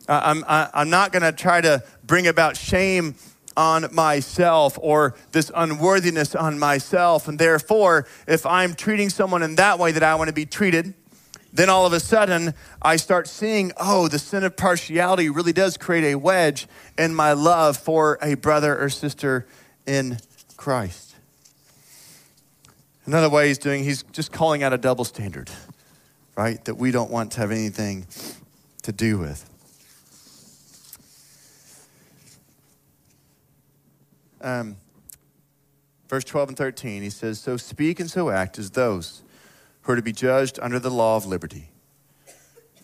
I'm, 0.08 0.44
I'm 0.46 0.88
not 0.88 1.10
going 1.10 1.24
to 1.24 1.32
try 1.32 1.60
to 1.60 1.82
bring 2.04 2.28
about 2.28 2.56
shame 2.56 3.16
on 3.56 3.92
myself 3.92 4.78
or 4.80 5.16
this 5.32 5.50
unworthiness 5.52 6.36
on 6.36 6.60
myself. 6.60 7.26
And 7.26 7.40
therefore, 7.40 8.06
if 8.28 8.46
I'm 8.46 8.74
treating 8.74 9.10
someone 9.10 9.42
in 9.42 9.56
that 9.56 9.80
way 9.80 9.90
that 9.90 10.04
I 10.04 10.14
want 10.14 10.28
to 10.28 10.32
be 10.32 10.46
treated, 10.46 10.94
then 11.52 11.68
all 11.68 11.84
of 11.84 11.92
a 11.92 11.98
sudden 11.98 12.54
I 12.80 12.94
start 12.98 13.26
seeing, 13.26 13.72
oh, 13.78 14.06
the 14.06 14.20
sin 14.20 14.44
of 14.44 14.56
partiality 14.56 15.28
really 15.28 15.52
does 15.52 15.76
create 15.76 16.12
a 16.12 16.14
wedge 16.14 16.68
in 16.96 17.16
my 17.16 17.32
love 17.32 17.76
for 17.76 18.16
a 18.22 18.34
brother 18.34 18.80
or 18.80 18.90
sister 18.90 19.44
in 19.88 20.18
Christ. 20.56 21.11
Another 23.04 23.28
way 23.28 23.48
he's 23.48 23.58
doing, 23.58 23.84
he's 23.84 24.02
just 24.04 24.32
calling 24.32 24.62
out 24.62 24.72
a 24.72 24.78
double 24.78 25.04
standard, 25.04 25.50
right? 26.36 26.64
That 26.64 26.76
we 26.76 26.90
don't 26.90 27.10
want 27.10 27.32
to 27.32 27.40
have 27.40 27.50
anything 27.50 28.06
to 28.82 28.92
do 28.92 29.18
with. 29.18 29.48
um, 34.42 34.76
verse 36.08 36.24
12 36.24 36.50
and 36.50 36.58
13, 36.58 37.02
he 37.02 37.10
says, 37.10 37.40
So 37.40 37.56
speak 37.56 38.00
and 38.00 38.10
so 38.10 38.30
act 38.30 38.58
as 38.58 38.70
those 38.70 39.22
who 39.82 39.92
are 39.92 39.96
to 39.96 40.02
be 40.02 40.12
judged 40.12 40.58
under 40.60 40.78
the 40.78 40.90
law 40.90 41.16
of 41.16 41.26
liberty. 41.26 41.70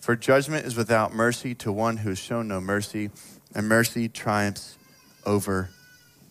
For 0.00 0.16
judgment 0.16 0.64
is 0.64 0.76
without 0.76 1.12
mercy 1.12 1.54
to 1.56 1.70
one 1.70 1.98
who 1.98 2.10
has 2.10 2.18
shown 2.18 2.48
no 2.48 2.60
mercy, 2.60 3.10
and 3.54 3.68
mercy 3.68 4.08
triumphs 4.08 4.78
over 5.26 5.70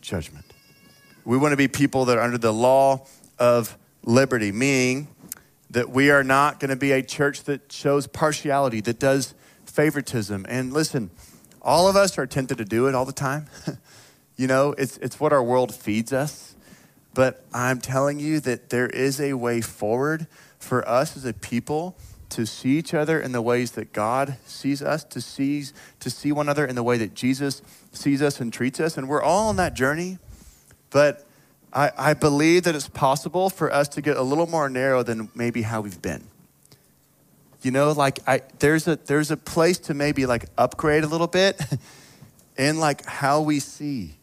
judgment. 0.01 0.45
We 1.25 1.37
want 1.37 1.51
to 1.51 1.57
be 1.57 1.67
people 1.67 2.05
that 2.05 2.17
are 2.17 2.21
under 2.21 2.37
the 2.37 2.53
law 2.53 3.05
of 3.39 3.77
liberty, 4.03 4.51
meaning 4.51 5.07
that 5.69 5.89
we 5.89 6.09
are 6.09 6.23
not 6.23 6.59
going 6.59 6.69
to 6.69 6.75
be 6.75 6.91
a 6.91 7.03
church 7.03 7.43
that 7.43 7.71
shows 7.71 8.07
partiality, 8.07 8.81
that 8.81 8.99
does 8.99 9.33
favoritism. 9.65 10.45
And 10.47 10.73
listen, 10.73 11.11
all 11.61 11.87
of 11.87 11.95
us 11.95 12.17
are 12.17 12.25
tempted 12.25 12.57
to 12.57 12.65
do 12.65 12.87
it 12.87 12.95
all 12.95 13.05
the 13.05 13.11
time. 13.11 13.47
you 14.37 14.47
know, 14.47 14.73
it's, 14.77 14.97
it's 14.97 15.19
what 15.19 15.33
our 15.33 15.43
world 15.43 15.75
feeds 15.75 16.13
us. 16.13 16.55
But 17.13 17.43
I'm 17.53 17.81
telling 17.81 18.19
you 18.19 18.39
that 18.41 18.69
there 18.69 18.87
is 18.87 19.19
a 19.19 19.33
way 19.33 19.61
forward 19.61 20.27
for 20.59 20.87
us 20.87 21.17
as 21.17 21.25
a 21.25 21.33
people 21.33 21.97
to 22.29 22.45
see 22.45 22.77
each 22.77 22.93
other 22.93 23.19
in 23.19 23.31
the 23.31 23.41
ways 23.41 23.71
that 23.71 23.93
God 23.93 24.37
sees 24.45 24.81
us, 24.81 25.03
to 25.05 25.21
see, 25.21 25.65
to 25.99 26.09
see 26.09 26.31
one 26.31 26.45
another 26.45 26.65
in 26.65 26.75
the 26.75 26.83
way 26.83 26.97
that 26.97 27.13
Jesus 27.13 27.61
sees 27.91 28.21
us 28.21 28.39
and 28.39 28.51
treats 28.51 28.79
us. 28.79 28.97
And 28.97 29.09
we're 29.09 29.21
all 29.21 29.49
on 29.49 29.55
that 29.57 29.73
journey. 29.73 30.19
But 30.89 31.26
I, 31.73 31.91
I 31.97 32.13
believe 32.13 32.63
that 32.63 32.75
it's 32.75 32.87
possible 32.87 33.49
for 33.49 33.71
us 33.71 33.87
to 33.89 34.01
get 34.01 34.17
a 34.17 34.21
little 34.21 34.47
more 34.47 34.69
narrow 34.69 35.03
than 35.03 35.29
maybe 35.35 35.61
how 35.61 35.81
we've 35.81 36.01
been. 36.01 36.23
You 37.61 37.71
know, 37.71 37.91
like 37.91 38.19
I, 38.27 38.41
there's 38.59 38.87
a 38.87 38.95
there's 38.95 39.31
a 39.31 39.37
place 39.37 39.77
to 39.79 39.93
maybe 39.93 40.25
like 40.25 40.45
upgrade 40.57 41.03
a 41.03 41.07
little 41.07 41.27
bit 41.27 41.59
in 42.57 42.79
like 42.79 43.05
how 43.05 43.41
we 43.41 43.59
see. 43.59 44.15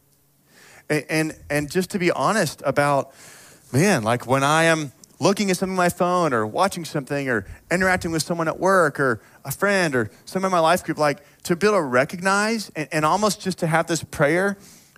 And, 0.88 1.04
and 1.08 1.36
and 1.50 1.70
just 1.70 1.90
to 1.90 1.98
be 1.98 2.10
honest 2.10 2.62
about, 2.64 3.12
man, 3.72 4.02
like 4.02 4.26
when 4.26 4.44
I 4.44 4.64
am 4.64 4.92
looking 5.20 5.50
at 5.50 5.56
something 5.56 5.72
on 5.72 5.76
my 5.76 5.88
phone 5.88 6.32
or 6.32 6.46
watching 6.46 6.84
something 6.84 7.28
or 7.28 7.46
interacting 7.70 8.10
with 8.10 8.22
someone 8.22 8.48
at 8.48 8.58
work 8.58 8.98
or 9.00 9.20
a 9.44 9.50
friend 9.50 9.94
or 9.94 10.10
someone 10.24 10.48
in 10.48 10.52
my 10.52 10.60
life 10.60 10.84
group, 10.84 10.98
like 10.98 11.20
to 11.44 11.56
be 11.56 11.66
able 11.66 11.78
to 11.78 11.82
recognize 11.82 12.70
and, 12.76 12.88
and 12.92 13.04
almost 13.04 13.40
just 13.40 13.58
to 13.58 13.66
have 13.66 13.86
this 13.86 14.02
prayer, 14.04 14.56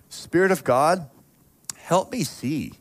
Spirit 0.09 0.51
of 0.51 0.63
God, 0.63 1.09
help 1.87 2.11
me 2.11 2.21
see. 2.21 2.73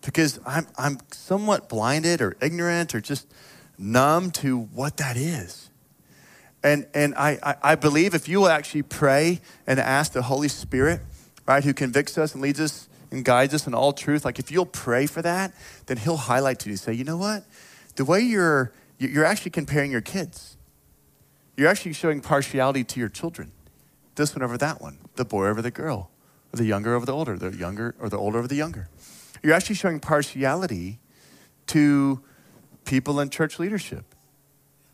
Because 0.00 0.40
I'm, 0.46 0.66
I'm 0.78 0.98
somewhat 1.12 1.68
blinded 1.68 2.22
or 2.22 2.36
ignorant 2.40 2.94
or 2.94 3.02
just 3.02 3.26
numb 3.76 4.30
to 4.30 4.58
what 4.58 4.96
that 4.96 5.18
is. 5.18 5.68
And, 6.62 6.86
and 6.94 7.14
I, 7.16 7.56
I, 7.62 7.74
believe 7.74 8.14
if 8.14 8.26
you 8.26 8.40
will 8.40 8.48
actually 8.48 8.82
pray 8.82 9.40
and 9.66 9.78
ask 9.78 10.12
the 10.12 10.22
Holy 10.22 10.48
Spirit, 10.48 11.02
right, 11.46 11.62
who 11.62 11.74
convicts 11.74 12.16
us 12.16 12.32
and 12.32 12.42
leads 12.42 12.58
us 12.58 12.88
and 13.10 13.26
guides 13.26 13.52
us 13.52 13.66
in 13.66 13.74
all 13.74 13.92
truth, 13.92 14.24
like 14.24 14.38
if 14.38 14.50
you'll 14.50 14.64
pray 14.64 15.06
for 15.06 15.20
that, 15.20 15.52
then 15.84 15.98
He'll 15.98 16.16
highlight 16.16 16.60
to 16.60 16.70
you, 16.70 16.76
say, 16.76 16.94
you 16.94 17.04
know 17.04 17.18
what? 17.18 17.44
The 17.96 18.06
way 18.06 18.20
you're, 18.20 18.72
you're 18.98 19.26
actually 19.26 19.50
comparing 19.50 19.92
your 19.92 20.00
kids, 20.00 20.56
you're 21.58 21.68
actually 21.68 21.92
showing 21.92 22.22
partiality 22.22 22.84
to 22.84 23.00
your 23.00 23.10
children. 23.10 23.52
This 24.14 24.34
one 24.34 24.42
over 24.42 24.56
that 24.56 24.80
one, 24.80 24.98
the 25.16 25.26
boy 25.26 25.46
over 25.46 25.60
the 25.60 25.70
girl, 25.70 26.10
the 26.52 26.64
younger 26.64 26.94
over 26.94 27.06
the 27.06 27.12
older, 27.12 27.36
the 27.36 27.56
younger 27.56 27.94
or 28.00 28.08
the 28.08 28.18
older 28.18 28.38
over 28.38 28.48
the 28.48 28.56
younger. 28.56 28.88
You're 29.42 29.54
actually 29.54 29.76
showing 29.76 30.00
partiality 30.00 30.98
to 31.68 32.20
people 32.84 33.20
in 33.20 33.30
church 33.30 33.58
leadership. 33.58 34.04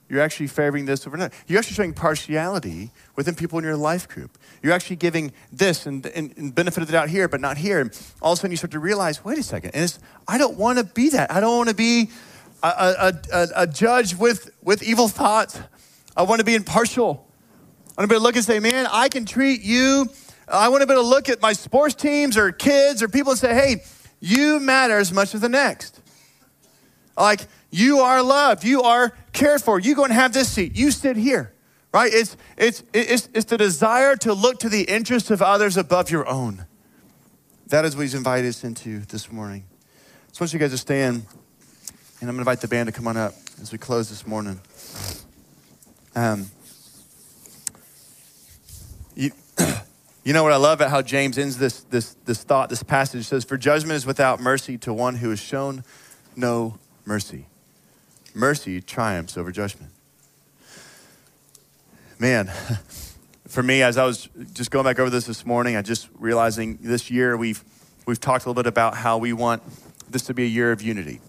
You're 0.08 0.20
actually 0.20 0.48
favoring 0.48 0.84
this 0.84 1.06
over 1.06 1.16
that. 1.16 1.32
You're 1.46 1.58
actually 1.58 1.74
showing 1.74 1.94
partiality 1.94 2.90
within 3.16 3.34
people 3.34 3.58
in 3.58 3.64
your 3.64 3.76
life 3.76 4.06
group. 4.06 4.36
You're 4.62 4.72
actually 4.72 4.96
giving 4.96 5.32
this 5.50 5.86
and, 5.86 6.04
and, 6.06 6.36
and 6.36 6.54
benefit 6.54 6.82
of 6.82 6.88
the 6.88 6.92
doubt 6.92 7.08
here, 7.08 7.26
but 7.26 7.40
not 7.40 7.56
here. 7.56 7.80
And 7.80 7.90
all 8.20 8.32
of 8.32 8.38
a 8.38 8.40
sudden 8.40 8.50
you 8.50 8.56
start 8.58 8.72
to 8.72 8.78
realize, 8.78 9.24
wait 9.24 9.38
a 9.38 9.42
second, 9.42 9.70
and 9.74 9.96
I 10.28 10.36
don't 10.36 10.58
want 10.58 10.78
to 10.78 10.84
be 10.84 11.08
that. 11.10 11.32
I 11.32 11.40
don't 11.40 11.56
want 11.56 11.70
to 11.70 11.74
be 11.74 12.10
a, 12.62 12.68
a, 12.68 13.12
a, 13.32 13.48
a, 13.56 13.66
judge 13.66 14.14
with, 14.14 14.50
with 14.62 14.82
evil 14.82 15.08
thoughts. 15.08 15.58
I 16.16 16.22
want 16.22 16.40
to 16.40 16.44
be 16.44 16.54
impartial. 16.54 17.26
I 17.96 18.02
want 18.02 18.08
to 18.08 18.08
be 18.08 18.14
able 18.14 18.20
to 18.20 18.24
look 18.24 18.36
and 18.36 18.44
say, 18.44 18.58
man, 18.58 18.86
I 18.90 19.08
can 19.08 19.24
treat 19.24 19.62
you. 19.62 20.08
I 20.46 20.68
want 20.68 20.82
to 20.82 20.86
be 20.86 20.92
able 20.92 21.02
to 21.02 21.08
look 21.08 21.28
at 21.28 21.40
my 21.40 21.52
sports 21.52 21.94
teams 21.94 22.36
or 22.36 22.52
kids 22.52 23.02
or 23.02 23.08
people 23.08 23.32
and 23.32 23.40
say, 23.40 23.54
hey, 23.54 23.82
you 24.20 24.60
matter 24.60 24.98
as 24.98 25.12
much 25.12 25.34
as 25.34 25.40
the 25.40 25.48
next. 25.48 26.00
Like, 27.16 27.42
you 27.70 27.98
are 28.00 28.22
loved. 28.22 28.64
You 28.64 28.82
are 28.82 29.16
cared 29.32 29.62
for. 29.62 29.78
You 29.78 29.94
go 29.94 30.04
and 30.04 30.12
have 30.12 30.32
this 30.32 30.48
seat. 30.48 30.76
You 30.76 30.90
sit 30.90 31.16
here, 31.16 31.52
right? 31.92 32.12
It's, 32.12 32.36
it's, 32.56 32.82
it's, 32.92 33.28
it's 33.34 33.46
the 33.46 33.58
desire 33.58 34.16
to 34.16 34.32
look 34.32 34.60
to 34.60 34.68
the 34.68 34.82
interests 34.82 35.30
of 35.30 35.42
others 35.42 35.76
above 35.76 36.10
your 36.10 36.26
own. 36.28 36.66
That 37.68 37.84
is 37.84 37.96
what 37.96 38.02
he's 38.02 38.14
invited 38.14 38.48
us 38.48 38.62
into 38.64 39.00
this 39.00 39.32
morning. 39.32 39.64
So 40.32 40.42
I 40.42 40.44
want 40.44 40.52
you 40.52 40.58
guys 40.58 40.70
to 40.72 40.78
stand, 40.78 41.26
and 42.20 42.28
I'm 42.28 42.28
going 42.28 42.34
to 42.36 42.40
invite 42.40 42.60
the 42.60 42.68
band 42.68 42.88
to 42.88 42.92
come 42.92 43.06
on 43.06 43.16
up 43.16 43.34
as 43.60 43.72
we 43.72 43.78
close 43.78 44.08
this 44.08 44.26
morning. 44.26 44.60
Um, 46.16 46.50
you, 49.14 49.30
you 50.24 50.32
know 50.32 50.42
what 50.42 50.52
I 50.52 50.56
love 50.56 50.80
about 50.80 50.90
how 50.90 51.02
James 51.02 51.38
ends 51.38 51.58
this, 51.58 51.80
this, 51.82 52.16
this 52.24 52.42
thought, 52.42 52.70
this 52.70 52.82
passage 52.82 53.26
says, 53.26 53.44
For 53.44 53.56
judgment 53.56 53.96
is 53.96 54.06
without 54.06 54.40
mercy 54.40 54.78
to 54.78 54.92
one 54.92 55.16
who 55.16 55.30
has 55.30 55.40
shown 55.40 55.84
no 56.36 56.78
mercy 57.04 57.46
mercy 58.34 58.80
triumphs 58.80 59.36
over 59.36 59.52
judgment. 59.52 59.92
Man, 62.18 62.50
for 63.48 63.62
me, 63.62 63.82
as 63.82 63.96
I 63.96 64.04
was 64.04 64.28
just 64.52 64.70
going 64.70 64.84
back 64.84 64.98
over 64.98 65.10
this 65.10 65.26
this 65.26 65.46
morning, 65.46 65.76
I 65.76 65.82
just 65.82 66.08
realizing 66.18 66.78
this 66.82 67.10
year 67.10 67.36
we've 67.36 67.64
we've 68.06 68.20
talked 68.20 68.44
a 68.44 68.48
little 68.48 68.62
bit 68.62 68.68
about 68.68 68.96
how 68.96 69.18
we 69.18 69.32
want 69.32 69.62
this 70.10 70.22
to 70.22 70.34
be 70.34 70.44
a 70.44 70.48
year 70.48 70.72
of 70.72 70.82
unity. 70.82 71.20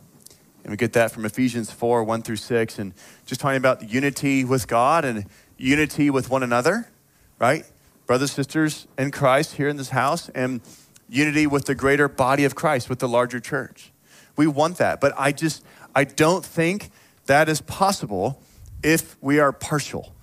And 0.64 0.72
we 0.72 0.78
get 0.78 0.94
that 0.94 1.12
from 1.12 1.26
Ephesians 1.26 1.72
4, 1.72 2.04
1 2.04 2.24
through 2.24 2.38
6, 2.38 2.80
and 2.80 2.94
just 3.28 3.40
talking 3.40 3.58
about 3.58 3.88
unity 3.88 4.44
with 4.44 4.68
God 4.68 5.06
and 5.06 5.28
unity 5.58 6.10
with 6.10 6.32
one 6.32 6.42
another, 6.42 6.90
right? 7.38 7.66
Brothers, 8.06 8.32
sisters 8.32 8.88
in 8.98 9.12
Christ 9.12 9.54
here 9.54 9.68
in 9.68 9.78
this 9.78 9.90
house, 9.90 10.30
and 10.30 10.62
unity 11.10 11.48
with 11.48 11.66
the 11.66 11.76
greater 11.76 12.08
body 12.08 12.46
of 12.46 12.56
Christ, 12.56 12.90
with 12.90 13.00
the 13.00 13.08
larger 13.08 13.40
church. 13.40 13.92
We 14.36 14.48
want 14.48 14.78
that. 14.78 15.00
But 15.02 15.14
I 15.18 15.32
just, 15.32 15.64
I 15.96 16.04
don't 16.04 16.46
think 16.46 16.92
that 17.26 17.50
is 17.50 17.62
possible 17.62 18.42
if 18.84 19.16
we 19.22 19.40
are 19.40 19.52
partial. 19.52 20.14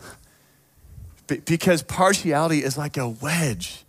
Because 1.27 1.83
partiality 1.83 2.63
is 2.63 2.77
like 2.77 2.97
a 2.97 3.09
wedge, 3.09 3.85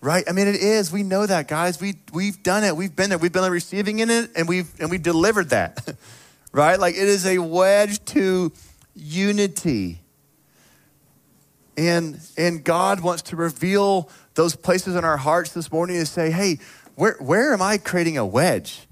right? 0.00 0.24
I 0.28 0.32
mean, 0.32 0.48
it 0.48 0.56
is. 0.56 0.90
We 0.90 1.02
know 1.02 1.24
that, 1.26 1.48
guys. 1.48 1.80
We, 1.80 1.94
we've 2.12 2.42
done 2.42 2.64
it. 2.64 2.76
We've 2.76 2.94
been 2.94 3.10
there. 3.10 3.18
We've 3.18 3.32
been 3.32 3.50
receiving 3.50 4.00
in 4.00 4.10
it, 4.10 4.30
and 4.34 4.48
we've, 4.48 4.68
and 4.80 4.90
we've 4.90 5.02
delivered 5.02 5.50
that, 5.50 5.96
right? 6.52 6.78
Like 6.78 6.96
it 6.96 7.08
is 7.08 7.24
a 7.24 7.38
wedge 7.38 8.04
to 8.06 8.52
unity. 8.96 10.01
And, 11.76 12.20
and 12.36 12.62
God 12.62 13.00
wants 13.00 13.22
to 13.22 13.36
reveal 13.36 14.10
those 14.34 14.56
places 14.56 14.94
in 14.94 15.04
our 15.04 15.16
hearts 15.16 15.52
this 15.52 15.72
morning 15.72 15.96
to 15.96 16.06
say, 16.06 16.30
hey, 16.30 16.58
where, 16.96 17.16
where 17.18 17.52
am 17.52 17.62
I 17.62 17.78
creating 17.78 18.18
a 18.18 18.26
wedge? 18.26 18.86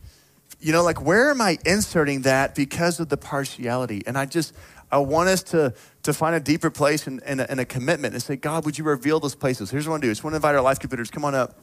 you 0.61 0.73
know, 0.73 0.83
like 0.83 1.03
where 1.03 1.31
am 1.31 1.41
I 1.41 1.59
inserting 1.65 2.23
that 2.23 2.55
because 2.55 3.01
of 3.01 3.09
the 3.09 3.17
partiality? 3.17 4.03
And 4.07 4.17
I 4.19 4.27
just, 4.27 4.55
I 4.93 4.99
want 4.99 5.29
us 5.29 5.43
to, 5.45 5.75
to 6.03 6.13
find 6.13 6.35
a 6.35 6.41
deeper 6.41 6.71
place 6.71 7.07
and, 7.07 7.23
and, 7.25 7.41
a, 7.41 7.51
and 7.51 7.61
a 7.61 7.65
commitment 7.65 8.15
and 8.15 8.23
say, 8.23 8.37
God, 8.37 8.65
would 8.65 8.77
you 8.77 8.85
reveal 8.85 9.21
those 9.21 9.35
places? 9.35 9.71
Here's 9.71 9.87
what 9.87 9.93
I 9.93 9.95
want 9.95 10.03
to 10.03 10.07
do. 10.07 10.11
I 10.11 10.13
just 10.13 10.25
want 10.25 10.33
to 10.33 10.37
invite 10.37 10.55
our 10.55 10.61
life 10.61 10.83
leaders, 10.83 11.11
come 11.11 11.25
on 11.25 11.35
up. 11.35 11.59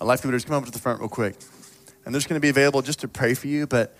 Our 0.00 0.06
life 0.06 0.24
leaders, 0.24 0.44
come 0.44 0.56
up 0.56 0.64
to 0.64 0.70
the 0.70 0.80
front 0.80 1.00
real 1.00 1.08
quick. 1.08 1.36
And 2.04 2.12
they're 2.12 2.18
just 2.18 2.28
going 2.28 2.40
to 2.40 2.44
be 2.44 2.48
available 2.48 2.82
just 2.82 3.00
to 3.00 3.08
pray 3.08 3.34
for 3.34 3.46
you. 3.46 3.68
But 3.68 3.96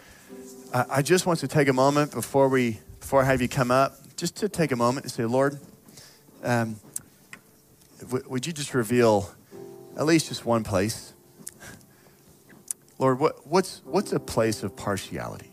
I, 0.74 0.84
I 0.90 1.02
just 1.02 1.26
want 1.26 1.38
to 1.40 1.48
take 1.48 1.68
a 1.68 1.72
moment 1.72 2.12
before 2.12 2.48
we, 2.48 2.80
before 2.98 3.22
I 3.22 3.26
have 3.26 3.40
you 3.40 3.48
come 3.48 3.70
up, 3.70 4.16
just 4.16 4.36
to 4.38 4.48
take 4.48 4.72
a 4.72 4.76
moment 4.76 5.04
and 5.04 5.12
say, 5.12 5.24
Lord, 5.24 5.60
um, 6.42 6.76
w- 8.00 8.24
would 8.28 8.46
you 8.46 8.52
just 8.52 8.74
reveal 8.74 9.32
at 9.96 10.06
least 10.06 10.28
just 10.28 10.44
one 10.44 10.64
place 10.64 11.12
Lord, 13.02 13.18
what, 13.18 13.44
what's, 13.44 13.82
what's 13.84 14.12
a 14.12 14.20
place 14.20 14.62
of 14.62 14.76
partiality? 14.76 15.50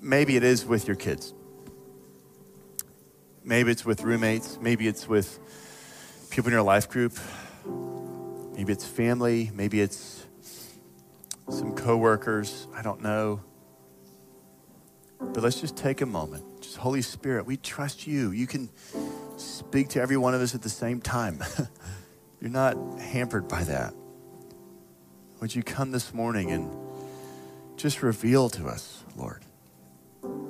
Maybe 0.00 0.36
it 0.36 0.42
is 0.42 0.64
with 0.64 0.86
your 0.86 0.96
kids. 0.96 1.34
Maybe 3.44 3.70
it's 3.70 3.84
with 3.84 4.00
roommates. 4.00 4.58
Maybe 4.58 4.88
it's 4.88 5.06
with 5.06 5.38
people 6.30 6.48
in 6.48 6.54
your 6.54 6.62
life 6.62 6.88
group. 6.88 7.12
Maybe 8.54 8.72
it's 8.72 8.86
family. 8.86 9.50
Maybe 9.52 9.82
it's 9.82 10.24
some 11.50 11.74
coworkers. 11.74 12.66
I 12.74 12.80
don't 12.80 13.02
know. 13.02 13.42
But 15.20 15.42
let's 15.42 15.60
just 15.60 15.76
take 15.76 16.00
a 16.00 16.06
moment. 16.06 16.49
Holy 16.76 17.02
Spirit, 17.02 17.46
we 17.46 17.56
trust 17.56 18.06
you. 18.06 18.30
You 18.30 18.46
can 18.46 18.70
speak 19.36 19.88
to 19.90 20.00
every 20.00 20.16
one 20.16 20.34
of 20.34 20.40
us 20.40 20.54
at 20.54 20.62
the 20.62 20.68
same 20.68 21.00
time. 21.00 21.42
You're 22.40 22.50
not 22.50 22.76
hampered 22.98 23.48
by 23.48 23.64
that. 23.64 23.94
Would 25.40 25.54
you 25.54 25.62
come 25.62 25.90
this 25.90 26.12
morning 26.12 26.50
and 26.50 26.74
just 27.76 28.02
reveal 28.02 28.48
to 28.50 28.66
us, 28.66 29.02
Lord? 29.16 29.44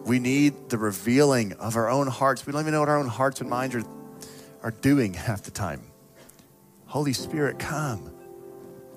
We 0.05 0.19
need 0.19 0.69
the 0.69 0.79
revealing 0.79 1.53
of 1.55 1.77
our 1.77 1.89
own 1.89 2.09
hearts. 2.09 2.47
We 2.47 2.53
don't 2.53 2.63
even 2.63 2.73
know 2.73 2.81
what 2.81 2.89
our 2.89 2.99
own 2.99 3.07
hearts 3.09 3.41
and 3.41 3.49
minds 3.49 3.75
are, 3.77 3.85
are 4.63 4.73
doing 4.73 5.15
half 5.15 5.43
the 5.43 5.51
time. 5.53 5.83
Holy 6.87 7.13
Spirit, 7.13 7.61
come 7.61 8.13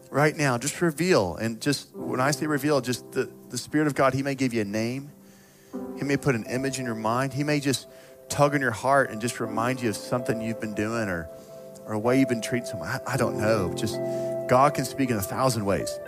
right 0.09 0.35
now. 0.35 0.57
Just 0.57 0.81
reveal. 0.81 1.35
And 1.35 1.61
just 1.61 1.95
when 1.95 2.19
I 2.19 2.31
say 2.31 2.47
reveal, 2.47 2.81
just 2.81 3.11
the, 3.11 3.29
the 3.49 3.57
Spirit 3.57 3.85
of 3.87 3.93
God, 3.95 4.13
He 4.13 4.23
may 4.23 4.33
give 4.33 4.53
you 4.53 4.61
a 4.61 4.65
name. 4.65 5.11
He 5.97 6.03
may 6.03 6.17
put 6.17 6.35
an 6.35 6.45
image 6.45 6.79
in 6.79 6.85
your 6.85 6.95
mind. 6.95 7.33
He 7.33 7.43
may 7.43 7.59
just 7.59 7.87
tug 8.29 8.55
on 8.55 8.61
your 8.61 8.71
heart 8.71 9.11
and 9.11 9.21
just 9.21 9.39
remind 9.39 9.81
you 9.81 9.89
of 9.89 9.95
something 9.95 10.41
you've 10.41 10.59
been 10.59 10.73
doing 10.73 11.09
or, 11.09 11.29
or 11.85 11.93
a 11.93 11.99
way 11.99 12.19
you've 12.19 12.29
been 12.29 12.41
treating 12.41 12.65
someone. 12.65 12.89
I, 12.89 12.99
I 13.07 13.17
don't 13.17 13.37
know. 13.37 13.73
Just 13.73 13.97
God 14.47 14.73
can 14.73 14.85
speak 14.85 15.09
in 15.09 15.17
a 15.17 15.21
thousand 15.21 15.65
ways. 15.65 15.99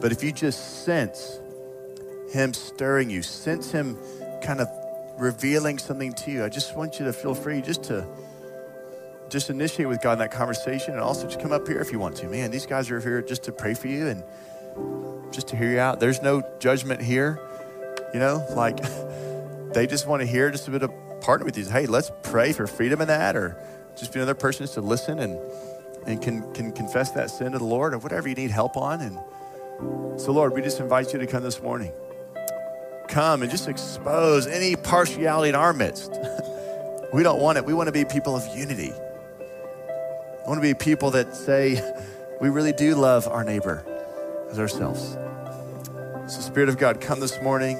But 0.00 0.12
if 0.12 0.22
you 0.22 0.32
just 0.32 0.84
sense 0.84 1.40
Him 2.30 2.54
stirring 2.54 3.10
you, 3.10 3.22
sense 3.22 3.70
Him 3.70 3.98
kind 4.42 4.60
of 4.60 4.68
revealing 5.18 5.78
something 5.78 6.12
to 6.14 6.30
you, 6.30 6.44
I 6.44 6.48
just 6.48 6.76
want 6.76 6.98
you 6.98 7.04
to 7.06 7.12
feel 7.12 7.34
free 7.34 7.62
just 7.62 7.84
to 7.84 8.06
just 9.28 9.48
initiate 9.48 9.88
with 9.88 10.02
God 10.02 10.14
in 10.14 10.18
that 10.18 10.30
conversation 10.30 10.92
and 10.92 11.00
also 11.00 11.26
just 11.26 11.40
come 11.40 11.52
up 11.52 11.66
here 11.66 11.80
if 11.80 11.90
you 11.90 11.98
want 11.98 12.16
to. 12.16 12.28
Man, 12.28 12.50
these 12.50 12.66
guys 12.66 12.90
are 12.90 13.00
here 13.00 13.22
just 13.22 13.44
to 13.44 13.52
pray 13.52 13.72
for 13.72 13.88
you 13.88 14.08
and 14.08 14.22
just 15.32 15.48
to 15.48 15.56
hear 15.56 15.70
you 15.70 15.78
out. 15.78 16.00
There's 16.00 16.20
no 16.20 16.42
judgment 16.58 17.00
here. 17.00 17.40
You 18.12 18.20
know, 18.20 18.44
like 18.50 18.78
they 19.72 19.86
just 19.86 20.06
want 20.06 20.20
to 20.20 20.26
hear 20.26 20.50
just 20.50 20.68
a 20.68 20.70
bit 20.70 20.82
of 20.82 20.92
partner 21.20 21.44
with 21.44 21.56
you. 21.56 21.64
Hey, 21.64 21.86
let's 21.86 22.10
pray 22.22 22.52
for 22.52 22.66
freedom 22.66 23.00
in 23.00 23.08
that, 23.08 23.36
or 23.36 23.56
just 23.96 24.12
be 24.12 24.18
another 24.18 24.34
person 24.34 24.64
just 24.64 24.74
to 24.74 24.80
listen 24.80 25.18
and 25.18 25.38
and 26.06 26.20
can 26.20 26.52
can 26.52 26.72
confess 26.72 27.10
that 27.12 27.30
sin 27.30 27.52
to 27.52 27.58
the 27.58 27.64
Lord 27.64 27.94
or 27.94 27.98
whatever 27.98 28.28
you 28.28 28.34
need 28.34 28.50
help 28.50 28.76
on. 28.76 29.00
And 29.00 30.20
so, 30.20 30.32
Lord, 30.32 30.52
we 30.54 30.62
just 30.62 30.80
invite 30.80 31.12
you 31.12 31.18
to 31.18 31.26
come 31.26 31.42
this 31.42 31.60
morning. 31.62 31.92
Come 33.08 33.42
and 33.42 33.50
just 33.50 33.68
expose 33.68 34.46
any 34.46 34.76
partiality 34.76 35.48
in 35.50 35.54
our 35.54 35.72
midst. 35.72 36.12
we 37.12 37.22
don't 37.22 37.40
want 37.40 37.58
it. 37.58 37.64
We 37.64 37.74
want 37.74 37.88
to 37.88 37.92
be 37.92 38.04
people 38.04 38.36
of 38.36 38.56
unity. 38.56 38.92
I 38.92 40.48
want 40.48 40.58
to 40.58 40.62
be 40.62 40.74
people 40.74 41.12
that 41.12 41.34
say 41.34 41.80
we 42.40 42.48
really 42.48 42.72
do 42.72 42.94
love 42.94 43.28
our 43.28 43.44
neighbor 43.44 43.84
as 44.50 44.58
ourselves. 44.58 45.16
So, 46.32 46.40
Spirit 46.40 46.68
of 46.68 46.78
God, 46.78 47.00
come 47.00 47.20
this 47.20 47.40
morning. 47.42 47.78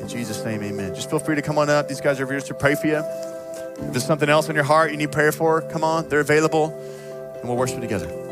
In 0.00 0.08
Jesus' 0.08 0.44
name, 0.44 0.62
amen. 0.62 0.94
Just 0.94 1.08
feel 1.10 1.18
free 1.18 1.36
to 1.36 1.42
come 1.42 1.58
on 1.58 1.70
up. 1.70 1.88
These 1.88 2.00
guys 2.00 2.20
are 2.20 2.26
here 2.26 2.40
to 2.40 2.54
pray 2.54 2.74
for 2.74 2.86
you. 2.86 3.02
If 3.78 3.92
there's 3.92 4.04
something 4.04 4.28
else 4.28 4.48
on 4.48 4.54
your 4.54 4.64
heart 4.64 4.90
you 4.90 4.96
need 4.96 5.12
prayer 5.12 5.32
for, 5.32 5.62
come 5.62 5.84
on. 5.84 6.08
They're 6.08 6.20
available, 6.20 6.70
and 7.40 7.48
we'll 7.48 7.58
worship 7.58 7.80
together. 7.80 8.25